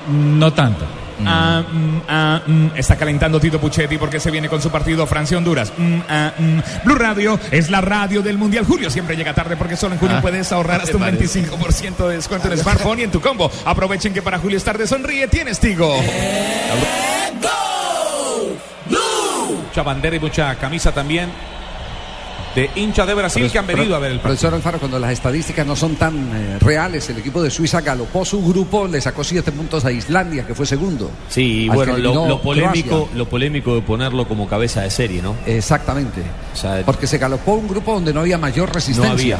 No 0.09 0.51
tanto. 0.53 0.85
Ah, 1.27 1.63
mm, 1.71 2.01
ah, 2.07 2.41
mm. 2.45 2.67
Está 2.75 2.95
calentando 2.95 3.39
Tito 3.39 3.59
Puchetti 3.59 3.97
porque 3.97 4.19
se 4.19 4.31
viene 4.31 4.49
con 4.49 4.61
su 4.61 4.69
partido 4.69 5.05
Francia-Honduras. 5.07 5.73
Mm, 5.77 5.99
ah, 6.09 6.33
mm. 6.37 6.59
Blue 6.85 6.95
Radio 6.95 7.39
es 7.51 7.69
la 7.69 7.81
radio 7.81 8.21
del 8.21 8.37
Mundial. 8.37 8.65
Julio 8.65 8.89
siempre 8.89 9.15
llega 9.15 9.33
tarde 9.33 9.55
porque 9.57 9.75
solo 9.75 9.93
en 9.93 9.99
junio 9.99 10.17
Ah, 10.17 10.21
puedes 10.21 10.51
ahorrar 10.51 10.81
hasta 10.81 10.97
un 10.97 11.03
parece. 11.03 11.41
25% 11.43 12.07
de 12.07 12.15
descuento 12.15 12.51
en 12.51 12.57
smartphone 12.57 12.99
y 12.99 13.03
en 13.03 13.11
tu 13.11 13.21
combo. 13.21 13.51
Aprovechen 13.65 14.13
que 14.13 14.21
para 14.21 14.39
Julio 14.39 14.57
es 14.57 14.63
tarde 14.63 14.87
sonríe, 14.87 15.27
tienes 15.27 15.59
Tigo. 15.59 15.95
Mucha 19.67 19.83
bandera 19.83 20.15
y 20.15 20.19
mucha 20.19 20.55
camisa 20.55 20.91
también 20.91 21.29
de 22.55 22.69
hinchas 22.75 23.07
de 23.07 23.13
Brasil 23.13 23.49
que 23.51 23.59
han 23.59 23.67
venido 23.67 23.95
a 23.95 23.99
ver 23.99 24.11
el 24.11 24.17
partido. 24.17 24.29
Profesor 24.29 24.53
Alfaro, 24.53 24.79
cuando 24.79 24.99
las 24.99 25.11
estadísticas 25.11 25.65
no 25.65 25.75
son 25.75 25.95
tan 25.95 26.15
eh, 26.35 26.59
reales, 26.59 27.09
el 27.09 27.19
equipo 27.19 27.41
de 27.41 27.49
Suiza 27.49 27.81
galopó 27.81 28.25
su 28.25 28.43
grupo, 28.45 28.87
le 28.87 28.99
sacó 29.01 29.23
siete 29.23 29.51
puntos 29.51 29.85
a 29.85 29.91
Islandia, 29.91 30.45
que 30.45 30.53
fue 30.53 30.65
segundo. 30.65 31.11
Sí, 31.29 31.65
y 31.65 31.69
bueno, 31.69 31.97
lo, 31.97 32.41
polémico, 32.41 32.89
Croacia. 32.89 33.17
lo 33.17 33.25
polémico 33.27 33.75
de 33.75 33.81
ponerlo 33.81 34.27
como 34.27 34.47
cabeza 34.47 34.81
de 34.81 34.89
serie, 34.89 35.21
¿no? 35.21 35.35
Exactamente. 35.45 36.21
Porque 36.85 37.07
se 37.07 37.17
galopó 37.17 37.53
un 37.53 37.67
grupo 37.67 37.93
donde 37.93 38.13
no 38.13 38.21
había 38.21 38.37
mayor 38.37 38.73
resistencia. 38.73 39.37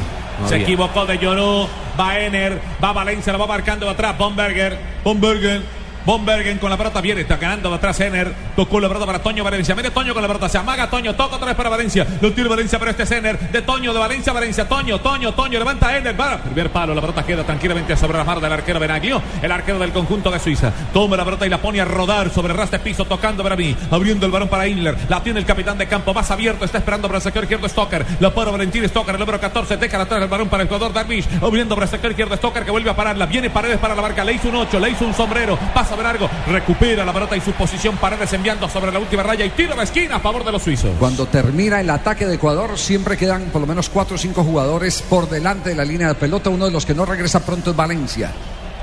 Se 0.48 0.58
equivocó 0.58 1.06
de 1.06 1.18
Lloró, 1.18 1.68
va 2.00 2.20
Ener, 2.20 2.60
va 2.84 2.94
Valencia, 2.94 3.34
lo 3.34 3.40
va 3.40 3.48
marcando 3.48 3.90
atrás, 3.90 4.18
Bomberger, 4.18 4.78
Bomberger. 5.04 5.81
Bombergen 6.06 6.58
con 6.58 6.70
la 6.70 6.78
pelota 6.78 7.00
viene, 7.00 7.22
está 7.22 7.38
ganando 7.38 7.70
de 7.70 7.76
atrás 7.76 8.00
Ener, 8.00 8.34
tocó 8.56 8.80
la 8.80 8.88
pelota 8.88 9.06
para 9.06 9.20
Toño 9.20 9.44
Valencia, 9.44 9.76
mete 9.76 9.92
Toño 9.92 10.14
con 10.14 10.22
la 10.22 10.28
pelota, 10.28 10.50
se 10.50 10.58
amaga 10.58 10.90
Toño, 10.90 11.14
toca 11.14 11.36
otra 11.36 11.48
vez 11.48 11.56
para 11.56 11.70
Valencia, 11.70 12.08
lo 12.20 12.34
tira 12.34 12.50
Valencia, 12.50 12.80
pero 12.80 12.92
este 12.92 13.04
es 13.04 13.12
Ener, 13.12 13.38
de 13.38 13.62
Toño, 13.62 13.94
de 13.94 14.00
Valencia, 14.00 14.34
Valencia, 14.34 14.68
Toño, 14.68 15.00
Toño, 15.00 15.34
Toño, 15.34 15.60
levanta 15.60 15.96
Ener, 15.96 16.16
primer 16.44 16.70
palo, 16.72 16.96
la 16.96 17.02
pelota 17.02 17.24
queda 17.24 17.44
tranquilamente 17.44 17.96
sobre 17.96 18.18
la 18.18 18.24
mar 18.24 18.42
del 18.42 18.52
arquero 18.52 18.80
Benaglio, 18.80 19.22
el 19.44 19.52
arquero 19.52 19.78
del 19.78 19.92
conjunto 19.92 20.32
de 20.32 20.40
Suiza, 20.40 20.72
toma 20.92 21.16
la 21.18 21.24
pelota 21.24 21.46
y 21.46 21.50
la 21.50 21.60
pone 21.60 21.80
a 21.80 21.86
rodar 21.86 22.32
sobre 22.32 22.54
el 22.54 22.58
raste 22.58 22.80
piso, 22.80 23.06
tocando 23.06 23.44
para 23.44 23.56
mí, 23.56 23.76
abriendo 23.92 24.26
el 24.26 24.32
balón 24.32 24.50
para 24.50 24.68
Inler, 24.68 24.98
la 25.08 25.22
tiene 25.22 25.40
el 25.40 25.46
capitán 25.46 25.78
de 25.78 25.88
campo, 25.88 26.16
más 26.16 26.32
abierto, 26.32 26.66
está 26.66 26.80
esperando 26.80 27.08
para 27.08 27.18
el 27.18 27.24
sector 27.24 27.44
izquierdo 27.44 27.70
Stoker, 27.70 28.06
la 28.20 28.34
para 28.34 28.50
Valentín 28.50 28.88
Stoker, 28.90 29.14
el 29.14 29.20
número 29.20 29.40
14, 29.40 29.78
deja 29.78 30.02
atrás 30.02 30.24
el 30.24 30.28
balón 30.28 30.50
para 30.50 30.64
el 30.64 30.70
jugador 30.70 30.94
Darvish, 30.94 31.28
abriendo 31.42 31.76
para 31.76 31.86
el 31.86 31.92
sector 31.92 32.10
izquierdo 32.10 32.36
Stoker 32.36 32.66
que 32.66 32.72
vuelve 32.72 32.90
a 32.90 32.96
pararla, 32.96 33.28
viene 33.28 33.52
Paredes 33.52 33.78
para 33.78 33.94
la 33.94 34.02
marca, 34.02 34.24
le 34.24 34.34
hizo 34.34 34.50
un 34.50 34.56
8, 34.56 34.80
le 34.80 34.90
hizo 34.90 35.06
un 35.06 35.14
sombrero, 35.14 35.60
de 35.96 36.04
largo, 36.04 36.30
recupera 36.48 37.06
la 37.06 37.14
pelota 37.14 37.36
y 37.36 37.42
su 37.42 37.52
posición 37.54 37.98
Paredes 37.98 38.32
enviando 38.34 38.70
sobre 38.70 38.92
la 38.92 39.00
última 39.00 39.24
raya 39.24 39.46
y 39.46 39.50
tiro 39.52 39.76
de 39.76 39.84
esquina 39.84 40.18
a 40.18 40.20
favor 40.20 40.44
de 40.44 40.52
los 40.52 40.64
suizos. 40.64 40.92
Cuando 41.00 41.26
termina 41.26 41.80
el 41.80 41.90
ataque 41.90 42.26
de 42.26 42.36
Ecuador, 42.36 42.78
siempre 42.78 43.18
quedan 43.18 43.46
por 43.46 43.62
lo 43.62 43.68
menos 43.68 43.90
cuatro 43.90 44.16
o 44.16 44.20
cinco 44.20 44.44
jugadores 44.44 45.02
por 45.02 45.30
delante 45.30 45.70
de 45.70 45.76
la 45.76 45.86
línea 45.86 46.08
de 46.08 46.16
pelota. 46.16 46.50
Uno 46.50 46.66
de 46.66 46.72
los 46.72 46.86
que 46.86 46.94
no 46.94 47.06
regresa 47.06 47.46
pronto 47.46 47.72
es 47.72 47.76
Valencia. 47.76 48.32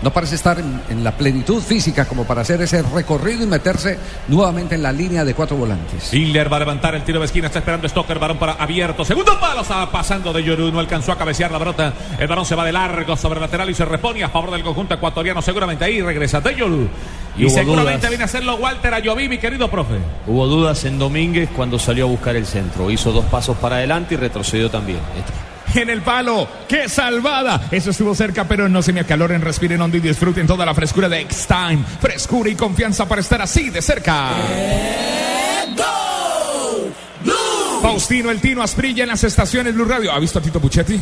No 0.02 0.12
parece 0.12 0.36
estar 0.36 0.58
en, 0.58 0.80
en 0.88 1.04
la 1.04 1.12
plenitud 1.12 1.62
física 1.62 2.04
como 2.04 2.24
para 2.24 2.42
hacer 2.42 2.60
ese 2.62 2.82
recorrido 2.82 3.44
y 3.44 3.46
meterse 3.46 3.98
nuevamente 4.28 4.76
en 4.76 4.82
la 4.82 4.92
línea 4.92 5.24
de 5.24 5.34
cuatro 5.34 5.56
volantes. 5.56 6.12
Hiller 6.12 6.52
va 6.52 6.56
a 6.56 6.60
levantar 6.60 6.94
el 6.94 7.02
tiro 7.02 7.18
de 7.18 7.26
esquina, 7.26 7.46
está 7.48 7.58
esperando 7.58 7.88
Stoker, 7.88 8.18
balón 8.18 8.38
para 8.38 8.52
abierto, 8.52 9.04
segundo 9.04 9.38
palo, 9.40 9.62
estaba 9.62 9.90
pasando 9.90 10.32
de 10.32 10.42
Yoru, 10.42 10.70
no 10.70 10.78
alcanzó 10.78 11.12
a 11.12 11.18
cabecear 11.18 11.50
la 11.50 11.58
pelota, 11.58 11.92
el 12.18 12.28
balón 12.28 12.44
se 12.44 12.54
va 12.54 12.64
de 12.64 12.72
largo 12.72 13.16
sobre 13.16 13.38
el 13.38 13.42
lateral 13.42 13.70
y 13.70 13.74
se 13.74 13.84
repone 13.84 14.22
a 14.22 14.28
favor 14.28 14.50
del 14.50 14.62
conjunto 14.62 14.94
ecuatoriano, 14.94 15.42
seguramente 15.42 15.84
ahí 15.84 16.00
regresa 16.00 16.40
de 16.40 16.54
Yoru. 16.54 16.88
Y 17.36 17.48
seguramente 17.50 17.98
dudas. 17.98 18.10
viene 18.10 18.22
a 18.22 18.26
hacerlo 18.26 18.56
Walter 18.56 18.94
Ayoví, 18.94 19.28
mi 19.28 19.38
querido 19.38 19.70
profe. 19.70 19.94
Hubo 20.26 20.46
dudas 20.46 20.84
en 20.84 20.98
Domínguez 20.98 21.48
cuando 21.54 21.78
salió 21.78 22.06
a 22.06 22.08
buscar 22.08 22.34
el 22.34 22.46
centro. 22.46 22.90
Hizo 22.90 23.12
dos 23.12 23.24
pasos 23.26 23.56
para 23.58 23.76
adelante 23.76 24.14
y 24.14 24.16
retrocedió 24.16 24.68
también. 24.70 24.98
En 25.74 25.90
el 25.90 26.02
palo, 26.02 26.48
qué 26.68 26.88
salvada. 26.88 27.68
Eso 27.70 27.90
estuvo 27.90 28.14
cerca, 28.14 28.44
pero 28.44 28.68
no 28.68 28.82
se 28.82 28.92
me 28.92 29.00
acaloren, 29.00 29.40
respiren 29.40 29.80
hondo 29.80 29.96
y 29.96 30.00
disfruten 30.00 30.46
toda 30.46 30.64
la 30.64 30.74
frescura 30.74 31.08
de 31.08 31.20
X-Time. 31.20 31.84
Frescura 32.00 32.50
y 32.50 32.54
confianza 32.54 33.06
para 33.06 33.20
estar 33.20 33.40
así 33.42 33.70
de 33.70 33.82
cerca. 33.82 34.30
Faustino 37.82 38.30
El 38.30 38.40
Tino 38.40 38.62
Asprilla 38.62 39.04
en 39.04 39.08
las 39.08 39.22
estaciones 39.24 39.74
Blue 39.74 39.84
Radio. 39.84 40.12
¿Ha 40.12 40.18
visto 40.18 40.38
a 40.38 40.42
Tito 40.42 40.60
Puchetti? 40.60 40.98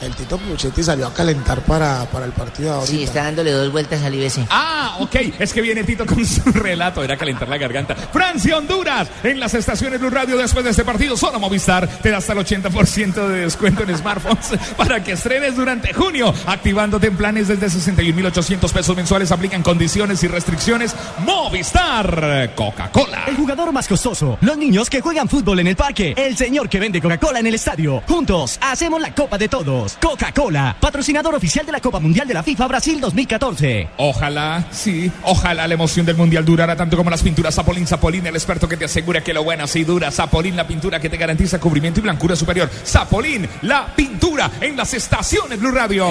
El 0.00 0.14
Tito 0.14 0.36
Puchetti 0.36 0.82
salió 0.82 1.06
a 1.06 1.14
calentar 1.14 1.60
para, 1.62 2.04
para 2.06 2.26
el 2.26 2.32
partido 2.32 2.74
ahorita. 2.74 2.90
Sí, 2.92 3.02
está 3.04 3.24
dándole 3.24 3.50
dos 3.50 3.72
vueltas 3.72 4.02
al 4.02 4.14
IBC. 4.14 4.46
Ah, 4.50 4.96
ok. 5.00 5.16
Es 5.38 5.52
que 5.52 5.62
viene 5.62 5.84
Tito 5.84 6.04
con 6.04 6.24
su 6.26 6.42
relato. 6.52 7.02
Era 7.02 7.16
calentar 7.16 7.48
la 7.48 7.56
garganta. 7.56 7.94
Francia, 7.94 8.58
Honduras. 8.58 9.08
En 9.22 9.40
las 9.40 9.54
estaciones 9.54 9.98
Blue 10.00 10.10
Radio 10.10 10.36
después 10.36 10.64
de 10.64 10.70
este 10.72 10.84
partido. 10.84 11.16
Solo 11.16 11.38
Movistar 11.40 11.88
te 12.02 12.10
da 12.10 12.18
hasta 12.18 12.34
el 12.34 12.40
80% 12.40 13.28
de 13.28 13.40
descuento 13.40 13.82
en 13.84 13.96
smartphones 13.96 14.52
para 14.76 15.02
que 15.02 15.12
estrenes 15.12 15.56
durante 15.56 15.92
junio. 15.94 16.32
Activándote 16.46 17.06
en 17.06 17.16
planes 17.16 17.48
desde 17.48 17.66
61.800 17.66 18.70
pesos 18.72 18.96
mensuales. 18.96 19.32
Aplican 19.32 19.62
condiciones 19.62 20.22
y 20.22 20.28
restricciones. 20.28 20.94
Movistar. 21.24 22.52
Coca-Cola. 22.54 23.24
El 23.26 23.36
jugador 23.36 23.72
más 23.72 23.88
costoso, 23.88 24.36
los 24.40 24.56
niños 24.58 24.90
que 24.90 25.00
juegan 25.00 25.28
fútbol 25.28 25.60
en 25.60 25.68
el 25.68 25.76
parque, 25.76 26.14
el 26.16 26.36
señor 26.36 26.68
que 26.68 26.78
vende 26.78 27.00
Coca-Cola 27.00 27.40
en 27.40 27.46
el 27.46 27.54
estadio. 27.54 28.02
Juntos 28.06 28.58
hacemos 28.60 29.00
la 29.00 29.14
Copa 29.14 29.38
de 29.38 29.48
Todos. 29.48 29.85
Coca-Cola, 29.94 30.76
patrocinador 30.80 31.34
oficial 31.34 31.64
de 31.64 31.72
la 31.72 31.80
Copa 31.80 32.00
Mundial 32.00 32.26
de 32.26 32.34
la 32.34 32.42
FIFA 32.42 32.66
Brasil 32.66 33.00
2014. 33.00 33.88
Ojalá, 33.96 34.64
sí, 34.70 35.10
ojalá 35.22 35.66
la 35.66 35.74
emoción 35.74 36.06
del 36.06 36.16
mundial 36.16 36.44
durara 36.44 36.76
tanto 36.76 36.96
como 36.96 37.10
las 37.10 37.22
pinturas 37.22 37.54
Zapolín. 37.54 37.86
Zapolín, 37.86 38.26
el 38.26 38.34
experto 38.34 38.68
que 38.68 38.76
te 38.76 38.86
asegura 38.86 39.22
que 39.22 39.32
lo 39.32 39.44
bueno 39.44 39.66
sí 39.66 39.84
dura. 39.84 40.10
Zapolín, 40.10 40.56
la 40.56 40.66
pintura 40.66 41.00
que 41.00 41.08
te 41.08 41.16
garantiza 41.16 41.60
cubrimiento 41.60 42.00
y 42.00 42.02
blancura 42.02 42.36
superior. 42.36 42.70
Zapolín, 42.84 43.48
la 43.62 43.86
pintura 43.94 44.50
en 44.60 44.76
las 44.76 44.92
estaciones 44.94 45.58
Blue 45.58 45.72
Radio. 45.72 46.06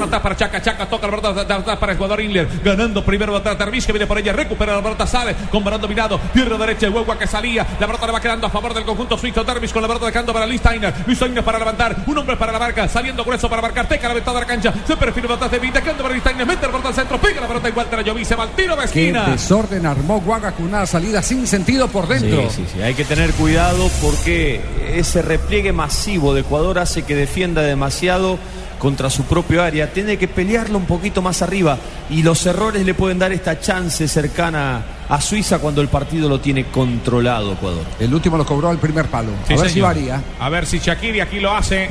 Pelota 0.00 0.22
para 0.22 0.36
Chaca, 0.36 0.62
Chaca 0.62 0.88
toca 0.88 1.06
la 1.06 1.16
pelota 1.16 1.44
de 1.44 1.54
atrás 1.54 1.76
para 1.78 1.92
el 1.92 1.98
jugador 1.98 2.20
Inler, 2.22 2.48
ganando 2.64 3.04
primero 3.04 3.36
atrás 3.36 3.58
Darvish 3.58 3.84
que 3.84 3.92
viene 3.92 4.06
por 4.06 4.18
ella, 4.18 4.32
recupera 4.32 4.74
la 4.74 4.82
pelota, 4.82 5.06
sale 5.06 5.36
con 5.50 5.62
balón 5.62 5.80
dominado, 5.80 6.18
pierde 6.32 6.56
derecha 6.56 6.86
el 6.86 6.92
Huegua 6.92 7.18
que 7.18 7.26
salía, 7.26 7.66
la 7.78 7.86
pelota 7.86 8.06
le 8.06 8.12
va 8.12 8.20
quedando 8.20 8.46
a 8.46 8.50
favor 8.50 8.72
del 8.72 8.84
conjunto 8.84 9.18
suizo, 9.18 9.44
Darvish 9.44 9.72
con 9.72 9.82
la 9.82 9.88
pelota 9.88 10.06
dejando 10.06 10.32
para 10.32 10.46
Listainer, 10.46 10.94
Listainer 11.06 11.44
para 11.44 11.58
levantar, 11.58 11.96
un 12.06 12.16
hombre 12.16 12.36
para 12.36 12.52
la 12.52 12.58
marca, 12.58 12.88
saliendo 12.88 13.24
grueso 13.24 13.50
para 13.50 13.60
marcar, 13.60 13.86
teca 13.86 14.08
la 14.08 14.14
ventana 14.14 14.40
de 14.40 14.40
la 14.40 14.46
cancha, 14.46 14.74
se 14.86 14.96
perfila 14.96 15.34
atrás 15.34 15.50
de 15.50 15.58
Vita, 15.58 15.80
dejando 15.80 16.02
para 16.02 16.14
Listainer, 16.14 16.46
mete 16.46 16.62
la 16.62 16.68
pelota 16.68 16.88
al 16.88 16.94
centro, 16.94 17.18
pega 17.20 17.40
la 17.42 17.48
pelota 17.48 17.68
igual 17.68 17.86
a 17.92 18.02
Jovi, 18.02 18.24
se 18.24 18.34
va 18.34 18.44
al 18.44 18.50
tiro 18.50 18.74
de 18.76 18.82
Qué 18.82 19.08
esquina. 19.08 19.24
desorden 19.26 19.84
armó 19.84 20.20
Guaga 20.20 20.52
con 20.52 20.66
una 20.66 20.86
salida 20.86 21.20
sin 21.20 21.46
sentido 21.46 21.88
por 21.88 22.08
dentro. 22.08 22.48
Sí, 22.50 22.64
sí, 22.64 22.66
sí. 22.74 22.82
Hay 22.82 22.94
que 22.94 23.04
tener 23.04 23.32
cuidado 23.32 23.90
porque 24.00 24.62
ese 24.94 25.20
repliegue 25.20 25.72
masivo 25.72 26.32
de 26.32 26.40
Ecuador 26.40 26.78
hace 26.78 27.02
que 27.02 27.14
defienda 27.14 27.60
demasiado 27.62 28.38
contra 28.80 29.08
su 29.10 29.24
propio 29.24 29.62
área. 29.62 29.92
Tiene 29.92 30.16
que 30.16 30.26
pelearlo 30.26 30.78
un 30.78 30.86
poquito 30.86 31.22
más 31.22 31.42
arriba 31.42 31.78
y 32.08 32.24
los 32.24 32.44
errores 32.46 32.84
le 32.84 32.94
pueden 32.94 33.20
dar 33.20 33.30
esta 33.30 33.60
chance 33.60 34.08
cercana 34.08 34.82
a 35.08 35.20
Suiza 35.20 35.60
cuando 35.60 35.80
el 35.82 35.88
partido 35.88 36.28
lo 36.28 36.40
tiene 36.40 36.64
controlado 36.64 37.52
Ecuador. 37.52 37.84
El 38.00 38.12
último 38.12 38.36
lo 38.36 38.44
cobró 38.44 38.70
al 38.70 38.78
primer 38.78 39.06
palo. 39.06 39.30
Sí, 39.46 39.52
a 39.52 39.56
ver 39.56 39.66
si 39.66 39.74
señor. 39.74 39.88
varía. 39.88 40.22
A 40.40 40.48
ver 40.48 40.66
si 40.66 40.78
Shakiri 40.80 41.20
aquí 41.20 41.38
lo 41.38 41.54
hace. 41.54 41.88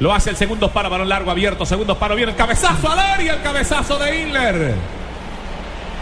Lo 0.00 0.12
hace 0.12 0.30
el 0.30 0.36
segundo 0.36 0.72
paro, 0.72 0.90
balón 0.90 1.08
largo 1.08 1.30
abierto, 1.30 1.64
segundo 1.64 1.96
paro, 1.96 2.16
viene 2.16 2.32
el 2.32 2.36
cabezazo 2.36 2.90
al 2.90 2.98
área, 2.98 3.34
el 3.34 3.42
cabezazo 3.42 3.96
de 3.96 4.22
Inler. 4.22 4.74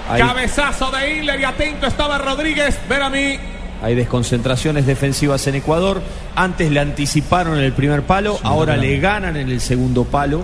Ahí. 0.08 0.20
Cabezazo 0.22 0.90
de 0.90 1.18
Inler 1.18 1.40
y 1.40 1.44
atento 1.44 1.86
estaba 1.86 2.16
Rodríguez, 2.16 2.78
ver 2.88 3.02
a 3.02 3.10
mí. 3.10 3.38
Hay 3.82 3.94
desconcentraciones 3.96 4.86
defensivas 4.86 5.46
en 5.48 5.56
Ecuador. 5.56 6.00
Antes 6.36 6.70
le 6.70 6.80
anticiparon 6.80 7.58
en 7.58 7.64
el 7.64 7.72
primer 7.72 8.02
palo, 8.02 8.38
ahora 8.44 8.76
le 8.76 8.98
ganan 9.00 9.36
en 9.36 9.48
el 9.50 9.60
segundo 9.60 10.04
palo. 10.04 10.42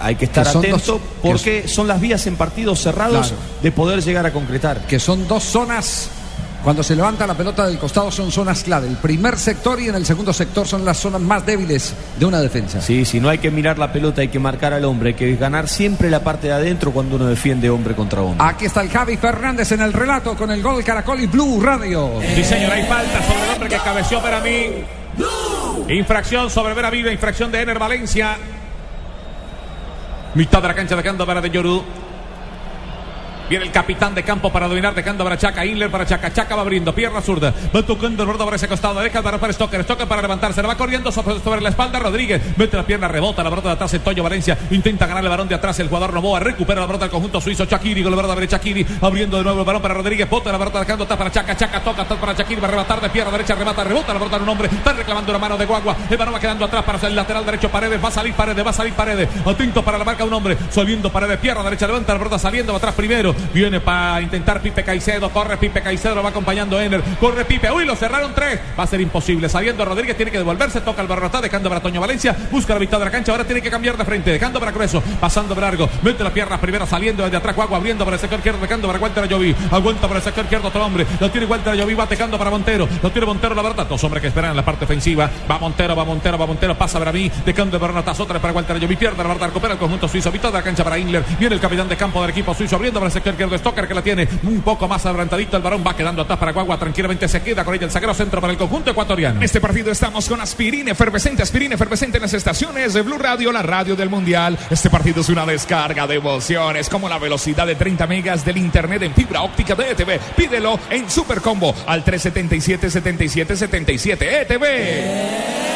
Hay 0.00 0.14
que 0.14 0.26
estar 0.26 0.44
Que 0.44 0.58
atento 0.58 0.92
dos- 0.94 1.00
porque 1.22 1.66
son 1.68 1.88
las 1.88 2.00
vías 2.00 2.26
en 2.26 2.36
partidos 2.36 2.80
cerrados 2.80 3.28
Claro. 3.28 3.42
de 3.62 3.72
poder 3.72 4.02
llegar 4.02 4.24
a 4.26 4.32
concretar. 4.32 4.80
Que 4.86 4.98
son 4.98 5.26
dos 5.28 5.42
zonas. 5.44 6.08
Cuando 6.62 6.82
se 6.82 6.96
levanta 6.96 7.26
la 7.26 7.34
pelota 7.34 7.66
del 7.66 7.78
costado 7.78 8.10
son 8.10 8.32
zonas 8.32 8.64
clave. 8.64 8.88
El 8.88 8.96
primer 8.96 9.38
sector 9.38 9.80
y 9.80 9.88
en 9.88 9.94
el 9.94 10.04
segundo 10.04 10.32
sector 10.32 10.66
son 10.66 10.84
las 10.84 10.96
zonas 10.98 11.20
más 11.20 11.46
débiles 11.46 11.94
de 12.18 12.26
una 12.26 12.40
defensa. 12.40 12.80
Sí, 12.80 13.04
si 13.04 13.20
no 13.20 13.28
hay 13.28 13.38
que 13.38 13.50
mirar 13.50 13.78
la 13.78 13.92
pelota, 13.92 14.20
hay 14.20 14.28
que 14.28 14.38
marcar 14.38 14.72
al 14.72 14.84
hombre, 14.84 15.10
hay 15.10 15.14
que 15.14 15.36
ganar 15.36 15.68
siempre 15.68 16.10
la 16.10 16.20
parte 16.20 16.48
de 16.48 16.54
adentro 16.54 16.90
cuando 16.90 17.16
uno 17.16 17.26
defiende 17.26 17.70
hombre 17.70 17.94
contra 17.94 18.22
hombre. 18.22 18.44
Aquí 18.46 18.66
está 18.66 18.82
el 18.82 18.90
Javi 18.90 19.16
Fernández 19.16 19.70
en 19.72 19.80
el 19.80 19.92
relato 19.92 20.36
con 20.36 20.50
el 20.50 20.60
gol 20.60 20.82
Caracol 20.82 21.20
y 21.20 21.26
Blue 21.26 21.60
Radio. 21.60 22.10
Sí, 22.34 22.44
señor, 22.44 22.72
hay 22.72 22.84
falta 22.84 23.22
sobre 23.22 23.44
el 23.44 23.50
hombre 23.50 23.68
que 23.68 23.76
cabeció 23.76 24.20
para 24.20 24.40
mí. 24.40 24.84
Infracción 25.88 26.50
sobre 26.50 26.74
Vera 26.74 26.90
Viva, 26.90 27.10
infracción 27.10 27.50
de 27.50 27.62
Ener 27.62 27.78
Valencia. 27.78 28.36
Mitad 30.34 30.60
de 30.60 30.68
la 30.68 30.74
cancha 30.74 30.96
dejando 30.96 31.24
para 31.24 31.40
de 31.40 31.50
Yoru. 31.50 31.82
Viene 33.48 33.64
el 33.64 33.72
capitán 33.72 34.14
de 34.14 34.22
campo 34.22 34.52
para 34.52 34.68
dominar, 34.68 34.94
dejando 34.94 35.24
para 35.24 35.38
Chaca. 35.38 35.64
Inler 35.64 35.90
para 35.90 36.04
Chaca. 36.04 36.30
Chaca 36.30 36.54
va 36.54 36.62
abriendo, 36.62 36.94
pierna 36.94 37.22
zurda. 37.22 37.54
Va 37.74 37.82
tocando 37.82 38.22
el 38.22 38.26
borde 38.26 38.44
por 38.44 38.54
ese 38.54 38.68
costado. 38.68 39.00
Deja 39.00 39.22
para, 39.22 39.38
para 39.38 39.52
Stoker. 39.54 39.82
Stoker 39.84 40.06
para 40.06 40.20
levantarse. 40.20 40.60
Le 40.60 40.68
va 40.68 40.76
corriendo 40.76 41.10
sobre, 41.10 41.62
la 41.62 41.70
espalda. 41.70 41.98
Rodríguez 41.98 42.42
mete 42.58 42.76
la 42.76 42.84
pierna, 42.84 43.08
rebota 43.08 43.42
la 43.42 43.48
pelota 43.48 43.68
de 43.68 43.74
atrás. 43.74 43.94
El 43.94 44.00
Toño 44.00 44.22
Valencia 44.22 44.58
intenta 44.70 45.06
ganar 45.06 45.24
el 45.24 45.30
balón 45.30 45.48
de 45.48 45.54
atrás. 45.54 45.78
El 45.80 45.88
jugador 45.88 46.12
Novoa 46.12 46.40
recupera 46.40 46.82
la 46.82 46.86
pelota 46.86 47.06
del 47.06 47.10
conjunto 47.10 47.40
suizo. 47.40 47.64
Shakiri 47.64 48.02
con 48.02 48.10
la 48.10 48.16
verdad 48.16 48.34
derecha. 48.34 48.58
Shakiri 48.58 48.86
abriendo 49.00 49.38
de 49.38 49.44
nuevo 49.44 49.60
el 49.60 49.66
balón 49.66 49.80
para 49.80 49.94
Rodríguez. 49.94 50.28
Bota 50.28 50.52
la 50.52 50.58
pelota 50.58 50.80
dejando 50.80 51.04
atrás 51.04 51.18
para 51.18 51.30
Chaca. 51.30 51.56
Chaca 51.56 51.80
toca 51.80 52.02
atrás 52.02 52.20
para 52.20 52.34
Shakiri. 52.34 52.60
Va 52.60 52.68
a 52.68 52.70
rematar 52.70 53.00
de 53.00 53.08
pierna 53.08 53.32
derecha. 53.32 53.54
Remata, 53.54 53.82
rebota 53.82 54.12
la 54.12 54.18
pelota 54.18 54.36
de 54.36 54.42
un 54.42 54.48
hombre. 54.50 54.68
Está 54.70 54.92
reclamando 54.92 55.32
la 55.32 55.38
mano 55.38 55.56
de 55.56 55.64
Guagua. 55.64 55.96
El 56.10 56.18
balón 56.18 56.34
va 56.34 56.40
quedando 56.40 56.66
atrás 56.66 56.84
para 56.84 57.08
el 57.08 57.16
lateral 57.16 57.46
derecho. 57.46 57.70
Paredes. 57.70 58.04
Va 58.04 58.08
a 58.08 58.12
salir 58.12 58.34
Paredes. 58.34 58.66
Va 58.66 58.70
a 58.70 58.74
salir 58.74 58.92
Paredes. 58.92 59.26
Atento 59.46 59.82
para 59.82 59.96
la 59.96 60.04
marca 60.04 60.22
un 60.24 60.34
hombre. 60.34 60.58
Saliendo 60.68 61.10
Paredes. 61.10 61.38
Pierna 61.38 61.62
derecha. 61.62 61.86
Levanta 61.86 62.12
la 62.12 62.18
pelota 62.18 62.38
saliendo 62.38 62.76
atrás 62.76 62.94
primero. 62.94 63.37
Viene 63.52 63.80
para 63.80 64.20
intentar 64.20 64.60
Pipe 64.60 64.84
Caicedo. 64.84 65.30
Corre 65.30 65.56
Pipe 65.56 65.82
Caicedo. 65.82 66.14
Lo 66.14 66.22
va 66.22 66.30
acompañando 66.30 66.80
Ener. 66.80 67.02
Corre 67.20 67.44
Pipe. 67.44 67.70
Uy, 67.70 67.84
lo 67.84 67.96
cerraron 67.96 68.34
tres. 68.34 68.60
Va 68.78 68.84
a 68.84 68.86
ser 68.86 69.00
imposible. 69.00 69.48
Saliendo 69.48 69.84
Rodríguez. 69.84 70.16
Tiene 70.16 70.30
que 70.30 70.38
devolverse. 70.38 70.80
Toca 70.80 71.02
el 71.02 71.08
barrotá. 71.08 71.40
Dejando 71.40 71.68
para 71.68 71.80
Toño 71.80 72.00
Valencia. 72.00 72.36
Busca 72.50 72.74
la 72.74 72.80
mitad 72.80 72.98
de 72.98 73.04
la 73.04 73.10
cancha. 73.10 73.32
Ahora 73.32 73.44
tiene 73.44 73.62
que 73.62 73.70
cambiar 73.70 73.96
de 73.96 74.04
frente. 74.04 74.30
Dejando 74.32 74.58
para 74.60 74.72
Grueso. 74.72 75.02
Pasando 75.20 75.54
para 75.54 75.68
Largo. 75.68 75.88
Mete 76.02 76.22
las 76.24 76.32
piernas 76.32 76.60
primero. 76.60 76.86
Saliendo 76.86 77.24
desde 77.24 77.36
atrás. 77.36 77.54
Guagua 77.56 77.78
abriendo 77.78 78.04
para 78.04 78.16
el 78.16 78.20
sector 78.20 78.38
izquierdo. 78.38 78.60
Dejando 78.60 78.86
para 78.86 78.98
Walter 78.98 79.24
Ayoví. 79.24 79.54
Aguanta 79.70 80.06
para 80.08 80.18
el 80.18 80.24
sector 80.24 80.44
izquierdo 80.44 80.68
otro 80.68 80.84
hombre. 80.84 81.06
Lo 81.20 81.30
tiene 81.30 81.46
Walter 81.46 81.72
Ayoví. 81.72 81.94
Va 81.94 82.06
tecando 82.06 82.38
para 82.38 82.50
Montero. 82.50 82.88
Lo 83.02 83.10
tiene 83.10 83.26
Montero 83.26 83.54
la 83.54 83.62
verdad. 83.62 83.86
Dos 83.86 84.02
hombres 84.04 84.20
que 84.20 84.28
esperan 84.28 84.50
en 84.50 84.56
la 84.56 84.64
parte 84.64 84.84
ofensiva. 84.84 85.30
Va 85.50 85.58
Montero. 85.58 85.96
Va 85.96 86.04
Montero. 86.04 86.38
Va 86.38 86.46
Montero. 86.46 86.76
Pasa 86.76 86.98
para 86.98 87.12
mí. 87.12 87.30
Dejando 87.44 87.78
para 87.78 87.92
Notas. 87.92 88.18
Otra 88.20 88.38
para 88.38 88.52
Walter 88.52 88.76
Ayoví. 88.76 88.96
Pierde 88.96 89.22
la 89.22 89.28
verdad. 89.28 89.48
Recupera 89.48 89.74
el 89.74 89.78
conjunto 89.78 90.08
suizo. 90.08 90.30
Mitad 90.32 90.50
de 90.50 90.58
la 90.58 90.64
cancha 90.64 90.84
para 90.84 90.98
Inler. 90.98 91.24
Viene 91.38 91.54
el 91.54 91.60
capitán 91.60 91.88
de 91.88 91.96
campo 91.96 92.20
del 92.20 92.30
equipo 92.30 92.54
suizo. 92.54 92.76
Abriendo 92.76 93.00
para 93.00 93.08
el 93.08 93.12
sector 93.12 93.27
izquierdo. 93.30 93.58
Stoker 93.58 93.86
que 93.86 93.94
la 93.94 94.02
tiene 94.02 94.28
un 94.44 94.60
poco 94.62 94.88
más 94.88 95.04
adelantadito. 95.06 95.56
El 95.56 95.62
varón 95.62 95.84
va 95.86 95.96
quedando 95.96 96.22
atrás 96.22 96.38
para 96.38 96.52
Guagua. 96.52 96.78
Tranquilamente 96.78 97.28
se 97.28 97.42
queda 97.42 97.64
con 97.64 97.74
ella 97.74 97.86
el 97.86 97.90
sagrado 97.90 98.14
centro 98.14 98.40
para 98.40 98.52
el 98.52 98.58
conjunto 98.58 98.90
ecuatoriano. 98.90 99.36
En 99.36 99.44
este 99.44 99.60
partido 99.60 99.90
estamos 99.90 100.28
con 100.28 100.40
aspirina 100.40 100.92
efervescente, 100.92 101.42
aspirina 101.42 101.74
efervescente 101.74 102.18
en 102.18 102.22
las 102.22 102.34
estaciones 102.34 102.94
de 102.94 103.02
Blue 103.02 103.18
Radio, 103.18 103.52
la 103.52 103.62
radio 103.62 103.96
del 103.96 104.10
Mundial. 104.10 104.58
Este 104.70 104.90
partido 104.90 105.20
es 105.20 105.28
una 105.28 105.46
descarga 105.46 106.06
de 106.06 106.16
emociones, 106.16 106.88
como 106.88 107.08
la 107.08 107.18
velocidad 107.18 107.66
de 107.66 107.74
30 107.74 108.06
megas 108.06 108.44
del 108.44 108.58
internet 108.58 109.02
en 109.02 109.14
fibra 109.14 109.42
óptica 109.42 109.74
de 109.74 109.90
ETV. 109.90 110.18
Pídelo 110.36 110.78
en 110.90 111.10
Super 111.10 111.40
Combo 111.40 111.74
al 111.86 112.04
377 112.04 112.90
77 112.90 113.56
77 113.56 114.42
ETV. 114.42 115.67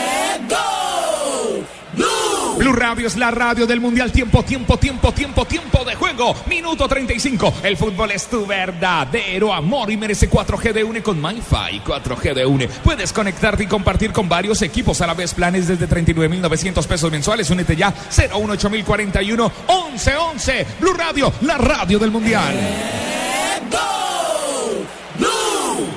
Blue 2.62 2.74
Radio 2.74 3.08
es 3.08 3.16
la 3.16 3.32
radio 3.32 3.66
del 3.66 3.80
Mundial. 3.80 4.12
Tiempo, 4.12 4.44
tiempo, 4.44 4.78
tiempo, 4.78 5.10
tiempo, 5.10 5.44
tiempo 5.44 5.84
de 5.84 5.96
juego. 5.96 6.32
Minuto 6.46 6.86
35. 6.86 7.54
El 7.64 7.76
fútbol 7.76 8.12
es 8.12 8.28
tu 8.28 8.46
verdadero 8.46 9.52
amor 9.52 9.90
y 9.90 9.96
merece 9.96 10.30
4G 10.30 10.72
de 10.72 10.84
UNE 10.84 11.02
con 11.02 11.20
MyFi. 11.20 11.80
4G 11.84 12.34
de 12.34 12.46
UNE. 12.46 12.68
Puedes 12.68 13.12
conectarte 13.12 13.64
y 13.64 13.66
compartir 13.66 14.12
con 14.12 14.28
varios 14.28 14.62
equipos 14.62 15.00
a 15.00 15.08
la 15.08 15.14
vez. 15.14 15.34
Planes 15.34 15.66
desde 15.66 15.88
39,900 15.88 16.86
pesos 16.86 17.10
mensuales. 17.10 17.50
Únete 17.50 17.74
ya. 17.74 17.92
018041 18.10 19.52
1111. 19.68 20.66
Blue 20.78 20.94
Radio, 20.94 21.32
la 21.40 21.58
radio 21.58 21.98
del 21.98 22.12
Mundial. 22.12 22.54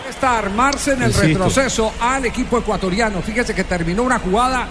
Está 0.10 0.40
armarse 0.40 0.94
en 0.94 1.04
el 1.04 1.10
Insisto. 1.10 1.28
retroceso 1.28 1.94
al 2.00 2.26
equipo 2.26 2.58
ecuatoriano. 2.58 3.22
Fíjese 3.22 3.54
que 3.54 3.66
terminó 3.66 4.02
una 4.02 4.18
jugada, 4.18 4.68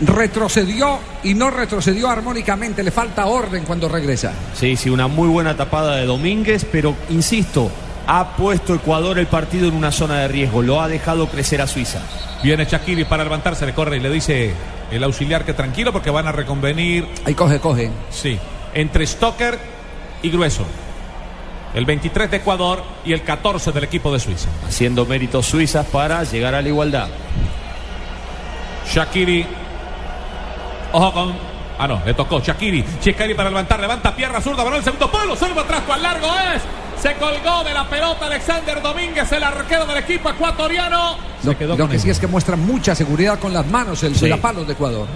retrocedió 0.00 0.98
y 1.22 1.34
no 1.34 1.50
retrocedió 1.50 2.08
armónicamente. 2.08 2.82
Le 2.82 2.90
falta 2.90 3.26
orden 3.26 3.64
cuando 3.64 3.88
regresa. 3.88 4.32
Sí, 4.54 4.76
sí, 4.76 4.90
una 4.90 5.06
muy 5.06 5.28
buena 5.28 5.56
tapada 5.56 5.96
de 5.96 6.06
Domínguez, 6.06 6.66
pero 6.70 6.94
insisto, 7.10 7.70
ha 8.06 8.36
puesto 8.36 8.74
Ecuador 8.74 9.18
el 9.18 9.26
partido 9.26 9.68
en 9.68 9.74
una 9.74 9.92
zona 9.92 10.20
de 10.20 10.28
riesgo, 10.28 10.62
lo 10.62 10.80
ha 10.80 10.88
dejado 10.88 11.28
crecer 11.28 11.60
a 11.60 11.66
Suiza. 11.66 12.00
Viene 12.42 12.66
Shakiri 12.66 13.04
para 13.04 13.24
levantarse, 13.24 13.64
le 13.64 13.72
corre 13.72 13.96
y 13.96 14.00
le 14.00 14.10
dice 14.10 14.52
el 14.90 15.02
auxiliar 15.02 15.44
que 15.44 15.54
tranquilo 15.54 15.92
porque 15.92 16.10
van 16.10 16.28
a 16.28 16.32
reconvenir. 16.32 17.08
Ahí 17.24 17.34
coge, 17.34 17.58
coge. 17.60 17.90
Sí, 18.10 18.38
entre 18.74 19.06
Stoker 19.06 19.58
y 20.22 20.30
Grueso. 20.30 20.64
El 21.74 21.86
23 21.86 22.30
de 22.30 22.36
Ecuador 22.36 22.84
y 23.04 23.12
el 23.12 23.22
14 23.22 23.72
del 23.72 23.84
equipo 23.84 24.12
de 24.12 24.20
Suiza. 24.20 24.48
Haciendo 24.66 25.06
méritos 25.06 25.46
suizas 25.46 25.86
para 25.86 26.22
llegar 26.22 26.54
a 26.54 26.62
la 26.62 26.68
igualdad. 26.68 27.08
Shakiri. 28.92 29.46
Ojo 30.94 31.12
con. 31.12 31.34
Ah, 31.76 31.88
no, 31.88 32.00
le 32.06 32.14
tocó 32.14 32.38
Shakiri. 32.40 32.84
Shakiri 33.02 33.34
para 33.34 33.48
levantar, 33.50 33.80
levanta 33.80 34.14
pierna 34.14 34.40
zurda, 34.40 34.62
balón 34.62 34.78
el 34.78 34.84
segundo 34.84 35.10
palo, 35.10 35.34
salva 35.34 35.62
atrás, 35.62 35.82
cual 35.84 36.00
largo 36.02 36.28
es. 36.54 36.62
Se 37.02 37.14
colgó 37.16 37.64
de 37.64 37.74
la 37.74 37.84
pelota 37.88 38.26
Alexander 38.26 38.80
Domínguez, 38.80 39.30
el 39.32 39.42
arquero 39.42 39.84
del 39.84 39.96
equipo 39.98 40.30
ecuatoriano. 40.30 41.16
Se 41.42 41.48
Lo, 41.48 41.58
quedó 41.58 41.76
lo 41.76 41.88
que 41.88 41.98
sí 41.98 42.08
es 42.10 42.20
que 42.20 42.28
muestra 42.28 42.54
mucha 42.56 42.94
seguridad 42.94 43.40
con 43.40 43.52
las 43.52 43.66
manos 43.66 44.02
el 44.04 44.14
Sí. 44.14 44.28
de 44.28 44.72
Ecuador. 44.72 45.08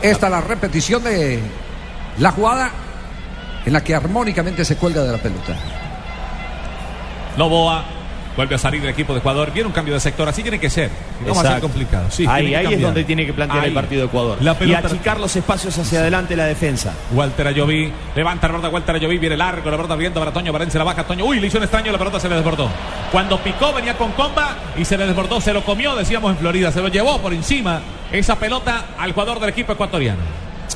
Esta 0.00 0.26
es 0.26 0.30
la 0.32 0.40
repetición 0.40 1.02
de 1.02 1.40
la 2.18 2.30
jugada 2.30 2.70
en 3.64 3.72
la 3.72 3.82
que 3.82 3.92
armónicamente 3.94 4.64
se 4.64 4.76
cuelga 4.76 5.02
de 5.02 5.10
la 5.12 5.18
pelota. 5.18 5.56
Novoa 7.36 7.84
vuelve 8.36 8.54
a 8.54 8.58
salir 8.58 8.82
el 8.82 8.88
equipo 8.90 9.12
de 9.12 9.20
Ecuador. 9.20 9.50
Viene 9.52 9.66
un 9.66 9.72
cambio 9.72 9.94
de 9.94 10.00
sector, 10.00 10.28
así 10.28 10.42
tiene 10.42 10.58
que 10.60 10.68
ser. 10.70 10.90
No 11.26 11.34
va 11.34 11.40
a 11.40 11.44
ser 11.52 11.60
complicado. 11.60 12.10
Sí, 12.10 12.26
ahí 12.28 12.54
es 12.54 12.80
donde 12.80 13.04
tiene 13.04 13.24
que 13.26 13.32
plantear 13.32 13.62
Ahí. 13.64 13.68
el 13.68 13.74
partido 13.74 14.02
de 14.02 14.06
Ecuador. 14.08 14.38
La 14.40 14.52
y 14.52 14.54
pelota- 14.56 14.86
achicar 14.88 15.18
los 15.18 15.34
espacios 15.34 15.76
hacia 15.78 16.00
adelante 16.00 16.36
la 16.36 16.44
defensa. 16.44 16.92
Walter 17.12 17.46
Ayoví, 17.48 17.92
levanta 18.14 18.46
la 18.48 18.52
pelota 18.54 18.68
Walter 18.68 18.96
Ayoví, 18.96 19.18
viene 19.18 19.36
largo, 19.36 19.70
la 19.70 19.76
pelota 19.76 19.94
abriendo 19.94 20.20
para 20.20 20.32
Toño 20.32 20.52
Valencia, 20.52 20.78
la 20.78 20.84
baja 20.84 21.04
Toño, 21.04 21.24
uy, 21.24 21.40
le 21.40 21.46
hizo 21.46 21.58
un 21.58 21.64
extraño, 21.64 21.90
la 21.92 21.98
pelota 21.98 22.20
se 22.20 22.28
le 22.28 22.36
desbordó. 22.36 22.68
Cuando 23.10 23.38
picó 23.42 23.72
venía 23.72 23.96
con 23.96 24.12
comba 24.12 24.56
y 24.76 24.84
se 24.84 24.98
le 24.98 25.06
desbordó, 25.06 25.40
se 25.40 25.52
lo 25.52 25.64
comió, 25.64 25.94
decíamos 25.96 26.32
en 26.32 26.38
Florida, 26.38 26.70
se 26.72 26.80
lo 26.82 26.88
llevó 26.88 27.18
por 27.20 27.32
encima 27.32 27.80
esa 28.12 28.38
pelota 28.38 28.86
al 28.98 29.12
jugador 29.12 29.40
del 29.40 29.48
equipo 29.50 29.72
ecuatoriano. 29.72 30.20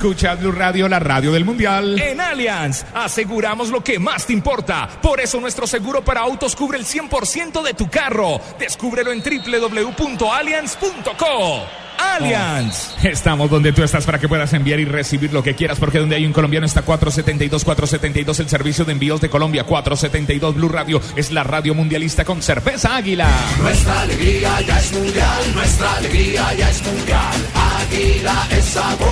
Escucha 0.01 0.35
Blue 0.35 0.51
Radio, 0.51 0.89
la 0.89 0.99
radio 0.99 1.31
del 1.31 1.45
Mundial. 1.45 2.01
En 2.01 2.23
Allianz, 2.23 2.87
aseguramos 2.95 3.69
lo 3.69 3.85
que 3.85 3.99
más 3.99 4.25
te 4.25 4.33
importa. 4.33 4.89
Por 5.03 5.21
eso 5.21 5.39
nuestro 5.39 5.67
seguro 5.67 6.03
para 6.03 6.23
autos 6.23 6.57
cubre 6.57 6.79
el 6.79 6.87
100% 6.87 7.63
de 7.63 7.75
tu 7.75 7.91
carro. 7.91 8.41
Descúbrelo 8.59 9.13
en 9.13 9.23
www.allianz.co. 9.23 11.67
Allianz. 11.99 12.95
Estamos 13.05 13.51
donde 13.51 13.75
tú 13.75 13.83
estás 13.83 14.07
para 14.07 14.19
que 14.19 14.27
puedas 14.27 14.51
enviar 14.55 14.81
y 14.81 14.87
recibir 14.87 15.35
lo 15.35 15.43
que 15.43 15.55
quieras, 15.55 15.79
porque 15.79 15.99
donde 15.99 16.17
hay 16.17 16.25
un 16.25 16.33
colombiano 16.33 16.65
está 16.65 16.81
472, 16.81 17.63
472, 17.63 18.41
el 18.41 18.49
servicio 18.49 18.87
de 18.87 18.93
envíos 18.93 19.21
de 19.21 19.29
Colombia, 19.29 19.65
472 19.65 20.55
Blue 20.55 20.71
Radio, 20.71 21.03
es 21.15 21.31
la 21.31 21.45
radio 21.45 21.75
mundialista 21.75 22.25
con 22.25 22.41
cerveza 22.41 22.97
águila. 22.97 23.29
Nuestra 23.61 24.01
alegría 24.01 24.63
ya 24.63 24.81
es 24.81 24.95
mundial, 24.95 25.55
nuestra 25.55 25.93
alegría 25.93 26.55
ya 26.55 26.71
es 26.71 26.83
mundial. 26.87 27.60
Águila 27.91 28.47
es 28.53 28.65
sabor 28.67 29.09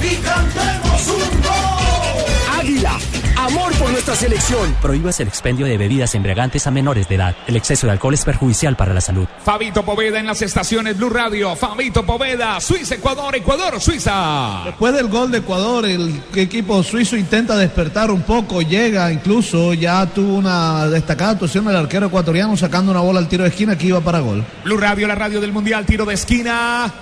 y 0.00 0.14
cantemos 0.22 1.08
un 1.08 1.42
gol. 1.42 2.60
Águila, 2.60 2.98
amor 3.36 3.72
por 3.72 3.90
nuestra 3.90 4.14
selección. 4.14 4.72
Prohíbas 4.80 5.18
el 5.18 5.26
expendio 5.26 5.66
de 5.66 5.76
bebidas 5.76 6.14
embriagantes 6.14 6.64
a 6.68 6.70
menores 6.70 7.08
de 7.08 7.16
edad. 7.16 7.34
El 7.48 7.56
exceso 7.56 7.88
de 7.88 7.94
alcohol 7.94 8.14
es 8.14 8.24
perjudicial 8.24 8.76
para 8.76 8.94
la 8.94 9.00
salud. 9.00 9.26
Fabito 9.44 9.84
Poveda 9.84 10.20
en 10.20 10.26
las 10.26 10.42
estaciones 10.42 10.96
Blue 10.96 11.10
Radio, 11.10 11.56
Fabito 11.56 12.06
Poveda, 12.06 12.60
Suiza, 12.60 12.94
Ecuador, 12.94 13.34
Ecuador, 13.34 13.80
Suiza. 13.80 14.62
Después 14.64 14.94
del 14.94 15.08
gol 15.08 15.32
de 15.32 15.38
Ecuador, 15.38 15.84
el 15.86 16.22
equipo 16.36 16.84
suizo 16.84 17.16
intenta 17.16 17.56
despertar 17.56 18.12
un 18.12 18.22
poco, 18.22 18.62
llega 18.62 19.10
incluso, 19.10 19.74
ya 19.74 20.06
tuvo 20.06 20.36
una 20.36 20.86
destacada 20.86 21.32
actuación 21.32 21.64
del 21.64 21.74
arquero 21.74 22.06
ecuatoriano 22.06 22.56
sacando 22.56 22.92
una 22.92 23.00
bola 23.00 23.18
al 23.18 23.28
tiro 23.28 23.42
de 23.42 23.50
esquina 23.50 23.76
que 23.76 23.88
iba 23.88 24.00
para 24.00 24.20
gol. 24.20 24.44
Blue 24.62 24.76
Radio, 24.76 25.08
la 25.08 25.16
radio 25.16 25.40
del 25.40 25.50
Mundial, 25.50 25.84
tiro 25.84 26.04
de 26.04 26.14
esquina. 26.14 26.92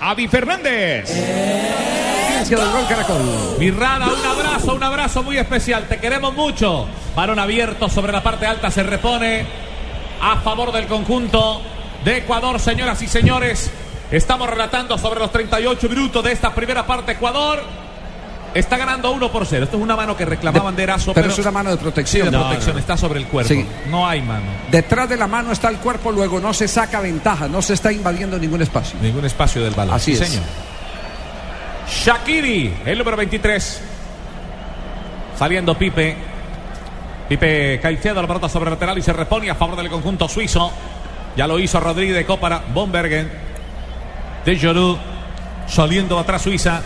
Avi 0.00 0.28
Fernández. 0.28 1.08
Del 2.48 2.58
gol 2.58 2.86
Caracol. 2.88 3.20
Mirrada, 3.58 4.06
un 4.06 4.26
abrazo, 4.26 4.74
un 4.74 4.82
abrazo 4.82 5.22
muy 5.22 5.36
especial. 5.36 5.86
Te 5.88 5.98
queremos 5.98 6.34
mucho. 6.34 6.88
Balón 7.14 7.38
abierto 7.38 7.88
sobre 7.88 8.12
la 8.12 8.22
parte 8.22 8.46
alta, 8.46 8.70
se 8.70 8.82
repone 8.82 9.44
a 10.20 10.36
favor 10.40 10.72
del 10.72 10.86
conjunto 10.86 11.60
de 12.04 12.18
Ecuador, 12.18 12.58
señoras 12.58 13.02
y 13.02 13.08
señores. 13.08 13.70
Estamos 14.10 14.48
relatando 14.48 14.98
sobre 14.98 15.20
los 15.20 15.30
38 15.30 15.88
minutos 15.88 16.24
de 16.24 16.32
esta 16.32 16.54
primera 16.54 16.86
parte. 16.86 17.12
Ecuador 17.12 17.62
está 18.54 18.76
ganando 18.76 19.10
1 19.12 19.30
por 19.32 19.46
0. 19.46 19.64
Esto 19.64 19.76
es 19.76 19.82
una 19.82 19.96
mano 19.96 20.16
que 20.16 20.24
reclamaban 20.24 20.74
de 20.76 20.82
Erazo, 20.82 21.12
pero 21.14 21.28
es 21.28 21.38
una 21.38 21.50
mano 21.50 21.70
de 21.70 21.76
Sí, 21.76 21.82
protección. 21.82 22.30
de 22.30 22.38
protección, 22.38 22.78
está 22.78 22.96
sobre 22.96 23.20
el 23.20 23.26
cuerpo. 23.26 23.52
Sí. 23.52 23.64
No 23.88 24.06
hay 24.06 24.22
mano. 24.22 24.44
Detrás 24.70 25.08
de 25.08 25.16
la 25.16 25.26
mano 25.26 25.52
está 25.52 25.68
el 25.68 25.76
cuerpo, 25.78 26.10
luego 26.12 26.40
no 26.40 26.52
se 26.54 26.66
saca 26.68 27.00
ventaja, 27.00 27.48
no 27.48 27.62
se 27.62 27.74
está 27.74 27.92
invadiendo 27.92 28.38
ningún 28.38 28.62
espacio. 28.62 28.98
Ningún 29.00 29.24
espacio 29.24 29.62
del 29.62 29.74
balón. 29.74 29.94
Así 29.94 30.14
Sí, 30.16 30.22
es. 30.22 30.28
señor. 30.28 30.44
Shakiri, 31.88 32.74
el 32.86 32.98
número 32.98 33.16
23. 33.16 33.80
Saliendo 35.38 35.76
Pipe. 35.76 36.16
Pipe 37.28 37.78
Caicedo, 37.80 38.20
la 38.20 38.26
pelota 38.28 38.48
sobre 38.48 38.66
el 38.66 38.74
lateral 38.74 38.98
y 38.98 39.02
se 39.02 39.12
repone 39.12 39.50
a 39.50 39.54
favor 39.54 39.76
del 39.76 39.88
conjunto 39.88 40.28
suizo. 40.28 40.72
Ya 41.36 41.46
lo 41.46 41.58
hizo 41.58 41.78
Rodríguez 41.80 42.14
de 42.16 42.26
Cópara, 42.26 42.62
Bombergen. 42.74 43.30
De 44.44 44.58
Jorú. 44.58 44.98
Saliendo 45.66 46.18
atrás 46.18 46.42
Suiza. 46.42 46.82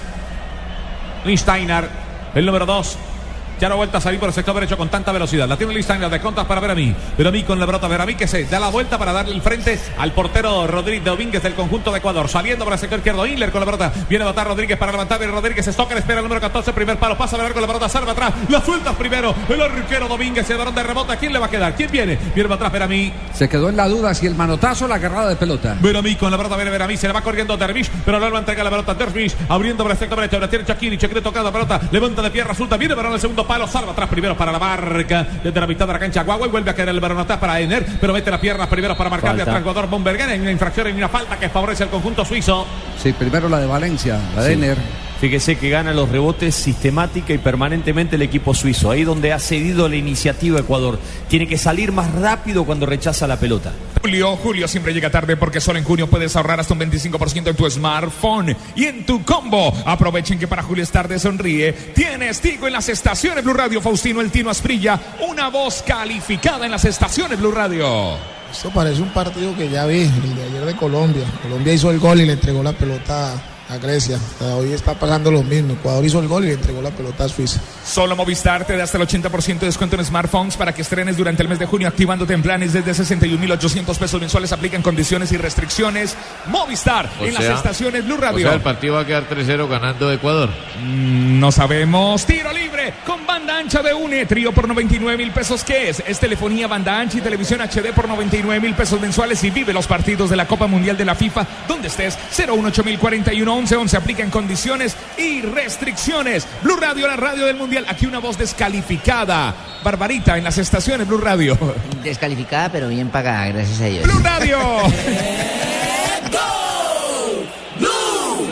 Steiner, 1.33 1.89
el 2.35 2.45
número 2.47 2.67
2. 2.67 3.14
Ya 3.61 3.69
no 3.69 3.77
vuelta 3.77 3.99
a 3.99 4.01
salir 4.01 4.19
por 4.19 4.29
el 4.29 4.35
sector 4.35 4.55
derecho 4.55 4.77
con 4.77 4.89
tanta 4.89 5.13
velocidad. 5.13 5.49
La 5.49 5.57
tiene 5.57 5.75
Listainer 5.75 6.11
de 6.11 6.21
contas 6.21 6.47
para 6.47 6.61
Veramí. 6.61 6.95
Veramí 7.17 7.43
con 7.45 7.59
la 7.61 7.67
pelota. 7.67 7.89
Veramí 7.89 8.15
que 8.15 8.27
se 8.27 8.45
da 8.45 8.59
la 8.59 8.69
vuelta 8.69 8.99
para 8.99 9.13
darle 9.13 9.35
el 9.35 9.43
frente 9.43 9.79
al 9.99 10.13
portero 10.13 10.67
Rodríguez 10.67 11.05
Domínguez 11.05 11.43
del 11.43 11.55
conjunto 11.55 11.93
de 11.93 11.99
Ecuador. 11.99 12.29
Saliendo 12.29 12.65
para 12.65 12.77
el 12.77 12.81
sector 12.81 12.99
izquierdo. 12.99 13.27
Inler 13.27 13.51
con 13.51 13.61
la 13.61 13.67
pelota. 13.67 13.93
Viene 14.09 14.25
a 14.25 14.29
matar 14.29 14.49
Rodríguez 14.49 14.77
para 14.77 14.93
levantar. 14.93 15.19
Viene 15.19 15.33
Rodríguez. 15.33 15.67
Estoca. 15.67 15.97
Espera 15.97 16.21
el 16.21 16.25
número 16.25 16.41
14. 16.41 16.73
Primer 16.73 16.99
palo. 16.99 17.17
Pasa 17.17 17.37
a 17.37 17.43
ver 17.43 17.53
con 17.53 17.63
la 17.63 17.69
pelota. 17.69 17.89
Salva 17.89 18.13
atrás. 18.13 18.35
La 18.49 18.61
suelta 18.61 18.93
primero. 18.93 19.35
El 19.49 19.61
arquero 19.61 20.09
Domínguez. 20.09 20.47
Se 20.47 20.57
darán 20.57 20.75
de 20.75 20.83
rebota. 20.83 21.17
¿Quién 21.17 21.33
le 21.33 21.39
va 21.39 21.47
a 21.47 21.51
quedar? 21.51 21.75
¿Quién 21.75 21.91
viene? 21.91 22.19
Viene 22.35 22.49
para 22.49 22.57
atrás 22.57 22.73
Veramí. 22.73 23.13
Se 23.33 23.49
quedó 23.49 23.69
en 23.69 23.77
la 23.77 23.89
duda 23.89 24.15
si 24.15 24.27
el 24.27 24.35
manotazo 24.35 24.87
o 24.87 24.89
la 24.89 24.97
agarrada 24.97 25.29
de 25.29 25.37
pelota. 25.37 25.77
Veramí 25.81 26.17
con 26.17 26.31
la 26.31 26.37
pelota. 26.37 26.57
Viene 26.57 26.71
Veramí. 26.71 26.97
Se 26.97 27.07
le 27.07 27.13
va 27.13 27.23
corriendo 27.23 27.57
Dervish. 27.57 27.91
Pero 28.05 28.19
no 28.19 28.27
le 28.27 28.33
va 28.33 28.39
a 28.39 28.41
entregar 28.41 28.65
la 28.65 28.71
pelota. 28.71 28.95
Dervish 28.95 29.35
abriendo 29.49 29.85
para 29.85 29.95
el 29.95 29.99
sector 29.99 30.19
derecho. 30.19 30.39
La 30.39 30.51
tiene 30.51 30.65
Chakiri. 30.65 30.99
Chakiri 30.99 31.21
tocando 31.21 31.51
la 31.51 31.53
pelota. 31.53 31.81
Levanta 31.91 32.23
de 32.23 32.31
pie. 32.31 32.45
Resulta. 32.45 32.77
Viene 32.77 32.97
para 32.97 33.13
el 33.13 33.21
segundo 33.21 33.44
palo. 33.45 33.67
Salva 33.67 33.93
atrás 33.93 34.09
primero 34.09 34.37
para 34.37 34.53
la 34.53 34.59
marca. 34.59 35.27
Desde 35.43 35.61
la 35.61 35.67
mitad 35.67 35.87
de 35.87 35.93
la 35.93 35.99
cancha. 35.99 36.23
Guagua 36.23 36.47
y 36.47 36.51
vuelve 36.51 36.71
a 36.71 36.75
caer 36.75 36.89
el 36.89 37.01
balón 37.01 37.19
atrás 37.19 37.39
para 37.39 37.61
Ener. 37.61 37.85
Pero 38.01 38.13
mete 38.13 38.31
las 38.31 38.41
piernas 38.41 38.69
primero 38.69 38.97
para 38.97 39.11
marcarle 39.11 39.43
a 39.43 39.47
Tranquador 39.47 39.89
Bombergen 39.89 40.31
en 40.31 40.41
una 40.43 40.51
infracción 40.51 40.87
en 40.89 40.97
una 40.97 41.09
falta 41.09 41.39
que 41.39 41.49
favorece 41.49 41.83
al 41.85 41.91
conjunto 41.91 42.25
suizo. 42.25 42.67
Sí, 43.03 43.13
primero 43.13 43.49
la 43.49 43.59
de 43.61 43.67
Valencia, 43.67 44.19
la 44.37 44.43
de 44.43 44.49
Sí. 44.49 44.55
Ener. 44.55 45.04
Fíjese 45.25 45.57
que 45.57 45.71
gana 45.71 45.95
los 45.95 46.11
rebotes 46.11 46.55
sistemática 46.55 47.33
y 47.33 47.39
permanentemente 47.39 48.17
el 48.17 48.21
equipo 48.21 48.53
suizo. 48.53 48.91
Ahí 48.91 49.05
donde 49.05 49.33
ha 49.33 49.39
cedido 49.39 49.89
la 49.89 49.97
iniciativa 49.97 50.61
Ecuador. 50.61 50.99
Tiene 51.29 51.49
que 51.49 51.57
salir 51.57 51.93
más 51.93 52.13
rápido 52.13 52.67
cuando 52.67 52.85
rechaza 52.85 53.27
la 53.27 53.39
pelota. 53.41 53.73
Julio, 54.03 54.37
Julio 54.37 54.69
siempre 54.69 54.93
llega 54.93 55.09
tarde 55.09 55.39
porque 55.39 55.63
solo 55.63 55.79
en 55.79 55.87
junio 55.87 56.11
puedes 56.11 56.37
ahorrar 56.37 56.61
hasta 56.61 56.75
un 56.75 56.81
25% 56.81 57.49
en 57.49 57.57
tu 57.57 57.71
smartphone 57.71 58.55
y 58.77 58.85
en 58.85 59.07
tu 59.07 59.25
combo. 59.25 59.73
Aprovechen 59.87 60.39
que 60.39 60.47
para 60.47 60.63
Julio 60.63 60.85
es 60.85 60.91
tarde 60.91 61.19
sonríe. 61.19 61.73
Tienes 61.73 62.43
Tigo 62.43 62.67
en 62.67 62.75
las 62.75 62.91
estaciones 62.91 63.43
Blue 63.43 63.55
Radio. 63.55 63.81
Faustino 63.81 64.21
El 64.21 64.31
Tino 64.31 64.51
Asprilla, 64.51 65.01
una 65.27 65.49
voz 65.49 65.83
calificada 65.87 66.67
en 66.67 66.73
las 66.73 66.85
estaciones 66.85 67.41
Blue 67.41 67.51
Radio. 67.51 68.19
Esto 68.53 68.69
parece 68.69 69.01
un 69.01 69.09
partido 69.09 69.57
que 69.57 69.71
ya 69.71 69.87
vi, 69.87 70.03
el 70.03 70.37
de 70.37 70.43
ayer 70.43 70.67
de 70.67 70.77
Colombia. 70.77 71.25
Colombia 71.43 71.73
hizo 71.73 71.91
el 71.91 71.99
gol 71.99 72.21
y 72.21 72.27
le 72.27 72.35
entregó 72.35 72.63
la 72.63 72.75
pelota 72.75 73.54
a 73.69 73.79
Grecia. 73.79 74.19
Hoy 74.57 74.73
está 74.73 74.95
pasando 74.95 75.31
lo 75.31 75.43
mismo. 75.43 75.73
Ecuador 75.75 76.05
hizo 76.05 76.21
el 76.21 76.29
gol 76.29 76.45
y 76.45 76.49
le 76.49 76.53
entregó 76.55 76.83
la 76.83 76.91
pelota 76.91 77.25
a 77.25 77.29
Suiza. 77.29 77.61
Solo 77.85 78.15
Movistar 78.15 78.67
te 78.67 78.77
da 78.77 78.85
hasta 78.85 78.99
el 78.99 79.05
80% 79.09 79.59
de 79.61 79.67
descuento 79.67 79.97
en 79.97 80.05
smartphones 80.05 80.57
para 80.57 80.73
que 80.75 80.83
estrenes 80.83 81.17
durante 81.17 81.43
el 81.43 81.49
mes 81.49 81.59
de 81.59 81.67
junio 81.67 81.89
activándote 81.89 82.35
en 82.35 82.43
planes 82.43 82.73
desde 82.73 82.93
61.800 82.93 83.97
pesos 83.99 84.21
mensuales. 84.21 84.53
Aplican 84.53 84.83
condiciones 84.83 85.33
y 85.33 85.37
restricciones. 85.39 86.15
Movistar 86.47 87.11
O 87.21 87.25
en 87.25 87.33
sea- 87.33 87.41
las 87.51 87.57
estaciones 87.59 88.05
Blue 88.05 88.15
O 88.17 88.19
Radio. 88.21 88.47
sea, 88.47 88.55
el 88.55 88.61
partido 88.63 88.95
va 88.95 89.01
a 89.01 89.07
quedar 89.07 89.29
3-0 89.29 89.67
ganando 89.69 90.13
Ecuador. 90.13 90.51
Mm, 90.83 91.25
No 91.41 91.51
sabemos. 91.53 92.25
Tiro 92.27 92.53
libre 92.53 92.95
con 93.07 93.27
banda 93.27 93.59
ancha 93.59 93.83
de 93.83 93.93
UNE. 93.93 94.25
Trío 94.27 94.53
por 94.53 94.69
99 94.69 95.17
mil 95.19 95.31
pesos. 95.33 95.65
¿Qué 95.65 95.89
es? 95.89 96.03
Es 96.07 96.19
telefonía, 96.21 96.67
banda 96.69 96.99
ancha 97.01 97.19
y 97.19 97.21
televisión 97.21 97.61
HD 97.61 97.93
por 97.95 98.09
99 98.09 98.61
mil 98.61 98.75
pesos 98.75 99.01
mensuales. 99.01 99.43
Y 99.45 99.51
vive 99.51 99.73
los 99.73 99.87
partidos 99.87 100.31
de 100.31 100.37
la 100.37 100.47
Copa 100.47 100.67
Mundial 100.67 100.97
de 100.97 101.05
la 101.05 101.15
FIFA 101.15 101.47
donde 101.69 101.89
estés. 101.89 102.17
018041 102.31 103.54
1111. 103.55 103.97
Aplican 103.97 104.31
condiciones 104.31 104.97
y 105.17 105.43
restricciones. 105.43 106.47
Blue 106.63 106.77
Radio, 106.77 107.07
la 107.07 107.17
radio 107.17 107.47
del 107.47 107.57
Mundial. 107.57 107.87
Aquí 107.89 108.07
una 108.07 108.19
voz 108.19 108.39
descalificada. 108.39 109.55
Barbarita 109.83 110.37
en 110.37 110.45
las 110.45 110.59
estaciones 110.59 111.07
Blue 111.07 111.19
Radio. 111.19 111.59
Descalificada, 112.03 112.71
pero 112.71 112.89
bien 112.89 113.09
pagada, 113.09 113.49
gracias 113.49 113.81
a 113.81 113.85
Dios. 113.87 114.05
Blue 114.05 114.21
Radio. 114.23 114.59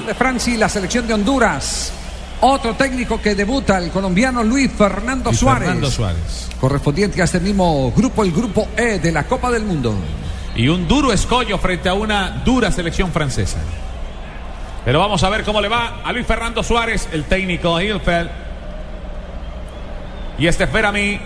De 0.06 0.14
Francia 0.14 0.52
y 0.52 0.56
la 0.56 0.68
selección 0.68 1.06
de 1.06 1.14
Honduras. 1.14 1.92
Otro 2.40 2.74
técnico 2.74 3.22
que 3.22 3.36
debuta, 3.36 3.78
el 3.78 3.90
colombiano 3.90 4.42
Luis 4.42 4.68
Fernando 4.72 5.30
Luis 5.30 5.38
Suárez. 5.38 5.68
Fernando 5.68 5.90
Suárez. 5.90 6.48
Correspondiente 6.60 7.22
a 7.22 7.24
este 7.24 7.38
mismo 7.38 7.92
grupo, 7.96 8.24
el 8.24 8.32
grupo 8.32 8.66
E 8.76 8.98
de 8.98 9.12
la 9.12 9.24
Copa 9.24 9.48
del 9.50 9.64
Mundo. 9.64 9.94
Y 10.56 10.66
un 10.66 10.88
duro 10.88 11.12
escollo 11.12 11.56
frente 11.58 11.88
a 11.88 11.94
una 11.94 12.42
dura 12.44 12.72
selección 12.72 13.12
francesa. 13.12 13.58
Pero 14.84 14.98
vamos 14.98 15.22
a 15.22 15.28
ver 15.30 15.44
cómo 15.44 15.60
le 15.60 15.68
va 15.68 16.00
a 16.04 16.12
Luis 16.12 16.26
Fernando 16.26 16.62
Suárez, 16.62 17.08
el 17.12 17.24
técnico 17.24 17.76
de 17.78 17.84
Hilfeld. 17.86 18.30
Y 20.38 20.46
este 20.46 20.66
mí. 20.92 21.20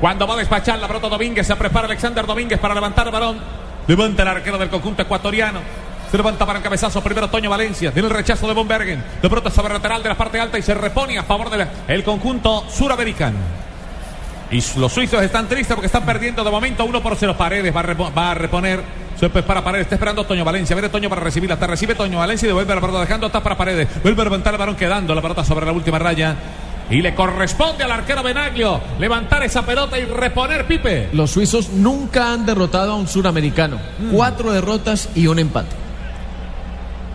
Cuando 0.00 0.26
va 0.26 0.34
a 0.34 0.36
despachar 0.38 0.78
la 0.78 0.86
pelota 0.86 1.08
Domínguez, 1.08 1.46
se 1.46 1.56
prepara 1.56 1.86
Alexander 1.86 2.26
Domínguez 2.26 2.58
para 2.58 2.74
levantar 2.74 3.06
el 3.06 3.12
balón. 3.12 3.38
Levanta 3.86 4.22
el 4.22 4.28
arquero 4.28 4.58
del 4.58 4.68
conjunto 4.68 5.02
ecuatoriano. 5.02 5.60
Se 6.10 6.16
levanta 6.16 6.46
para 6.46 6.58
el 6.58 6.62
cabezazo. 6.62 7.02
Primero 7.02 7.28
Toño 7.28 7.50
Valencia. 7.50 7.92
Tiene 7.92 8.08
el 8.08 8.14
rechazo 8.14 8.46
de 8.46 8.54
Bombergen. 8.54 9.02
La 9.22 9.28
pelota 9.28 9.50
sobre 9.50 9.74
lateral 9.74 10.02
de 10.02 10.08
la 10.08 10.14
parte 10.14 10.40
alta 10.40 10.58
y 10.58 10.62
se 10.62 10.74
repone 10.74 11.18
a 11.18 11.24
favor 11.24 11.50
del 11.50 12.04
conjunto 12.04 12.64
suramericano. 12.70 13.65
Y 14.50 14.62
los 14.78 14.92
suizos 14.92 15.22
están 15.22 15.48
tristes 15.48 15.74
porque 15.74 15.86
están 15.86 16.04
perdiendo 16.04 16.44
de 16.44 16.50
momento 16.50 16.84
1 16.84 17.02
por 17.02 17.16
0. 17.16 17.36
Paredes 17.36 17.74
va 17.74 17.80
a, 17.80 18.10
va 18.10 18.30
a 18.30 18.34
reponer. 18.34 18.80
Es 19.20 19.42
para 19.44 19.64
Paredes. 19.64 19.86
Está 19.86 19.96
esperando 19.96 20.24
Toño 20.24 20.44
Valencia. 20.44 20.76
Viene 20.76 20.88
Toño 20.88 21.08
para 21.08 21.22
recibirla. 21.22 21.54
Hasta 21.54 21.66
recibe 21.66 21.94
Toño 21.94 22.18
Valencia 22.18 22.46
y 22.46 22.48
devuelve 22.48 22.74
la 22.74 22.80
pelota 22.80 23.00
dejando 23.00 23.26
hasta 23.26 23.42
para 23.42 23.56
Paredes. 23.56 23.88
Vuelve 24.02 24.20
a 24.20 24.24
levantar 24.24 24.54
el 24.54 24.58
balón 24.58 24.76
quedando 24.76 25.14
la 25.14 25.22
pelota 25.22 25.44
sobre 25.44 25.66
la 25.66 25.72
última 25.72 25.98
raya. 25.98 26.36
Y 26.88 27.02
le 27.02 27.14
corresponde 27.14 27.82
al 27.82 27.90
arquero 27.90 28.22
Benaglio 28.22 28.80
levantar 29.00 29.42
esa 29.42 29.66
pelota 29.66 29.98
y 29.98 30.04
reponer 30.04 30.66
Pipe. 30.66 31.08
Los 31.12 31.32
suizos 31.32 31.70
nunca 31.70 32.32
han 32.32 32.46
derrotado 32.46 32.92
a 32.92 32.94
un 32.96 33.08
suramericano. 33.08 33.78
Cuatro 34.12 34.52
derrotas 34.52 35.08
y 35.16 35.26
un 35.26 35.40
empate. 35.40 35.74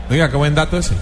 Oiga, 0.09 0.29
qué 0.29 0.35
buen 0.35 0.53
dato 0.53 0.77
ese. 0.77 0.95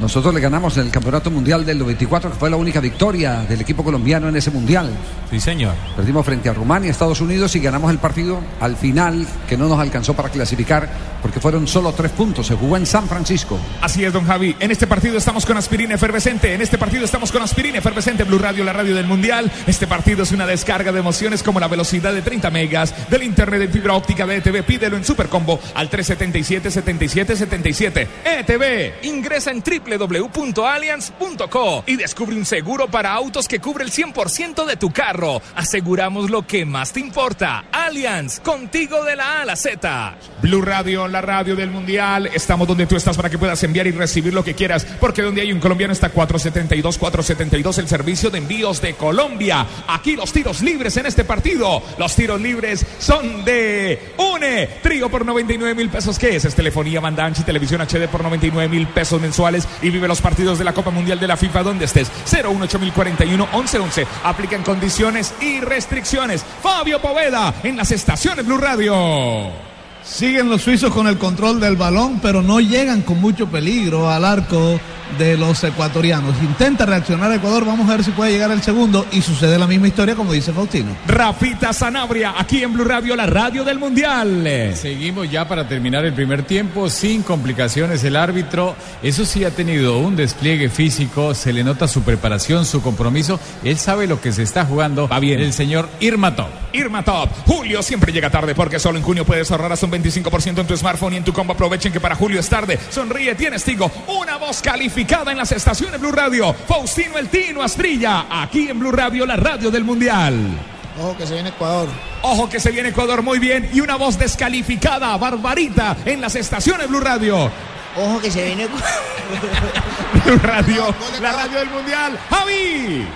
Nosotros 0.00 0.32
le 0.32 0.40
ganamos 0.40 0.76
en 0.76 0.86
el 0.86 0.92
Campeonato 0.92 1.28
Mundial 1.28 1.66
del 1.66 1.78
94, 1.78 2.30
que 2.30 2.36
fue 2.36 2.48
la 2.48 2.56
única 2.56 2.80
victoria 2.80 3.44
del 3.48 3.60
equipo 3.60 3.82
colombiano 3.82 4.28
en 4.28 4.36
ese 4.36 4.50
mundial. 4.50 4.90
Sí, 5.28 5.40
señor. 5.40 5.74
Perdimos 5.96 6.24
frente 6.24 6.48
a 6.48 6.52
Rumania, 6.52 6.88
Estados 6.90 7.20
Unidos 7.20 7.56
y 7.56 7.60
ganamos 7.60 7.90
el 7.90 7.98
partido 7.98 8.40
al 8.60 8.76
final, 8.76 9.26
que 9.48 9.56
no 9.56 9.68
nos 9.68 9.80
alcanzó 9.80 10.14
para 10.14 10.28
clasificar, 10.28 10.88
porque 11.20 11.40
fueron 11.40 11.66
solo 11.66 11.92
tres 11.92 12.12
puntos. 12.12 12.46
Se 12.46 12.54
jugó 12.54 12.76
en 12.76 12.86
San 12.86 13.08
Francisco. 13.08 13.58
Así 13.80 14.04
es, 14.04 14.12
don 14.12 14.24
Javi. 14.24 14.54
En 14.60 14.70
este 14.70 14.86
partido 14.86 15.18
estamos 15.18 15.44
con 15.44 15.56
aspirina 15.56 15.96
efervescente. 15.96 16.54
En 16.54 16.62
este 16.62 16.78
partido 16.78 17.04
estamos 17.04 17.32
con 17.32 17.42
aspirina 17.42 17.78
efervescente. 17.78 18.22
Blue 18.22 18.38
Radio, 18.38 18.62
la 18.62 18.72
radio 18.72 18.94
del 18.94 19.06
Mundial. 19.06 19.50
Este 19.66 19.88
partido 19.88 20.22
es 20.22 20.30
una 20.30 20.46
descarga 20.46 20.92
de 20.92 21.00
emociones 21.00 21.42
como 21.42 21.58
la 21.58 21.66
velocidad 21.66 22.14
de 22.14 22.22
30 22.22 22.50
megas 22.50 22.94
del 23.10 23.24
internet 23.24 23.60
de 23.60 23.68
fibra 23.68 23.94
óptica 23.94 24.26
de 24.26 24.36
ETV. 24.36 24.62
Pídelo 24.62 24.96
en 24.96 25.04
Supercombo 25.04 25.58
al 25.74 25.90
377-7777. 25.90 28.06
ETV. 28.24 28.92
Ingresa 29.02 29.50
en 29.50 29.60
www.allianz.co 29.88 31.84
y 31.86 31.96
descubre 31.96 32.36
un 32.36 32.44
seguro 32.44 32.88
para 32.88 33.12
autos 33.12 33.48
que 33.48 33.60
cubre 33.60 33.84
el 33.84 33.90
100% 33.90 34.66
de 34.66 34.76
tu 34.76 34.90
carro. 34.90 35.40
Aseguramos 35.54 36.30
lo 36.30 36.46
que 36.46 36.64
más 36.64 36.92
te 36.92 37.00
importa. 37.00 37.64
Allianz, 37.72 38.40
contigo 38.40 39.04
de 39.04 39.16
la 39.16 39.38
A 39.38 39.42
a 39.42 39.44
la 39.44 39.56
Z. 39.56 40.16
Blue 40.42 40.62
Radio, 40.62 41.08
la 41.08 41.20
radio 41.20 41.56
del 41.56 41.70
Mundial. 41.70 42.30
Estamos 42.32 42.68
donde 42.68 42.86
tú 42.86 42.96
estás 42.96 43.16
para 43.16 43.30
que 43.30 43.38
puedas 43.38 43.62
enviar 43.62 43.86
y 43.86 43.92
recibir 43.92 44.34
lo 44.34 44.44
que 44.44 44.54
quieras. 44.54 44.84
Porque 45.00 45.22
donde 45.22 45.40
hay 45.40 45.52
un 45.52 45.60
colombiano 45.60 45.92
está 45.92 46.10
472, 46.10 46.98
472, 46.98 47.78
el 47.78 47.88
servicio 47.88 48.30
de 48.30 48.38
envíos 48.38 48.80
de 48.80 48.94
Colombia. 48.94 49.66
Aquí 49.88 50.16
los 50.16 50.32
tiros 50.32 50.60
libres 50.62 50.96
en 50.96 51.06
este 51.06 51.24
partido. 51.24 51.82
Los 51.98 52.14
tiros 52.14 52.40
libres 52.40 52.84
son 52.98 53.44
de 53.44 54.14
UNE. 54.18 54.68
Trío 54.82 55.08
por 55.08 55.24
99 55.24 55.74
mil 55.74 55.88
pesos. 55.88 56.18
¿Qué 56.18 56.36
es? 56.36 56.44
Es 56.44 56.54
telefonía, 56.54 57.00
banda 57.00 57.24
ancha 57.24 57.42
y 57.42 57.44
televisión 57.44 57.80
HD 57.80 58.08
por 58.08 58.22
99 58.22 58.68
mil 58.68 58.86
pesos 58.88 59.20
mensuales. 59.20 59.66
Y 59.82 59.90
vive 59.90 60.08
los 60.08 60.20
partidos 60.20 60.58
de 60.58 60.64
la 60.64 60.72
Copa 60.72 60.90
Mundial 60.90 61.20
de 61.20 61.28
la 61.28 61.36
FIFA 61.36 61.62
donde 61.62 61.84
estés. 61.84 62.10
018041 62.24 63.48
1111. 63.52 64.06
Aplican 64.24 64.62
condiciones 64.62 65.34
y 65.40 65.60
restricciones. 65.60 66.44
Fabio 66.62 67.00
Poveda 67.00 67.54
en 67.62 67.76
las 67.76 67.90
estaciones 67.92 68.46
Blue 68.46 68.58
Radio. 68.58 69.67
Siguen 70.08 70.48
los 70.48 70.62
suizos 70.62 70.92
con 70.92 71.06
el 71.06 71.18
control 71.18 71.60
del 71.60 71.76
balón, 71.76 72.18
pero 72.20 72.42
no 72.42 72.60
llegan 72.60 73.02
con 73.02 73.20
mucho 73.20 73.46
peligro 73.46 74.10
al 74.10 74.24
arco 74.24 74.80
de 75.16 75.36
los 75.36 75.62
ecuatorianos. 75.64 76.34
Intenta 76.42 76.84
reaccionar 76.84 77.32
Ecuador, 77.32 77.64
vamos 77.64 77.88
a 77.88 77.92
ver 77.92 78.04
si 78.04 78.10
puede 78.10 78.32
llegar 78.32 78.50
el 78.50 78.62
segundo 78.62 79.06
y 79.12 79.22
sucede 79.22 79.58
la 79.58 79.66
misma 79.66 79.88
historia 79.88 80.14
como 80.14 80.32
dice 80.32 80.52
Faustino. 80.52 80.96
Rafita 81.06 81.72
Sanabria, 81.72 82.34
aquí 82.36 82.62
en 82.62 82.72
Blue 82.72 82.84
Radio, 82.84 83.16
la 83.16 83.26
radio 83.26 83.64
del 83.64 83.78
Mundial. 83.78 84.74
Seguimos 84.74 85.30
ya 85.30 85.46
para 85.48 85.68
terminar 85.68 86.04
el 86.04 86.12
primer 86.12 86.42
tiempo 86.42 86.90
sin 86.90 87.22
complicaciones 87.22 88.04
el 88.04 88.16
árbitro. 88.16 88.76
Eso 89.02 89.24
sí 89.24 89.44
ha 89.44 89.50
tenido 89.50 89.98
un 89.98 90.16
despliegue 90.16 90.68
físico, 90.68 91.34
se 91.34 91.52
le 91.52 91.64
nota 91.64 91.88
su 91.88 92.02
preparación, 92.02 92.64
su 92.64 92.82
compromiso. 92.82 93.40
Él 93.64 93.78
sabe 93.78 94.06
lo 94.06 94.20
que 94.20 94.32
se 94.32 94.42
está 94.42 94.64
jugando. 94.64 95.08
Va 95.08 95.20
bien. 95.20 95.40
El 95.40 95.52
señor 95.52 95.88
Irma 96.00 96.34
Top. 96.34 96.48
Irma 96.72 97.04
Top. 97.04 97.30
Julio 97.46 97.82
siempre 97.82 98.12
llega 98.12 98.30
tarde 98.30 98.54
porque 98.54 98.78
solo 98.78 98.98
en 98.98 99.04
junio 99.04 99.24
puedes 99.24 99.50
ahorrar 99.50 99.72
hasta 99.72 99.86
un 99.86 99.92
25% 100.02 100.60
en 100.60 100.66
tu 100.66 100.76
smartphone 100.76 101.14
y 101.14 101.16
en 101.18 101.24
tu 101.24 101.32
combo. 101.32 101.52
Aprovechen 101.52 101.92
que 101.92 102.00
para 102.00 102.14
Julio 102.14 102.40
es 102.40 102.48
tarde. 102.48 102.78
Sonríe, 102.90 103.34
tienes 103.34 103.64
Tigo. 103.64 103.90
Una 104.06 104.36
voz 104.36 104.60
calificada 104.62 105.32
en 105.32 105.38
las 105.38 105.52
estaciones 105.52 106.00
Blue 106.00 106.12
Radio. 106.12 106.54
Faustino 106.66 107.18
El 107.18 107.28
Tino 107.28 107.62
Astrilla. 107.62 108.26
Aquí 108.30 108.68
en 108.68 108.78
Blue 108.78 108.92
Radio, 108.92 109.26
la 109.26 109.36
radio 109.36 109.70
del 109.70 109.84
Mundial. 109.84 110.58
Ojo 111.00 111.16
que 111.16 111.26
se 111.26 111.34
viene 111.34 111.50
Ecuador. 111.50 111.88
Ojo 112.22 112.48
que 112.48 112.58
se 112.58 112.70
viene 112.70 112.88
Ecuador 112.88 113.22
muy 113.22 113.38
bien. 113.38 113.70
Y 113.72 113.80
una 113.80 113.96
voz 113.96 114.18
descalificada, 114.18 115.16
Barbarita, 115.16 115.96
en 116.04 116.20
las 116.20 116.34
estaciones 116.34 116.88
Blue 116.88 117.00
Radio. 117.00 117.50
Ojo 117.96 118.20
que 118.20 118.30
se 118.30 118.44
viene. 118.44 118.68
radio, 120.42 120.94
la 121.20 121.32
radio 121.32 121.58
del 121.58 121.70
mundial. 121.70 122.18
Javi. 122.30 123.06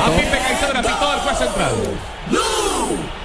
A 0.00 0.10
Pipe 0.10 0.38
Caicedo 0.38 0.72
le 0.74 0.80
pitó 0.80 1.14
el 1.14 1.20
juez 1.20 1.38
central. 1.38 1.72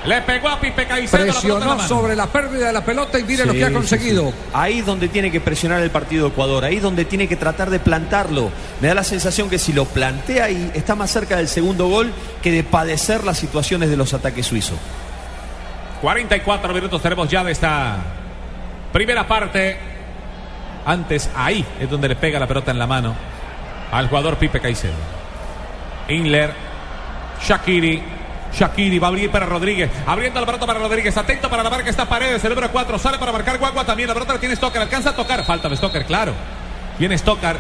Le 0.06 0.22
pegó 0.24 0.50
a 0.50 0.60
Pipe 0.60 0.86
Caicedo. 0.86 1.18
la 1.20 1.26
la 1.28 1.32
Presionó 1.34 1.66
mano. 1.66 1.88
sobre 1.88 2.16
la 2.16 2.28
pérdida 2.28 2.68
de 2.68 2.74
la 2.74 2.84
pelota 2.84 3.18
y 3.20 3.24
mire 3.24 3.46
lo 3.46 3.54
que 3.54 3.64
ha 3.64 3.72
conseguido. 3.72 4.30
sí. 4.32 4.36
Ahí 4.54 4.80
es 4.80 4.86
donde 4.86 5.08
tiene 5.08 5.32
que 5.32 5.40
presionar 5.40 5.82
el 5.82 5.92
partido 5.92 6.28
Ecuador, 6.28 6.66
ahí 6.66 6.76
es 6.78 6.82
donde 6.84 7.06
tiene 7.06 7.28
que 7.28 7.38
tratar 7.38 7.70
de 7.70 7.80
plantarlo. 7.80 8.50
Me 8.82 8.90
da 8.90 8.96
la 8.96 9.04
sensación 9.06 9.50
que 9.50 9.58
si 9.58 9.72
lo 9.72 9.86
plantea 9.86 10.46
ahí 10.46 10.72
está 10.74 10.96
más 10.96 11.10
cerca 11.10 11.38
del 11.38 11.48
segundo 11.48 11.88
gol 11.88 12.12
que 12.42 12.52
de 12.52 12.64
padecer 12.64 13.24
las 13.24 13.38
situaciones 13.38 13.90
de 13.90 13.96
los 13.96 14.14
ataques 14.14 14.46
suizos. 14.46 14.78
44 16.02 16.74
minutos 16.74 17.02
tenemos 17.02 17.30
ya 17.30 17.44
de 17.44 17.52
esta 17.54 17.96
primera 18.92 19.26
parte. 19.26 19.78
Antes, 20.86 21.30
ahí 21.34 21.66
es 21.80 21.90
donde 21.90 22.10
le 22.10 22.18
pega 22.18 22.40
la 22.40 22.48
pelota 22.48 22.72
en 22.72 22.80
la 22.80 22.88
mano 22.88 23.16
al 23.90 24.10
jugador 24.10 24.36
Pipe 24.36 24.60
Caicedo. 24.60 24.92
Inler, 26.10 26.52
Shakiri. 27.42 28.04
Shakiri 28.58 29.00
va 29.00 29.08
a 29.08 29.10
abrir 29.10 29.30
para 29.32 29.46
Rodríguez. 29.46 29.90
Abriendo 30.06 30.40
la 30.40 30.46
pelota 30.46 30.66
para 30.66 30.80
Rodríguez. 30.80 31.16
Atento 31.18 31.50
para 31.50 31.64
la 31.64 31.70
marca. 31.70 31.90
Está 31.90 32.08
Paredes. 32.08 32.44
El 32.44 32.50
número 32.52 32.72
4 32.72 33.00
sale 33.00 33.18
para 33.18 33.32
marcar 33.32 33.58
Guagua. 33.58 33.86
También 33.86 34.08
la 34.08 34.14
pelota 34.14 34.34
la 34.34 34.40
tiene 34.40 34.56
Stoker. 34.56 34.82
Alcanza 34.82 35.10
a 35.12 35.16
tocar. 35.16 35.44
Falta 35.44 35.68
de 35.70 35.76
Stoker, 35.78 36.06
claro. 36.06 36.34
Viene 37.00 37.18
Stoker. 37.18 37.58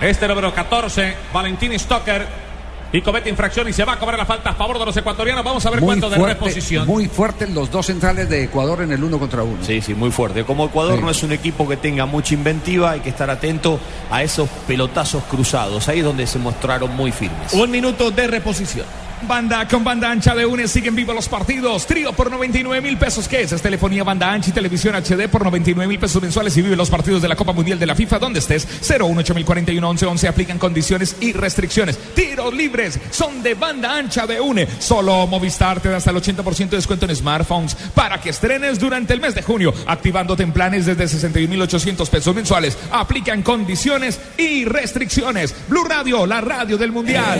Este 0.00 0.26
número 0.28 0.52
14. 0.52 1.14
Valentín 1.32 1.78
Stoker. 1.78 2.50
Y 2.92 3.02
comete 3.02 3.28
infracción 3.30 3.68
y 3.68 3.72
se 3.72 3.84
va 3.84 3.92
a 3.92 3.98
cobrar 4.00 4.18
la 4.18 4.26
falta 4.26 4.50
a 4.50 4.54
favor 4.54 4.76
de 4.76 4.84
los 4.84 4.96
ecuatorianos. 4.96 5.44
Vamos 5.44 5.64
a 5.64 5.70
ver 5.70 5.78
Muy 5.80 5.86
cuánto 5.86 6.10
de 6.10 6.16
fuerte, 6.16 6.34
reposición. 6.34 6.88
muy 6.88 7.06
fuertes 7.06 7.48
los 7.50 7.70
dos 7.70 7.86
centrales 7.86 8.28
de 8.28 8.42
Ecuador 8.42 8.82
en 8.82 8.90
el 8.90 9.04
uno 9.04 9.16
contra 9.20 9.44
uno. 9.44 9.62
Sí, 9.62 9.80
sí, 9.80 9.94
muy 9.94 10.10
fuerte. 10.10 10.42
Como 10.42 10.64
Ecuador 10.66 10.96
Sí. 10.98 11.04
no 11.04 11.08
es 11.08 11.22
un 11.22 11.30
equipo 11.30 11.68
que 11.68 11.76
tenga 11.76 12.04
mucha 12.06 12.34
inventiva, 12.34 12.90
hay 12.90 12.98
que 12.98 13.10
estar 13.10 13.30
atento 13.30 13.78
a 14.10 14.24
esos 14.24 14.48
pelotazos 14.66 15.22
cruzados. 15.30 15.88
Ahí 15.88 16.00
es 16.00 16.04
donde 16.04 16.26
se 16.26 16.40
mostraron 16.40 16.96
muy 16.96 17.12
firmes. 17.12 17.52
Un 17.52 17.70
minuto 17.70 18.10
de 18.10 18.26
reposición. 18.26 18.86
Banda 19.26 19.68
con 19.68 19.84
banda 19.84 20.10
ancha 20.10 20.34
de 20.34 20.46
UNE 20.46 20.66
siguen 20.66 20.94
vivos 20.94 21.14
los 21.14 21.28
partidos. 21.28 21.86
Trío 21.86 22.12
por 22.12 22.30
99 22.30 22.80
mil 22.80 22.96
pesos. 22.96 23.28
¿Qué 23.28 23.42
es? 23.42 23.52
Es 23.52 23.62
telefonía 23.62 24.02
banda 24.02 24.32
ancha 24.32 24.50
y 24.50 24.52
televisión 24.52 24.94
HD 24.94 25.28
por 25.28 25.44
99 25.44 25.86
mil 25.86 25.98
pesos 25.98 26.22
mensuales 26.22 26.56
y 26.56 26.62
vive 26.62 26.76
los 26.76 26.90
partidos 26.90 27.20
de 27.22 27.28
la 27.28 27.36
Copa 27.36 27.52
Mundial 27.52 27.78
de 27.78 27.86
la 27.86 27.94
FIFA 27.94 28.18
donde 28.18 28.38
estés. 28.38 28.66
018041 28.80 29.88
1111 29.88 30.28
aplican 30.28 30.58
condiciones 30.58 31.16
y 31.20 31.32
restricciones. 31.32 31.98
Tiros 32.14 32.54
libres 32.54 32.98
son 33.10 33.42
de 33.42 33.54
banda 33.54 33.96
ancha 33.96 34.26
de 34.26 34.40
UNE. 34.40 34.66
Solo 34.78 35.26
Movistar 35.26 35.80
te 35.80 35.88
da 35.88 35.98
hasta 35.98 36.10
el 36.10 36.16
80% 36.16 36.70
de 36.70 36.76
descuento 36.76 37.06
en 37.06 37.14
smartphones 37.14 37.74
para 37.94 38.20
que 38.20 38.30
estrenes 38.30 38.78
durante 38.78 39.12
el 39.12 39.20
mes 39.20 39.34
de 39.34 39.42
junio. 39.42 39.72
Activándote 39.86 40.42
en 40.42 40.52
planes 40.52 40.86
desde 40.86 41.04
61.800 41.04 42.08
pesos 42.08 42.34
mensuales. 42.34 42.78
Aplican 42.90 43.42
condiciones 43.42 44.20
y 44.38 44.64
restricciones. 44.64 45.54
Blue 45.68 45.84
Radio, 45.84 46.26
la 46.26 46.40
radio 46.40 46.78
del 46.78 46.92
Mundial. 46.92 47.38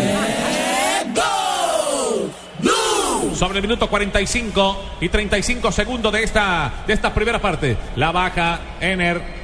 Sobre 3.35 3.59
el 3.59 3.63
minuto 3.63 3.89
45 3.89 4.85
y 5.01 5.09
35 5.09 5.73
segundos 5.73 6.13
de 6.13 6.23
esta, 6.23 6.85
de 6.87 6.93
esta 6.93 7.15
primera 7.15 7.41
parte. 7.41 7.77
La 7.97 8.13
baja 8.13 8.61
Ener. 8.81 9.40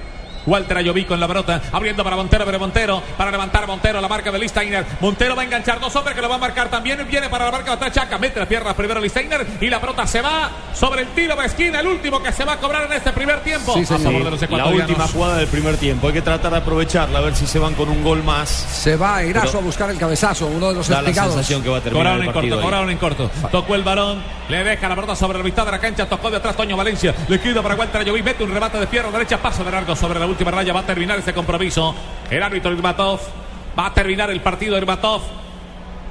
Walter 0.47 0.79
Ayoví 0.79 1.05
con 1.05 1.19
la 1.21 1.29
pelota, 1.29 1.61
abriendo 1.73 2.03
para 2.05 2.17
Montero, 2.17 2.45
pero 2.45 2.59
Montero, 2.59 3.03
para 3.17 3.31
levantar 3.31 3.65
a 3.65 3.67
Montero, 3.67 4.01
la 4.01 4.09
marca 4.09 4.31
de 4.31 4.39
Listainer. 4.39 4.85
Montero 5.01 5.35
va 5.37 5.43
a 5.43 5.45
enganchar 5.45 5.81
dos 5.81 5.95
hombres 5.97 6.15
que 6.15 6.23
lo 6.23 6.29
va 6.29 6.37
a 6.37 6.39
marcar 6.39 6.69
también. 6.69 7.07
Viene 7.09 7.29
para 7.29 7.47
la 7.47 7.51
marca 7.51 7.77
de 7.77 7.91
Chaca, 7.91 8.19
mete 8.19 8.39
las 8.39 8.49
piernas 8.49 8.75
primero 8.75 9.01
Listainer 9.01 9.47
y 9.61 9.69
la 9.69 9.81
pelota 9.81 10.07
se 10.07 10.21
va 10.21 10.51
sobre 10.75 11.03
el 11.03 11.09
tiro 11.09 11.37
de 11.37 11.47
esquina, 11.47 11.81
el 11.81 11.87
último 11.87 12.23
que 12.23 12.33
se 12.33 12.45
va 12.45 12.55
a 12.55 12.57
cobrar 12.59 12.85
en 12.85 12.93
este 12.93 13.13
primer 13.13 13.41
tiempo. 13.41 13.75
a 13.77 13.99
favor 13.99 14.25
de 14.25 14.31
los 14.31 14.51
la 14.51 14.67
última 14.67 15.09
jugada 15.09 15.37
del 15.39 15.49
primer 15.49 15.77
tiempo. 15.77 16.07
Hay 16.07 16.13
que 16.13 16.23
tratar 16.23 16.53
de 16.53 16.59
aprovecharla, 16.59 17.19
a 17.19 17.23
ver 17.23 17.35
si 17.35 17.47
se 17.47 17.59
van 17.59 17.75
con 17.75 17.89
un 17.89 18.03
gol 18.03 18.23
más. 18.23 18.49
Se 18.49 18.97
va 18.97 19.23
Erazo 19.23 19.47
Pero 19.49 19.59
a 19.59 19.63
buscar 19.63 19.91
el 19.91 19.99
cabezazo, 19.99 20.47
uno 20.47 20.69
de 20.69 20.75
los 20.75 20.89
Da 20.89 21.03
la 21.03 21.09
espigados. 21.09 21.35
sensación 21.35 21.63
que 21.63 21.69
va 21.69 21.79
a 21.79 21.81
terminar 21.81 22.05
Cobraron 22.05 22.23
el 22.23 22.29
en 22.29 22.33
corto, 22.33 22.61
cobraron 22.63 22.91
en 22.91 22.99
corto. 22.99 23.31
Tocó 23.51 23.75
el 23.75 23.83
balón, 23.83 24.23
le 24.49 24.65
deja 24.65 24.89
la 24.89 24.95
pelota 24.95 25.17
sobre 25.17 25.39
la 25.39 25.45
mitad 25.45 25.65
de 25.65 25.73
la 25.73 25.79
cancha, 25.79 26.07
tocó 26.09 26.31
de 26.31 26.37
atrás 26.37 26.57
Toño 26.57 26.77
Valencia, 26.77 27.15
le 27.29 27.41
queda 27.41 27.63
para 27.63 27.75
Walter 27.75 28.01
Ayoví, 28.03 28.23
mete 28.23 28.45
un 28.45 28.53
remate 28.53 28.79
de 28.79 28.87
pierna 28.87 29.11
derecha, 29.11 29.39
paso 29.39 29.65
de 29.65 29.71
largo 29.71 29.97
sobre 29.97 30.21
la 30.21 30.27
última 30.27 30.36
raya, 30.45 30.73
va 30.73 30.81
a 30.81 30.87
terminar 30.87 31.19
este 31.19 31.33
compromiso. 31.33 31.95
El 32.31 32.43
árbitro 32.43 32.73
Irmatov 32.73 33.21
va 33.79 33.87
a 33.87 33.95
terminar 33.95 34.31
el 34.31 34.41
partido 34.41 34.77
Irmatov. 34.77 35.23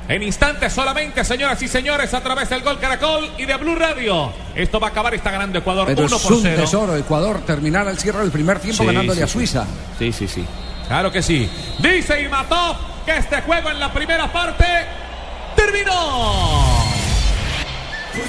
En 0.08 0.22
instantes 0.22 0.72
solamente, 0.72 1.24
señoras 1.24 1.60
y 1.64 1.68
señores, 1.68 2.14
a 2.14 2.22
través 2.22 2.48
del 2.50 2.62
gol 2.62 2.78
Caracol 2.80 3.28
y 3.40 3.46
de 3.46 3.56
Blue 3.58 3.74
Radio. 3.76 4.32
Esto 4.54 4.80
va 4.80 4.88
a 4.88 4.90
acabar 4.92 5.14
y 5.14 5.18
está 5.18 5.32
ganando 5.32 5.58
Ecuador 5.58 5.88
Pero 5.88 6.06
1 6.06 6.16
es 6.16 6.22
por 6.22 6.34
un 6.34 6.42
0. 6.44 6.62
tesoro 6.62 6.96
Ecuador 6.96 7.40
terminar 7.46 7.88
al 7.88 7.98
cierre 7.98 8.20
del 8.20 8.30
primer 8.32 8.60
tiempo 8.60 8.84
Sí, 8.84 8.88
ganándole 8.88 9.18
sí, 9.18 9.24
a. 9.24 9.28
Suiza. 9.28 9.66
Sí, 9.98 10.12
sí, 10.12 10.28
sí. 10.28 10.46
Claro 10.88 11.12
que 11.12 11.24
sí. 11.24 11.50
Dice 11.80 12.22
Irmatov 12.22 12.76
que 13.04 13.18
este 13.18 13.42
juego 13.42 13.72
en 13.72 13.80
la 13.80 13.92
primera 13.92 14.32
parte 14.32 14.66
terminó. 15.56 16.95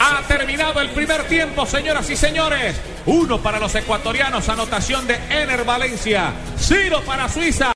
Ha 0.01 0.22
terminado 0.26 0.80
el 0.80 0.91
primer 0.91 1.24
tiempo, 1.24 1.66
señoras 1.66 2.09
y 2.11 2.16
señores. 2.16 2.76
Uno 3.07 3.41
para 3.41 3.59
los 3.59 3.74
ecuatorianos, 3.74 4.49
anotación 4.49 5.07
de 5.07 5.14
Ener 5.30 5.64
Valencia. 5.64 6.32
Cero 6.59 7.03
para 7.05 7.28
Suiza. 7.28 7.72